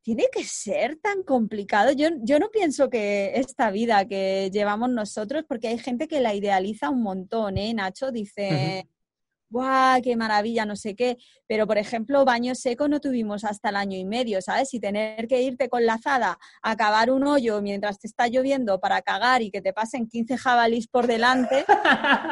tiene 0.02 0.26
que 0.32 0.44
ser 0.44 0.98
tan 0.98 1.24
complicado. 1.24 1.92
Yo, 1.92 2.10
yo 2.22 2.40
no 2.40 2.50
pienso 2.50 2.90
que 2.90 3.34
esta 3.36 3.72
vida 3.72 4.06
que 4.08 4.50
llevamos 4.52 4.90
nosotros, 4.90 5.44
porque 5.48 5.68
hay 5.68 5.78
gente 5.78 6.08
que 6.08 6.22
la 6.22 6.34
idealiza 6.34 6.90
un 6.90 7.04
montón, 7.04 7.58
¿eh? 7.58 7.74
Nacho 7.74 8.12
dice, 8.12 8.88
¡guau, 9.52 10.02
qué 10.02 10.16
maravilla, 10.16 10.66
no 10.66 10.76
sé 10.76 10.96
qué! 10.96 11.18
Pero, 11.48 11.68
por 11.68 11.78
ejemplo, 11.78 12.26
baño 12.26 12.56
seco 12.56 12.88
no 12.88 13.00
tuvimos 13.00 13.44
hasta 13.44 13.70
el 13.70 13.76
año 13.76 13.98
y 13.98 14.06
medio, 14.06 14.42
¿sabes? 14.42 14.74
Y 14.74 14.80
tener 14.80 15.28
que 15.28 15.42
irte 15.42 15.70
con 15.70 15.86
la 15.86 15.96
azada 15.96 16.40
a 16.64 16.76
cavar 16.76 17.12
un 17.12 17.28
hoyo 17.28 17.62
mientras 17.62 18.00
te 18.00 18.08
está 18.08 18.28
lloviendo 18.28 18.80
para 18.80 19.02
cagar 19.02 19.42
y 19.42 19.52
que 19.52 19.62
te 19.62 19.74
pasen 19.74 20.08
15 20.08 20.38
jabalís 20.38 20.88
por 20.88 21.08
delante, 21.08 21.66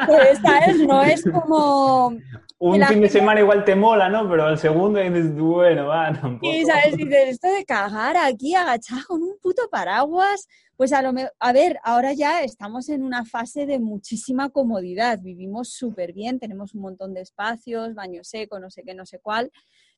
pues, 0.06 0.38
¿sabes? 0.42 0.78
No 0.78 1.02
es 1.02 1.22
como... 1.22 2.16
Un 2.58 2.82
fin 2.84 3.00
de 3.00 3.08
semana 3.08 3.40
igual 3.40 3.64
te 3.64 3.74
mola, 3.74 4.08
¿no? 4.08 4.28
Pero 4.28 4.44
al 4.44 4.58
segundo 4.58 5.00
dices, 5.00 5.34
bueno, 5.34 5.86
va, 5.86 6.12
tampoco. 6.12 6.52
Sí, 6.52 6.64
¿sabes? 6.64 6.96
Dices, 6.96 7.28
esto 7.28 7.48
de 7.48 7.64
cagar 7.64 8.16
aquí 8.16 8.54
agachado 8.54 9.02
con 9.08 9.22
un 9.22 9.38
puto 9.40 9.62
paraguas, 9.70 10.46
pues 10.80 10.94
a 10.94 11.02
lo 11.02 11.12
mejor, 11.12 11.34
a 11.38 11.52
ver, 11.52 11.78
ahora 11.84 12.14
ya 12.14 12.42
estamos 12.42 12.88
en 12.88 13.02
una 13.02 13.26
fase 13.26 13.66
de 13.66 13.78
muchísima 13.78 14.48
comodidad, 14.48 15.20
vivimos 15.20 15.74
súper 15.74 16.14
bien, 16.14 16.38
tenemos 16.38 16.74
un 16.74 16.80
montón 16.80 17.12
de 17.12 17.20
espacios, 17.20 17.94
baño 17.94 18.24
seco, 18.24 18.58
no 18.58 18.70
sé 18.70 18.82
qué, 18.82 18.94
no 18.94 19.04
sé 19.04 19.18
cuál, 19.18 19.52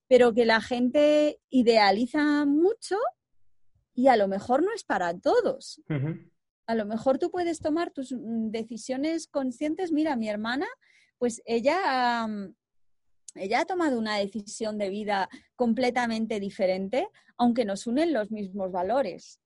pero 0.09 0.35
que 0.35 0.45
la 0.45 0.61
gente 0.61 1.39
idealiza 1.51 2.45
mucho 2.47 2.97
y 3.95 4.09
a 4.09 4.17
lo 4.17 4.27
mejor 4.27 4.65
no 4.65 4.73
es 4.75 4.83
para 4.83 5.17
todos. 5.17 5.81
A 6.67 6.75
lo 6.75 6.85
mejor 6.85 7.21
tú 7.21 7.31
puedes 7.31 7.61
tomar 7.61 7.93
tus 7.93 8.11
mm, 8.11 8.51
decisiones 8.51 9.29
conscientes. 9.29 9.93
Mira, 9.93 10.17
mi 10.17 10.29
hermana, 10.29 10.67
pues 11.17 11.43
ella, 11.45 12.27
ella 13.37 13.61
ha 13.61 13.65
tomado 13.67 14.01
una 14.01 14.17
decisión 14.17 14.79
de 14.79 14.89
vida 14.89 15.29
completamente 15.55 16.41
diferente, 16.41 17.07
aunque 17.37 17.65
nos 17.65 17.87
unen 17.87 18.13
los 18.13 18.33
mismos 18.33 18.73
valores. 18.73 19.41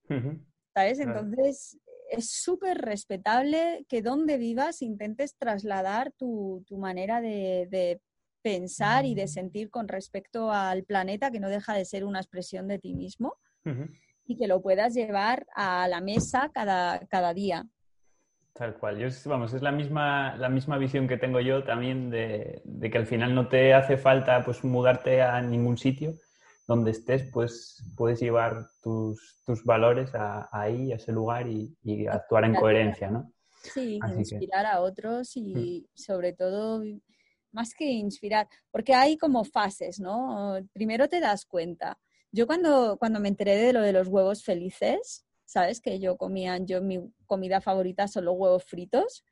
¿Sabes? 0.76 1.00
Entonces, 1.00 1.78
es 2.10 2.30
súper 2.30 2.78
respetable 2.78 3.86
que 3.88 4.02
donde 4.02 4.36
vivas 4.36 4.82
intentes 4.82 5.34
trasladar 5.38 6.12
tu, 6.12 6.64
manera 6.70 7.22
de, 7.22 8.00
pensar 8.42 9.06
y 9.06 9.14
de 9.14 9.24
mm. 9.24 9.28
sentir 9.28 9.70
con 9.70 9.88
respecto 9.88 10.52
al 10.52 10.84
planeta, 10.84 11.30
que 11.30 11.40
no 11.40 11.48
deja 11.48 11.74
de 11.74 11.84
ser 11.84 12.04
una 12.04 12.20
expresión 12.20 12.68
de 12.68 12.78
ti 12.78 12.94
mismo, 12.94 13.34
y 14.26 14.36
que 14.36 14.46
lo 14.46 14.60
puedas 14.60 14.94
llevar 14.94 15.46
a 15.54 15.88
la 15.88 16.00
mesa 16.00 16.50
cada, 16.52 17.00
cada 17.06 17.32
día. 17.34 17.66
Tal 18.52 18.76
cual. 18.78 18.98
Yo, 18.98 19.08
vamos, 19.24 19.52
es 19.54 19.62
la 19.62 19.72
misma, 19.72 20.36
la 20.36 20.48
misma 20.48 20.78
visión 20.78 21.08
que 21.08 21.16
tengo 21.16 21.40
yo 21.40 21.64
también 21.64 22.10
de, 22.10 22.62
de, 22.64 22.90
que 22.90 22.98
al 22.98 23.06
final 23.06 23.34
no 23.34 23.48
te 23.48 23.74
hace 23.74 23.96
falta 23.96 24.44
pues, 24.44 24.62
mudarte 24.62 25.22
a 25.22 25.40
ningún 25.42 25.76
sitio, 25.76 26.14
donde 26.66 26.90
estés, 26.90 27.30
pues 27.32 27.82
puedes 27.96 28.20
llevar 28.20 28.68
tus, 28.82 29.40
tus 29.44 29.64
valores 29.64 30.14
a, 30.14 30.48
ahí, 30.52 30.92
a 30.92 30.96
ese 30.96 31.12
lugar 31.12 31.46
y, 31.48 31.76
actuar 32.08 32.44
en 32.44 32.54
coherencia, 32.54 33.10
¿no? 33.10 33.32
Sí, 33.62 33.98
inspirar 34.16 34.66
a 34.66 34.80
otros 34.80 35.36
y 35.36 35.86
mm. 35.88 35.96
sobre 35.96 36.32
todo, 36.32 36.82
más 37.52 37.74
que 37.74 37.84
inspirar, 37.84 38.48
porque 38.70 38.94
hay 38.94 39.16
como 39.16 39.44
fases, 39.44 40.00
¿no? 40.00 40.58
Primero 40.72 41.08
te 41.08 41.20
das 41.20 41.46
cuenta. 41.46 41.98
Yo 42.32 42.46
cuando, 42.46 42.96
cuando 42.98 43.20
me 43.20 43.28
enteré 43.28 43.56
de 43.56 43.72
lo 43.72 43.80
de 43.80 43.92
los 43.92 44.08
huevos 44.08 44.44
felices, 44.44 45.24
¿sabes? 45.44 45.80
Que 45.80 45.98
yo 46.00 46.16
comía, 46.16 46.58
yo 46.58 46.82
mi 46.82 47.00
comida 47.24 47.60
favorita 47.60 48.08
son 48.08 48.26
los 48.26 48.36
huevos 48.36 48.64
fritos. 48.64 49.24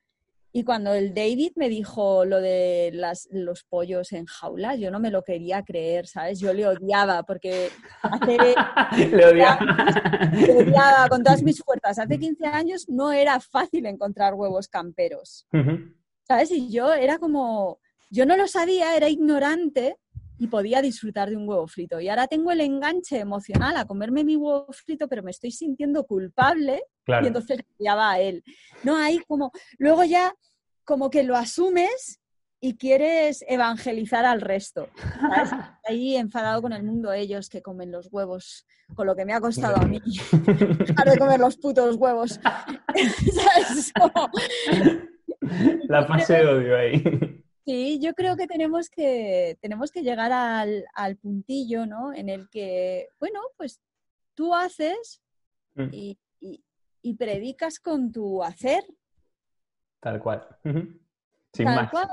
Y 0.56 0.62
cuando 0.62 0.94
el 0.94 1.12
David 1.12 1.50
me 1.56 1.68
dijo 1.68 2.24
lo 2.24 2.40
de 2.40 2.92
las, 2.94 3.28
los 3.32 3.64
pollos 3.64 4.12
en 4.12 4.24
jaula, 4.26 4.76
yo 4.76 4.92
no 4.92 5.00
me 5.00 5.10
lo 5.10 5.24
quería 5.24 5.64
creer, 5.64 6.06
¿sabes? 6.06 6.38
Yo 6.38 6.52
le 6.54 6.64
odiaba 6.68 7.24
porque 7.24 7.70
hace... 8.02 8.38
le, 9.10 9.26
odiaba. 9.26 9.58
le 10.32 10.52
odiaba 10.52 11.08
con 11.08 11.24
todas 11.24 11.42
mis 11.42 11.60
fuerzas. 11.60 11.98
Hace 11.98 12.20
15 12.20 12.46
años 12.46 12.88
no 12.88 13.10
era 13.10 13.40
fácil 13.40 13.84
encontrar 13.86 14.34
huevos 14.34 14.68
camperos, 14.68 15.48
¿sabes? 16.22 16.52
Y 16.52 16.70
yo 16.70 16.92
era 16.92 17.18
como... 17.18 17.80
Yo 18.08 18.24
no 18.24 18.36
lo 18.36 18.46
sabía, 18.46 18.96
era 18.96 19.08
ignorante 19.08 19.96
y 20.38 20.48
podía 20.48 20.82
disfrutar 20.82 21.30
de 21.30 21.36
un 21.36 21.48
huevo 21.48 21.66
frito. 21.66 22.00
Y 22.00 22.08
ahora 22.08 22.26
tengo 22.26 22.50
el 22.50 22.60
enganche 22.60 23.18
emocional 23.18 23.76
a 23.76 23.84
comerme 23.84 24.24
mi 24.24 24.36
huevo 24.36 24.66
frito, 24.72 25.08
pero 25.08 25.22
me 25.22 25.30
estoy 25.30 25.50
sintiendo 25.50 26.04
culpable 26.04 26.82
y 27.06 27.26
entonces 27.26 27.60
ya 27.78 27.94
va 27.94 28.12
a 28.12 28.20
él. 28.20 28.42
No 28.82 28.96
hay 28.96 29.18
como, 29.20 29.52
luego 29.78 30.04
ya 30.04 30.34
como 30.84 31.10
que 31.10 31.22
lo 31.22 31.36
asumes 31.36 32.20
y 32.60 32.76
quieres 32.76 33.44
evangelizar 33.46 34.24
al 34.24 34.40
resto. 34.40 34.88
Ahí 35.88 36.16
enfadado 36.16 36.62
con 36.62 36.72
el 36.72 36.82
mundo 36.82 37.12
ellos 37.12 37.50
que 37.50 37.60
comen 37.60 37.92
los 37.92 38.08
huevos, 38.10 38.66
con 38.94 39.06
lo 39.06 39.14
que 39.14 39.26
me 39.26 39.34
ha 39.34 39.40
costado 39.40 39.76
a 39.76 39.86
mí 39.86 40.00
dejar 40.32 41.10
de 41.10 41.18
comer 41.18 41.40
los 41.40 41.58
putos 41.58 41.96
huevos. 41.96 42.40
La 45.88 46.06
fase 46.06 46.38
de 46.38 46.46
odio 46.46 46.78
ahí. 46.78 47.43
Sí, 47.64 47.98
yo 48.00 48.12
creo 48.14 48.36
que 48.36 48.46
tenemos 48.46 48.90
que, 48.90 49.56
tenemos 49.60 49.90
que 49.90 50.02
llegar 50.02 50.32
al, 50.32 50.84
al 50.94 51.16
puntillo, 51.16 51.86
¿no? 51.86 52.12
En 52.12 52.28
el 52.28 52.48
que, 52.50 53.08
bueno, 53.18 53.40
pues 53.56 53.80
tú 54.34 54.54
haces 54.54 55.20
Mm. 55.76 55.88
y, 55.90 56.18
y- 56.40 56.62
y 57.02 57.14
predicas 57.14 57.80
con 57.80 58.12
tu 58.12 58.42
hacer, 58.44 58.84
Tal 59.98 60.20
cual. 60.20 60.46
Sin 61.52 61.64
tal 61.66 61.74
más. 61.76 61.90
cual, 61.90 62.08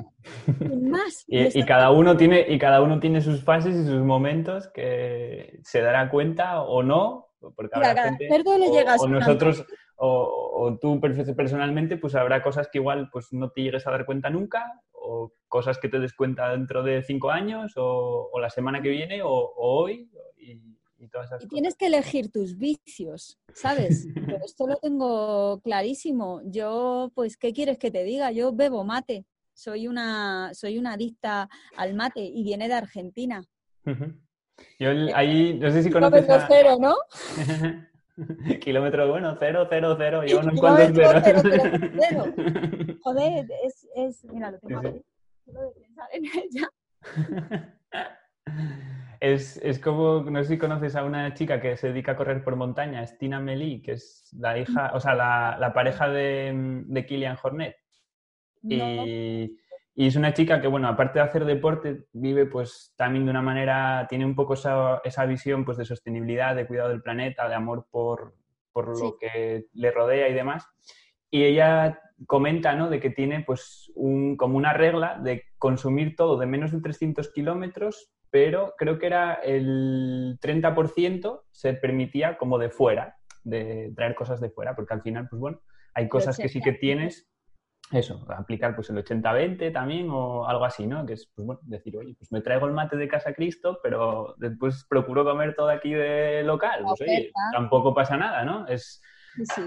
sin 0.60 0.90
más. 0.90 1.26
Y, 1.28 1.64
cada 1.66 1.92
uno 1.92 2.16
tiene, 2.18 2.46
y 2.48 2.58
cada 2.58 2.82
uno 2.82 3.00
tiene 3.00 3.22
sus 3.22 3.44
fases 3.44 3.76
y 3.76 3.86
sus 3.86 4.02
momentos 4.02 4.68
que 4.74 5.60
se 5.64 5.82
dará 5.82 6.10
cuenta 6.10 6.62
o 6.64 6.82
no, 6.84 7.28
porque 7.56 7.70
habrá 7.76 8.04
gente, 8.04 8.30
le 8.30 8.44
o, 8.70 9.04
o 9.04 9.08
nosotros, 9.08 9.66
o, 9.98 10.52
o 10.56 10.78
tú 10.80 11.00
personalmente, 11.36 11.98
pues 11.98 12.16
habrá 12.16 12.42
cosas 12.42 12.68
que 12.72 12.80
igual 12.80 13.10
pues 13.12 13.32
no 13.34 13.52
te 13.52 13.62
llegues 13.62 13.86
a 13.86 13.92
dar 13.92 14.06
cuenta 14.06 14.30
nunca, 14.30 14.82
o 15.04 15.34
cosas 15.48 15.78
que 15.80 15.90
te 15.90 16.00
des 16.00 16.14
cuenta 16.14 16.50
dentro 16.52 16.84
de 16.84 17.04
cinco 17.04 17.32
años, 17.32 17.74
o, 17.76 18.30
o 18.32 18.40
la 18.40 18.50
semana 18.50 18.82
que 18.82 18.90
viene, 18.90 19.22
o, 19.24 19.30
o 19.30 19.82
hoy, 19.82 20.10
y, 20.38 20.60
y 21.00 21.08
todas 21.10 21.28
esas 21.28 21.44
Y 21.44 21.48
cosas. 21.48 21.50
tienes 21.50 21.76
que 21.76 21.88
elegir 21.88 22.32
tus 22.32 22.58
vicios, 22.58 23.40
¿sabes? 23.54 24.06
Yo 24.16 24.38
esto 24.46 24.68
lo 24.68 24.78
tengo 24.78 25.60
clarísimo. 25.62 26.42
Yo, 26.46 27.12
pues, 27.16 27.38
¿qué 27.38 27.54
quieres 27.54 27.78
que 27.78 27.92
te 27.92 28.04
diga? 28.04 28.32
Yo 28.32 28.54
bebo 28.54 28.84
mate. 28.84 29.26
Soy 29.54 29.88
una, 29.88 30.54
soy 30.54 30.78
una 30.78 30.94
adicta 30.94 31.50
al 31.76 31.94
mate 31.94 32.22
y 32.22 32.44
viene 32.44 32.68
de 32.68 32.74
Argentina. 32.74 33.44
Ujú. 33.86 34.14
Yo 34.80 34.90
ahí, 35.16 35.56
no 35.56 35.72
sé 35.72 35.84
si 35.84 35.90
conoces 35.92 36.30
a... 36.30 36.48
cero, 36.48 36.78
¿no? 36.80 36.96
Kilómetro 38.62 39.08
bueno, 39.10 39.36
cero, 39.40 39.68
cero, 39.70 39.96
cero. 39.98 40.24
Lleva 40.24 40.42
unos 40.42 40.60
cuantos 40.60 40.92
Kilómetro 40.92 41.22
ceros. 41.22 41.44
cero, 41.44 42.24
cero, 42.36 42.98
Joder, 43.04 43.46
es, 43.66 43.88
es, 43.96 44.24
mira, 44.26 44.52
lo 44.52 44.60
tengo 44.60 44.82
Sí, 44.82 44.88
sí. 44.88 44.96
aquí. 44.96 45.06
Solo 45.46 45.62
de 45.62 45.72
pensar 45.82 46.08
en 46.14 46.26
ella. 46.26 47.78
Es, 49.20 49.58
es 49.58 49.78
como, 49.78 50.22
no 50.32 50.42
sé 50.44 50.50
si 50.50 50.58
conoces 50.58 50.96
a 50.96 51.04
una 51.04 51.36
chica 51.36 51.62
que 51.62 51.78
se 51.78 51.90
dedica 51.90 52.14
a 52.14 52.16
correr 52.16 52.44
por 52.44 52.56
montaña, 52.56 53.04
es 53.04 53.20
Tina 53.20 53.40
Meli, 53.40 53.80
que 53.80 53.92
es 53.92 54.28
la 54.36 54.58
hija, 54.58 54.92
o 54.96 55.00
sea, 55.00 55.14
la, 55.14 55.58
la 55.60 55.74
pareja 55.74 56.10
de, 56.10 56.52
de 56.88 57.06
Kilian 57.06 57.38
Hornet. 57.42 57.76
No, 58.64 59.06
Y, 59.06 59.60
y 59.96 60.08
es 60.08 60.16
una 60.16 60.34
chica 60.34 60.62
que, 60.62 60.68
bueno, 60.68 60.88
aparte 60.88 61.20
de 61.20 61.26
hacer 61.26 61.46
deporte, 61.46 62.06
vive 62.14 62.46
pues 62.46 62.94
también 62.96 63.26
de 63.26 63.32
una 63.32 63.42
manera, 63.42 64.06
tiene 64.10 64.26
un 64.26 64.36
poco 64.36 64.54
esa, 64.54 65.02
esa 65.04 65.26
visión 65.26 65.66
pues 65.66 65.78
de 65.78 65.86
sostenibilidad, 65.86 66.56
de 66.56 66.66
cuidado 66.68 66.90
del 66.90 67.02
planeta, 67.02 67.50
de 67.50 67.56
amor 67.56 67.88
por, 67.92 68.36
por 68.72 68.96
Sí. 68.96 69.04
lo 69.04 69.18
que 69.18 69.66
le 69.74 69.92
rodea 69.92 70.30
y 70.30 70.34
demás. 70.34 70.66
Y 71.30 71.44
ella 71.44 72.00
comenta, 72.28 72.76
¿no? 72.76 72.90
De 72.90 73.00
que 73.00 73.10
tiene 73.10 73.42
pues 73.42 73.92
un, 73.96 74.38
como 74.38 74.58
una 74.58 74.74
regla 74.74 75.20
de 75.22 75.44
consumir 75.58 76.16
todo 76.16 76.38
de 76.38 76.46
menos 76.46 76.72
de 76.72 76.80
300 76.82 77.32
kilómetros, 77.32 78.12
pero 78.30 78.74
creo 78.78 78.98
que 79.00 79.08
era 79.08 79.34
el 79.34 80.38
30% 80.42 81.44
se 81.52 81.74
permitía 81.74 82.38
como 82.38 82.58
de 82.58 82.70
fuera, 82.70 83.18
de 83.44 83.92
traer 83.96 84.16
cosas 84.16 84.40
de 84.40 84.50
fuera, 84.52 84.76
porque 84.76 84.94
al 84.94 85.02
final, 85.02 85.28
pues 85.30 85.40
bueno, 85.40 85.62
hay 85.94 86.08
cosas 86.08 86.38
que 86.38 86.48
sí 86.48 86.62
que 86.62 86.70
80. 86.72 86.80
tienes, 86.80 87.30
eso, 87.92 88.26
aplicar 88.30 88.76
pues 88.76 88.90
el 88.90 88.98
80-20 88.98 89.72
también 89.72 90.10
o 90.10 90.48
algo 90.48 90.66
así, 90.66 90.88
¿no? 90.88 91.06
Que 91.06 91.14
es, 91.14 91.30
pues 91.36 91.46
bueno, 91.46 91.62
decir, 91.64 91.98
oye, 91.98 92.16
pues 92.18 92.32
me 92.32 92.42
traigo 92.42 92.68
el 92.68 92.74
mate 92.74 92.96
de 92.98 93.08
casa 93.08 93.34
Cristo, 93.34 93.80
pero 93.84 94.36
después 94.38 94.86
procuro 94.90 95.24
comer 95.26 95.56
todo 95.56 95.70
aquí 95.70 95.94
de 95.94 96.44
local, 96.44 96.84
pues 96.88 97.02
oye, 97.02 97.32
tampoco 97.54 97.94
pasa 97.94 98.18
nada, 98.18 98.44
¿no? 98.46 98.68
Es 98.68 99.02
Sí, 99.56 99.62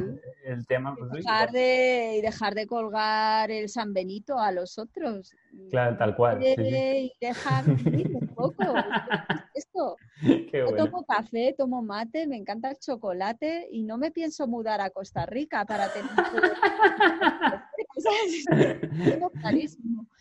el 0.45 0.67
tema, 0.67 0.95
pues 0.95 1.11
Y 1.11 1.17
oye, 1.17 1.23
dejar 1.23 1.51
de, 1.51 2.17
y 2.19 2.21
dejar 2.21 2.55
de 2.55 2.67
colgar 2.67 3.51
el 3.51 3.69
San 3.69 3.95
Benito 3.95 4.39
a 4.39 4.53
los 4.53 4.79
otros. 4.79 5.35
Claro, 5.71 5.97
tal 5.97 6.15
cual, 6.15 6.43
sí, 6.43 6.55
sí. 6.55 6.63
Eh, 6.63 7.13
Y 7.21 7.27
dejar 7.27 7.65
un 7.65 8.35
poco. 8.35 8.55
Es 9.55 9.65
Esto. 9.65 9.97
qué 10.21 10.59
Yo 10.59 10.77
tomo 10.77 11.05
café, 11.05 11.55
tomo 11.57 11.83
mate, 11.83 12.27
me 12.27 12.37
encanta 12.37 12.71
el 12.71 12.79
chocolate 12.79 13.69
y 13.71 13.83
no 13.85 13.97
me 13.99 14.11
pienso 14.11 14.47
mudar 14.47 14.81
a 14.81 14.91
Costa 14.91 15.27
Rica 15.27 15.65
para 15.65 15.89
tener. 15.89 16.11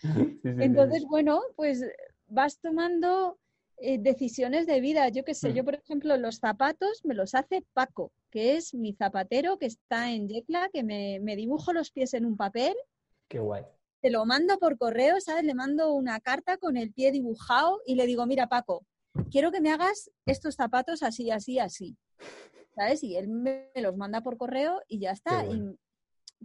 Entonces, 0.43 1.03
bueno, 1.09 1.41
pues 1.55 1.83
vas 2.27 2.59
tomando 2.59 3.37
eh, 3.77 3.97
decisiones 3.99 4.65
de 4.67 4.79
vida. 4.81 5.09
Yo 5.09 5.23
qué 5.23 5.33
sé, 5.33 5.49
Mm. 5.49 5.53
yo 5.53 5.65
por 5.65 5.75
ejemplo 5.75 6.17
los 6.17 6.37
zapatos 6.37 7.01
me 7.03 7.13
los 7.15 7.35
hace 7.35 7.63
Paco, 7.73 8.11
que 8.31 8.55
es 8.55 8.73
mi 8.73 8.93
zapatero 8.93 9.57
que 9.57 9.65
está 9.67 10.11
en 10.11 10.27
Yecla, 10.27 10.69
que 10.71 10.83
me, 10.83 11.19
me 11.21 11.35
dibujo 11.35 11.73
los 11.73 11.91
pies 11.91 12.13
en 12.13 12.25
un 12.25 12.37
papel, 12.37 12.75
Qué 13.27 13.39
guay. 13.39 13.63
te 14.01 14.09
lo 14.09 14.25
mando 14.25 14.57
por 14.59 14.77
correo, 14.77 15.19
¿sabes? 15.21 15.43
Le 15.43 15.53
mando 15.55 15.93
una 15.93 16.19
carta 16.19 16.57
con 16.57 16.77
el 16.77 16.91
pie 16.93 17.11
dibujado 17.11 17.81
y 17.85 17.95
le 17.95 18.05
digo, 18.05 18.25
mira 18.25 18.47
Paco, 18.47 18.85
quiero 19.31 19.51
que 19.51 19.61
me 19.61 19.71
hagas 19.71 20.11
estos 20.25 20.55
zapatos 20.55 21.03
así, 21.03 21.31
así, 21.31 21.59
así. 21.59 21.97
¿Sabes? 22.75 23.03
Y 23.03 23.15
él 23.17 23.27
me 23.27 23.69
me 23.75 23.81
los 23.81 23.95
manda 23.97 24.21
por 24.21 24.37
correo 24.37 24.81
y 24.87 24.99
ya 24.99 25.11
está. 25.11 25.43
bueno. 25.43 25.75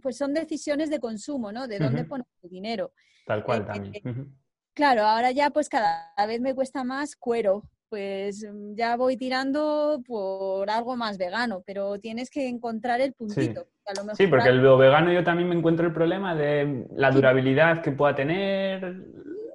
Pues 0.01 0.17
son 0.17 0.33
decisiones 0.33 0.89
de 0.89 0.99
consumo, 0.99 1.51
¿no? 1.51 1.67
De 1.67 1.79
dónde 1.79 2.01
Ujú. 2.01 2.09
poner 2.09 2.27
tu 2.41 2.47
dinero. 2.49 2.91
Tal 3.25 3.43
cual 3.43 3.61
Eh, 3.61 3.65
también. 3.65 3.95
eh. 3.95 4.25
Claro, 4.73 5.03
ahora 5.03 5.31
ya 5.31 5.49
pues 5.49 5.67
cada 5.69 6.13
vez 6.27 6.39
me 6.41 6.55
cuesta 6.55 6.83
más 6.83 7.15
cuero. 7.15 7.63
Pues 7.89 8.43
mm, 8.43 8.75
ya 8.75 8.95
voy 8.95 9.17
tirando 9.17 10.01
por 10.05 10.69
algo 10.69 10.95
más 10.95 11.17
vegano, 11.17 11.63
pero 11.65 11.99
tienes 11.99 12.29
que 12.29 12.47
encontrar 12.47 13.01
el 13.01 13.13
puntito. 13.13 13.65
que 13.85 13.91
a 13.91 14.03
lo 14.03 14.13
Sí, 14.15 14.27
porque 14.27 14.49
el 14.49 14.61
vegano 14.61 15.11
yo 15.11 15.23
también 15.23 15.49
me 15.49 15.55
encuentro 15.55 15.85
el 15.87 15.93
problema 15.93 16.35
de 16.35 16.85
la 16.95 17.09
Sí. 17.09 17.15
durabilidad 17.15 17.81
que 17.81 17.91
pueda 17.91 18.15
tener. 18.15 19.03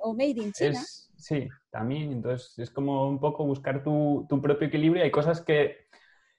O 0.02 0.12
made 0.14 0.40
in 0.40 0.52
China. 0.52 0.80
Es, 0.80 1.10
sí, 1.16 1.48
también. 1.70 2.12
Entonces 2.12 2.58
es 2.58 2.70
como 2.70 3.08
un 3.08 3.20
poco 3.20 3.44
buscar 3.44 3.82
tu, 3.82 4.26
tu 4.28 4.40
propio 4.42 4.68
equilibrio. 4.68 5.04
Hay 5.04 5.10
cosas 5.10 5.40
que, 5.40 5.86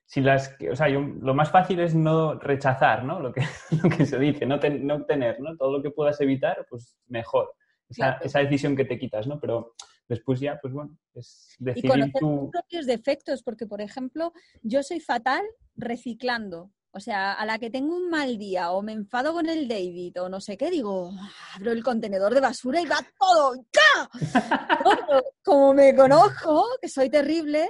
si 0.05 0.21
las, 0.21 0.55
o 0.71 0.75
sea, 0.75 0.87
yo- 0.89 1.01
lo 1.01 1.33
más 1.33 1.49
fácil 1.51 1.79
es 1.79 1.95
no 1.95 2.35
rechazar, 2.35 3.03
¿no? 3.03 3.19
Lo 3.19 3.33
que, 3.33 3.41
lo 3.83 3.89
que 3.89 4.05
se 4.05 4.19
dice, 4.19 4.45
no, 4.45 4.59
ten- 4.59 4.85
no 4.85 5.03
tener, 5.05 5.39
¿no? 5.39 5.55
Todo 5.57 5.77
lo 5.77 5.81
que 5.83 5.91
puedas 5.91 6.19
evitar, 6.21 6.65
pues 6.69 6.97
mejor. 7.07 7.53
Esa, 7.89 7.95
Claro. 8.13 8.25
esa 8.25 8.39
decisión 8.39 8.75
que 8.75 8.85
te 8.85 8.97
quitas, 8.97 9.27
¿no? 9.27 9.39
Pero 9.39 9.75
después 10.07 10.39
ya, 10.39 10.59
pues 10.61 10.73
bueno, 10.73 10.95
es 11.13 11.55
Y 11.59 11.65
decidir 11.65 11.89
conocer 11.91 12.11
tus 12.13 12.19
tu... 12.21 12.51
propios 12.51 12.85
defectos, 12.85 13.43
porque 13.43 13.65
por 13.67 13.81
ejemplo, 13.81 14.31
yo 14.61 14.81
soy 14.83 14.99
fatal 14.99 15.43
reciclando. 15.75 16.71
O 16.91 16.99
sea, 17.01 17.33
a 17.33 17.45
la 17.45 17.59
que 17.59 17.69
tengo 17.69 17.93
un 17.95 18.09
mal 18.09 18.37
día 18.37 18.71
o 18.71 18.81
me 18.81 18.93
enfado 18.93 19.33
con 19.33 19.49
el 19.49 19.67
David 19.67 20.21
o 20.21 20.29
no 20.29 20.39
sé 20.39 20.55
qué, 20.57 20.71
digo, 20.71 21.11
abro 21.53 21.71
el 21.73 21.83
contenedor 21.83 22.33
de 22.33 22.39
basura 22.39 22.79
y 22.79 22.85
va 22.85 22.99
todo. 23.19 23.53
Pero 23.73 24.13
como 25.43 25.73
me 25.73 25.93
conozco, 25.93 26.65
que 26.81 26.87
soy 26.87 27.09
terrible, 27.09 27.67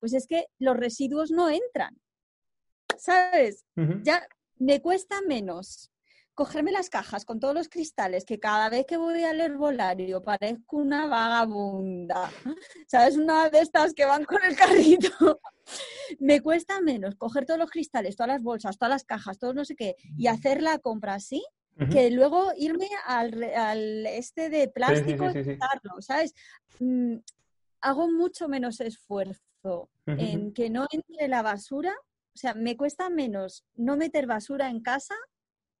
pues 0.00 0.12
es 0.12 0.26
que 0.26 0.46
los 0.58 0.76
residuos 0.76 1.30
no 1.30 1.48
entran. 1.48 2.00
¿Sabes? 2.98 3.64
Ya 4.02 4.26
me 4.58 4.80
cuesta 4.80 5.20
menos 5.22 5.90
cogerme 6.34 6.70
las 6.70 6.90
cajas 6.90 7.24
con 7.24 7.40
todos 7.40 7.54
los 7.54 7.68
cristales 7.68 8.26
que 8.26 8.38
cada 8.38 8.68
vez 8.68 8.84
que 8.86 8.98
voy 8.98 9.24
al 9.24 9.40
herbolario 9.40 10.22
parezco 10.22 10.76
una 10.76 11.06
vagabunda. 11.06 12.30
¿Sabes? 12.86 13.16
Una 13.16 13.48
de 13.48 13.60
estas 13.60 13.94
que 13.94 14.04
van 14.04 14.24
con 14.24 14.44
el 14.44 14.54
carrito. 14.54 15.40
me 16.20 16.40
cuesta 16.40 16.80
menos 16.80 17.16
coger 17.16 17.46
todos 17.46 17.58
los 17.58 17.70
cristales, 17.70 18.16
todas 18.16 18.28
las 18.28 18.42
bolsas, 18.42 18.78
todas 18.78 18.90
las 18.90 19.04
cajas, 19.04 19.38
todo 19.38 19.54
no 19.54 19.64
sé 19.64 19.74
qué, 19.74 19.96
y 20.16 20.26
hacer 20.26 20.62
la 20.62 20.78
compra 20.78 21.14
así, 21.14 21.44
que 21.90 22.10
luego 22.10 22.52
irme 22.56 22.88
al, 23.06 23.42
al 23.54 24.06
este 24.06 24.48
de 24.48 24.68
plástico 24.68 25.30
sí, 25.30 25.40
y 25.40 25.44
sí, 25.44 25.50
quitarlo, 25.50 26.00
¿sabes? 26.00 26.34
Mm, 26.80 27.16
hago 27.80 28.10
mucho 28.10 28.48
menos 28.48 28.80
esfuerzo 28.80 29.45
En 30.06 30.52
que 30.52 30.70
no 30.70 30.86
entre 30.90 31.28
la 31.28 31.42
basura, 31.42 31.92
o 32.34 32.38
sea, 32.38 32.54
me 32.54 32.76
cuesta 32.76 33.10
menos 33.10 33.64
no 33.74 33.96
meter 33.96 34.26
basura 34.26 34.68
en 34.70 34.80
casa 34.80 35.14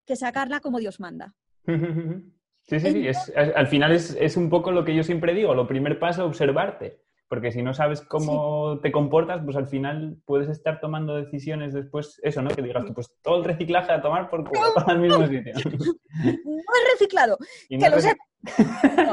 que 0.06 0.16
sacarla 0.16 0.60
como 0.60 0.78
Dios 0.78 1.00
manda. 1.00 1.34
Sí, 2.68 2.80
sí, 2.80 3.06
es- 3.06 3.32
al 3.36 3.68
final 3.68 3.92
es, 3.92 4.16
es 4.18 4.36
un 4.36 4.50
poco 4.50 4.72
lo 4.72 4.84
que 4.84 4.92
yo 4.92 5.04
siempre 5.04 5.34
digo, 5.34 5.54
lo 5.54 5.68
primer 5.68 6.00
paso, 6.00 6.24
observarte. 6.26 7.00
Porque 7.28 7.50
si 7.50 7.62
no 7.62 7.74
sabes 7.74 8.02
cómo 8.02 8.78
te 8.80 8.92
comportas, 8.92 9.42
pues 9.44 9.56
al 9.56 9.66
final 9.66 10.16
puedes 10.24 10.48
estar 10.48 10.80
tomando 10.80 11.16
decisiones 11.16 11.74
después, 11.74 12.20
eso, 12.22 12.40
¿no? 12.40 12.50
Que 12.50 12.62
digas 12.62 12.84
tú, 12.84 12.94
pues 12.94 13.10
todo 13.22 13.38
el 13.38 13.44
reciclaje 13.44 13.92
a 13.92 14.00
tomar 14.00 14.30
por 14.30 14.48
culo, 14.48 14.72
todo 14.74 14.84
al 14.88 15.00
mismo 15.00 15.26
sitio. 15.26 15.52
No 16.44 16.52
he 16.54 16.92
reciclado, 16.92 17.36
que 17.68 17.78
lo. 17.78 17.96
No, 17.96 19.12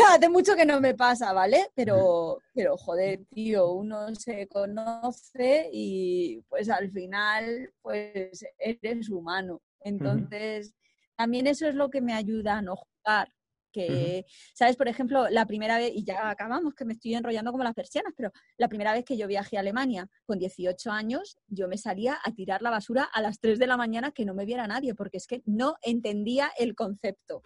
hace 0.08 0.28
mucho 0.28 0.56
que 0.56 0.66
no 0.66 0.80
me 0.80 0.94
pasa, 0.94 1.32
¿vale? 1.32 1.70
Pero, 1.74 2.38
pero 2.54 2.76
joder, 2.76 3.20
tío, 3.30 3.72
uno 3.72 4.14
se 4.14 4.48
conoce 4.48 5.68
y 5.72 6.42
pues 6.48 6.68
al 6.70 6.90
final 6.90 7.72
pues 7.82 8.44
eres 8.58 9.10
humano. 9.10 9.60
Entonces, 9.80 10.74
también 11.16 11.46
eso 11.46 11.66
es 11.66 11.74
lo 11.74 11.90
que 11.90 12.00
me 12.00 12.14
ayuda 12.14 12.58
a 12.58 12.62
no 12.62 12.76
jugar. 12.76 13.28
Que, 13.72 14.24
¿sabes? 14.54 14.76
Por 14.76 14.88
ejemplo, 14.88 15.28
la 15.28 15.46
primera 15.46 15.78
vez, 15.78 15.92
y 15.94 16.04
ya 16.04 16.30
acabamos, 16.30 16.74
que 16.74 16.84
me 16.84 16.94
estoy 16.94 17.14
enrollando 17.14 17.52
como 17.52 17.64
las 17.64 17.74
persianas, 17.74 18.12
pero 18.16 18.32
la 18.56 18.68
primera 18.68 18.92
vez 18.92 19.04
que 19.04 19.16
yo 19.16 19.26
viajé 19.26 19.56
a 19.56 19.60
Alemania 19.60 20.08
con 20.24 20.38
18 20.38 20.90
años, 20.90 21.38
yo 21.48 21.68
me 21.68 21.78
salía 21.78 22.18
a 22.24 22.32
tirar 22.32 22.62
la 22.62 22.70
basura 22.70 23.04
a 23.04 23.22
las 23.22 23.40
3 23.40 23.58
de 23.58 23.66
la 23.66 23.76
mañana 23.76 24.12
que 24.12 24.24
no 24.24 24.34
me 24.34 24.44
viera 24.44 24.66
nadie, 24.66 24.94
porque 24.94 25.18
es 25.18 25.26
que 25.26 25.42
no 25.46 25.76
entendía 25.82 26.50
el 26.58 26.74
concepto. 26.74 27.42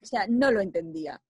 O 0.00 0.06
sea, 0.06 0.26
no 0.28 0.50
lo 0.50 0.60
entendía. 0.60 1.20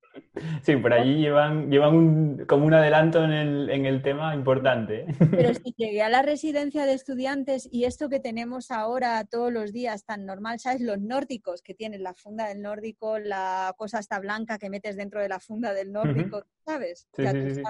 Sí, 0.63 0.77
por 0.77 0.93
allí 0.93 1.17
llevan, 1.17 1.71
llevan 1.71 1.95
un, 1.95 2.45
como 2.47 2.67
un 2.67 2.75
adelanto 2.75 3.25
en 3.25 3.33
el, 3.33 3.71
en 3.71 3.87
el 3.87 4.03
tema 4.03 4.35
importante. 4.35 5.07
Pero 5.31 5.55
si 5.65 5.75
llegué 5.77 6.03
a 6.03 6.09
la 6.09 6.23
residencia 6.23 6.87
de 6.87 6.93
estudiantes 6.93 7.69
y 7.71 7.85
esto 7.85 8.09
que 8.09 8.21
tenemos 8.21 8.71
ahora 8.71 9.25
todos 9.25 9.53
los 9.53 9.73
días 9.73 10.05
tan 10.05 10.27
normal, 10.27 10.59
¿sabes? 10.61 10.81
Los 10.81 11.01
nórdicos 11.01 11.63
que 11.63 11.75
tienen 11.75 12.03
la 12.03 12.15
funda 12.15 12.49
del 12.49 12.63
nórdico, 12.63 13.19
la 13.19 13.75
cosa 13.77 13.99
hasta 13.99 14.19
blanca 14.19 14.59
que 14.59 14.71
metes 14.71 14.97
dentro 14.97 15.21
de 15.21 15.29
la 15.29 15.41
funda 15.41 15.73
del 15.73 15.93
nórdico, 15.93 16.45
¿sabes? 16.65 17.09
Sí, 17.15 17.27
sí, 17.27 17.55
sí, 17.55 17.63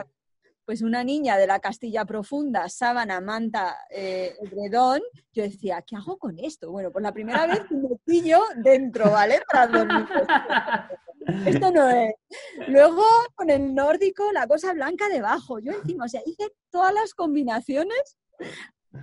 Pues 0.64 0.80
una 0.82 1.04
niña 1.04 1.36
de 1.36 1.46
la 1.46 1.60
Castilla 1.60 2.04
Profunda, 2.04 2.68
sábana, 2.68 3.20
manta, 3.20 3.76
eh, 3.90 4.34
edredón, 4.40 5.02
yo 5.32 5.42
decía, 5.42 5.82
¿qué 5.82 5.96
hago 5.96 6.18
con 6.18 6.38
esto? 6.38 6.70
Bueno, 6.70 6.90
pues 6.90 7.02
la 7.02 7.12
primera 7.12 7.46
vez 7.46 7.60
me 8.06 8.22
yo 8.22 8.42
dentro, 8.56 9.10
¿vale? 9.10 9.42
Para 9.50 9.66
dormir. 9.66 10.06
Esto 11.46 11.70
no 11.70 11.88
es. 11.88 12.14
Luego 12.68 13.02
con 13.34 13.50
el 13.50 13.74
nórdico, 13.74 14.30
la 14.32 14.46
cosa 14.46 14.72
blanca 14.72 15.08
debajo. 15.08 15.58
Yo 15.58 15.72
encima, 15.72 16.04
o 16.04 16.08
sea, 16.08 16.22
hice 16.26 16.52
todas 16.70 16.92
las 16.92 17.14
combinaciones. 17.14 18.18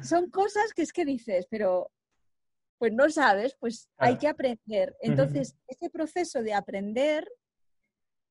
Son 0.04 0.30
cosas 0.30 0.74
que 0.74 0.84
es 0.84 0.94
que 0.94 1.06
dices, 1.06 1.48
pero 1.50 1.92
pues 2.78 2.94
no 2.94 3.10
sabes, 3.10 3.56
pues 3.60 3.90
hay 3.98 4.18
que 4.18 4.28
aprender. 4.28 4.96
Entonces, 5.02 5.56
ese 5.68 5.90
proceso 5.92 6.42
de 6.42 6.56
aprender, 6.56 7.32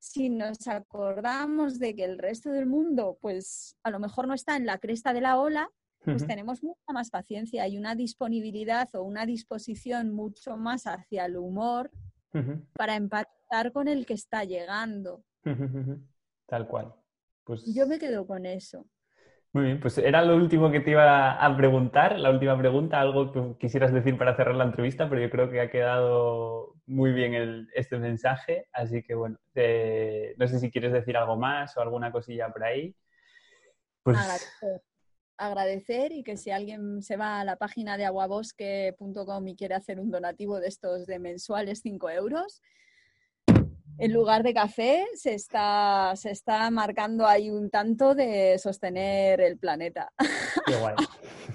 si 0.01 0.29
nos 0.29 0.67
acordamos 0.67 1.77
de 1.77 1.95
que 1.95 2.03
el 2.03 2.17
resto 2.17 2.49
del 2.49 2.65
mundo, 2.65 3.19
pues 3.21 3.77
a 3.83 3.91
lo 3.91 3.99
mejor 3.99 4.27
no 4.27 4.33
está 4.33 4.57
en 4.57 4.65
la 4.65 4.79
cresta 4.79 5.13
de 5.13 5.21
la 5.21 5.39
ola, 5.39 5.69
pues 6.03 6.25
tenemos 6.25 6.63
mucha 6.63 6.91
más 6.91 7.11
paciencia 7.11 7.67
y 7.67 7.77
una 7.77 7.93
disponibilidad 7.93 8.89
o 8.95 9.03
una 9.03 9.27
disposición 9.27 10.11
mucho 10.11 10.57
más 10.57 10.87
hacia 10.87 11.25
el 11.25 11.37
humor 11.37 11.91
para 12.73 12.95
empatizar 12.95 13.71
con 13.71 13.87
el 13.87 14.07
que 14.07 14.15
está 14.15 14.43
llegando. 14.43 15.23
Tal 16.47 16.67
cual. 16.67 16.95
Pues... 17.43 17.63
Yo 17.71 17.85
me 17.85 17.99
quedo 17.99 18.25
con 18.25 18.47
eso. 18.47 18.87
Muy 19.53 19.65
bien, 19.65 19.79
pues 19.81 19.97
era 19.97 20.21
lo 20.23 20.37
último 20.37 20.71
que 20.71 20.79
te 20.79 20.91
iba 20.91 21.33
a 21.33 21.57
preguntar, 21.57 22.17
la 22.17 22.29
última 22.29 22.57
pregunta, 22.57 23.01
algo 23.01 23.33
que 23.33 23.57
quisieras 23.59 23.91
decir 23.91 24.17
para 24.17 24.35
cerrar 24.37 24.55
la 24.55 24.63
entrevista, 24.63 25.09
pero 25.09 25.21
yo 25.21 25.29
creo 25.29 25.49
que 25.49 25.59
ha 25.59 25.69
quedado 25.69 26.75
muy 26.85 27.11
bien 27.11 27.67
este 27.73 27.97
mensaje, 27.97 28.69
así 28.71 29.03
que 29.03 29.13
bueno, 29.13 29.37
no 29.53 30.47
sé 30.47 30.59
si 30.59 30.71
quieres 30.71 30.93
decir 30.93 31.17
algo 31.17 31.35
más 31.35 31.75
o 31.75 31.81
alguna 31.81 32.13
cosilla 32.13 32.49
por 32.49 32.63
ahí. 32.63 32.95
Pues 34.03 34.17
agradecer 35.37 36.11
y 36.11 36.23
que 36.23 36.37
si 36.37 36.51
alguien 36.51 37.01
se 37.01 37.17
va 37.17 37.41
a 37.41 37.43
la 37.43 37.57
página 37.57 37.97
de 37.97 38.05
aguabosque.com 38.05 39.47
y 39.47 39.55
quiere 39.55 39.75
hacer 39.75 39.99
un 39.99 40.11
donativo 40.11 40.59
de 40.59 40.67
estos 40.67 41.07
de 41.07 41.19
mensuales 41.19 41.81
5 41.81 42.09
euros, 42.11 42.61
en 43.97 44.13
lugar 44.13 44.43
de 44.43 44.53
café 44.53 45.05
se 45.15 45.33
está, 45.33 46.13
se 46.15 46.31
está 46.31 46.69
marcando 46.71 47.25
ahí 47.25 47.49
un 47.49 47.69
tanto 47.69 48.15
de 48.15 48.57
sostener 48.57 49.41
el 49.41 49.57
planeta. 49.57 50.11
Qué 50.65 50.75
guay. 50.75 50.95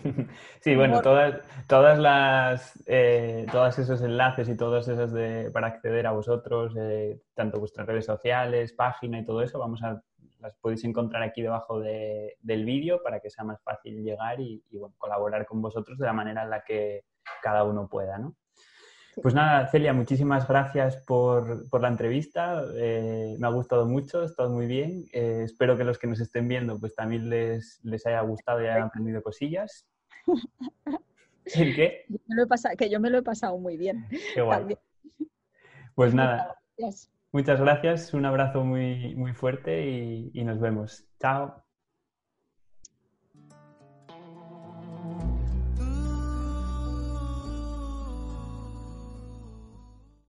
Sí, 0.61 0.75
bueno, 0.75 1.01
todas, 1.01 1.43
todas 1.69 1.99
las 1.99 2.73
eh, 2.87 3.47
todos 3.53 3.79
esos 3.79 4.03
enlaces 4.03 4.49
y 4.49 4.57
todos 4.57 4.89
esos 4.89 5.13
de, 5.13 5.51
para 5.53 5.69
acceder 5.69 6.09
a 6.09 6.13
vosotros, 6.13 6.75
eh, 6.77 7.21
tanto 7.35 7.61
vuestras 7.61 7.87
redes 7.87 8.05
sociales, 8.05 8.73
página 8.73 9.21
y 9.21 9.25
todo 9.25 9.43
eso, 9.43 9.61
vamos 9.61 9.83
a 9.85 10.03
las 10.41 10.57
podéis 10.57 10.85
encontrar 10.85 11.23
aquí 11.23 11.43
debajo 11.43 11.81
del 11.81 12.65
vídeo 12.65 13.03
para 13.03 13.21
que 13.21 13.31
sea 13.31 13.45
más 13.45 13.63
fácil 13.63 14.03
llegar 14.03 14.41
y, 14.41 14.63
colaborar 14.99 15.47
con 15.47 15.63
vosotros 15.63 15.99
de 15.99 16.07
la 16.07 16.13
manera 16.13 16.43
en 16.43 16.51
la 16.51 16.63
que 16.63 17.05
cada 17.43 17.65
uno 17.65 17.89
pueda, 17.89 18.19
¿no? 18.19 18.35
Pues 19.23 19.35
nada, 19.35 19.67
Celia, 19.69 19.95
muchísimas 19.95 20.47
gracias 20.47 20.97
por, 20.99 21.67
la 21.81 21.89
entrevista. 21.89 22.63
Eh, 22.75 23.37
me 23.39 23.47
ha 23.47 23.51
gustado 23.51 23.87
mucho, 23.87 24.21
ha 24.21 24.27
estado 24.27 24.51
muy 24.51 24.67
bien. 24.67 25.07
Eh, 25.13 25.43
espero 25.45 25.77
que 25.77 25.85
los 25.85 25.99
que 25.99 26.07
nos 26.07 26.21
estén 26.21 26.49
viendo 26.49 26.79
pues 26.79 26.95
también 26.95 27.31
les, 27.31 27.81
haya 28.07 28.21
gustado 28.21 28.63
y 28.63 28.67
hayan 28.67 28.85
aprendido 28.85 29.23
cosillas. 29.23 29.87
¿El 31.55 31.75
qué? 31.75 32.05
que 32.77 32.91
yo 32.91 33.01
me 33.01 33.09
lo 33.09 33.19
he 33.19 33.23
pasado 33.23 33.57
muy 33.59 33.77
bien. 33.77 34.07
Qué 34.35 34.43
guay. 34.43 34.77
Pues 35.95 36.13
nada. 36.15 36.59
Muchas 37.33 37.61
gracias, 37.61 38.13
un 38.13 38.27
abrazo 38.27 38.65
muy, 38.65 39.15
muy 39.15 39.33
fuerte 39.33 39.89
y, 39.89 40.31
y 40.35 40.45
nos 40.45 40.61
vemos. 40.61 41.07
Chao. 41.21 41.66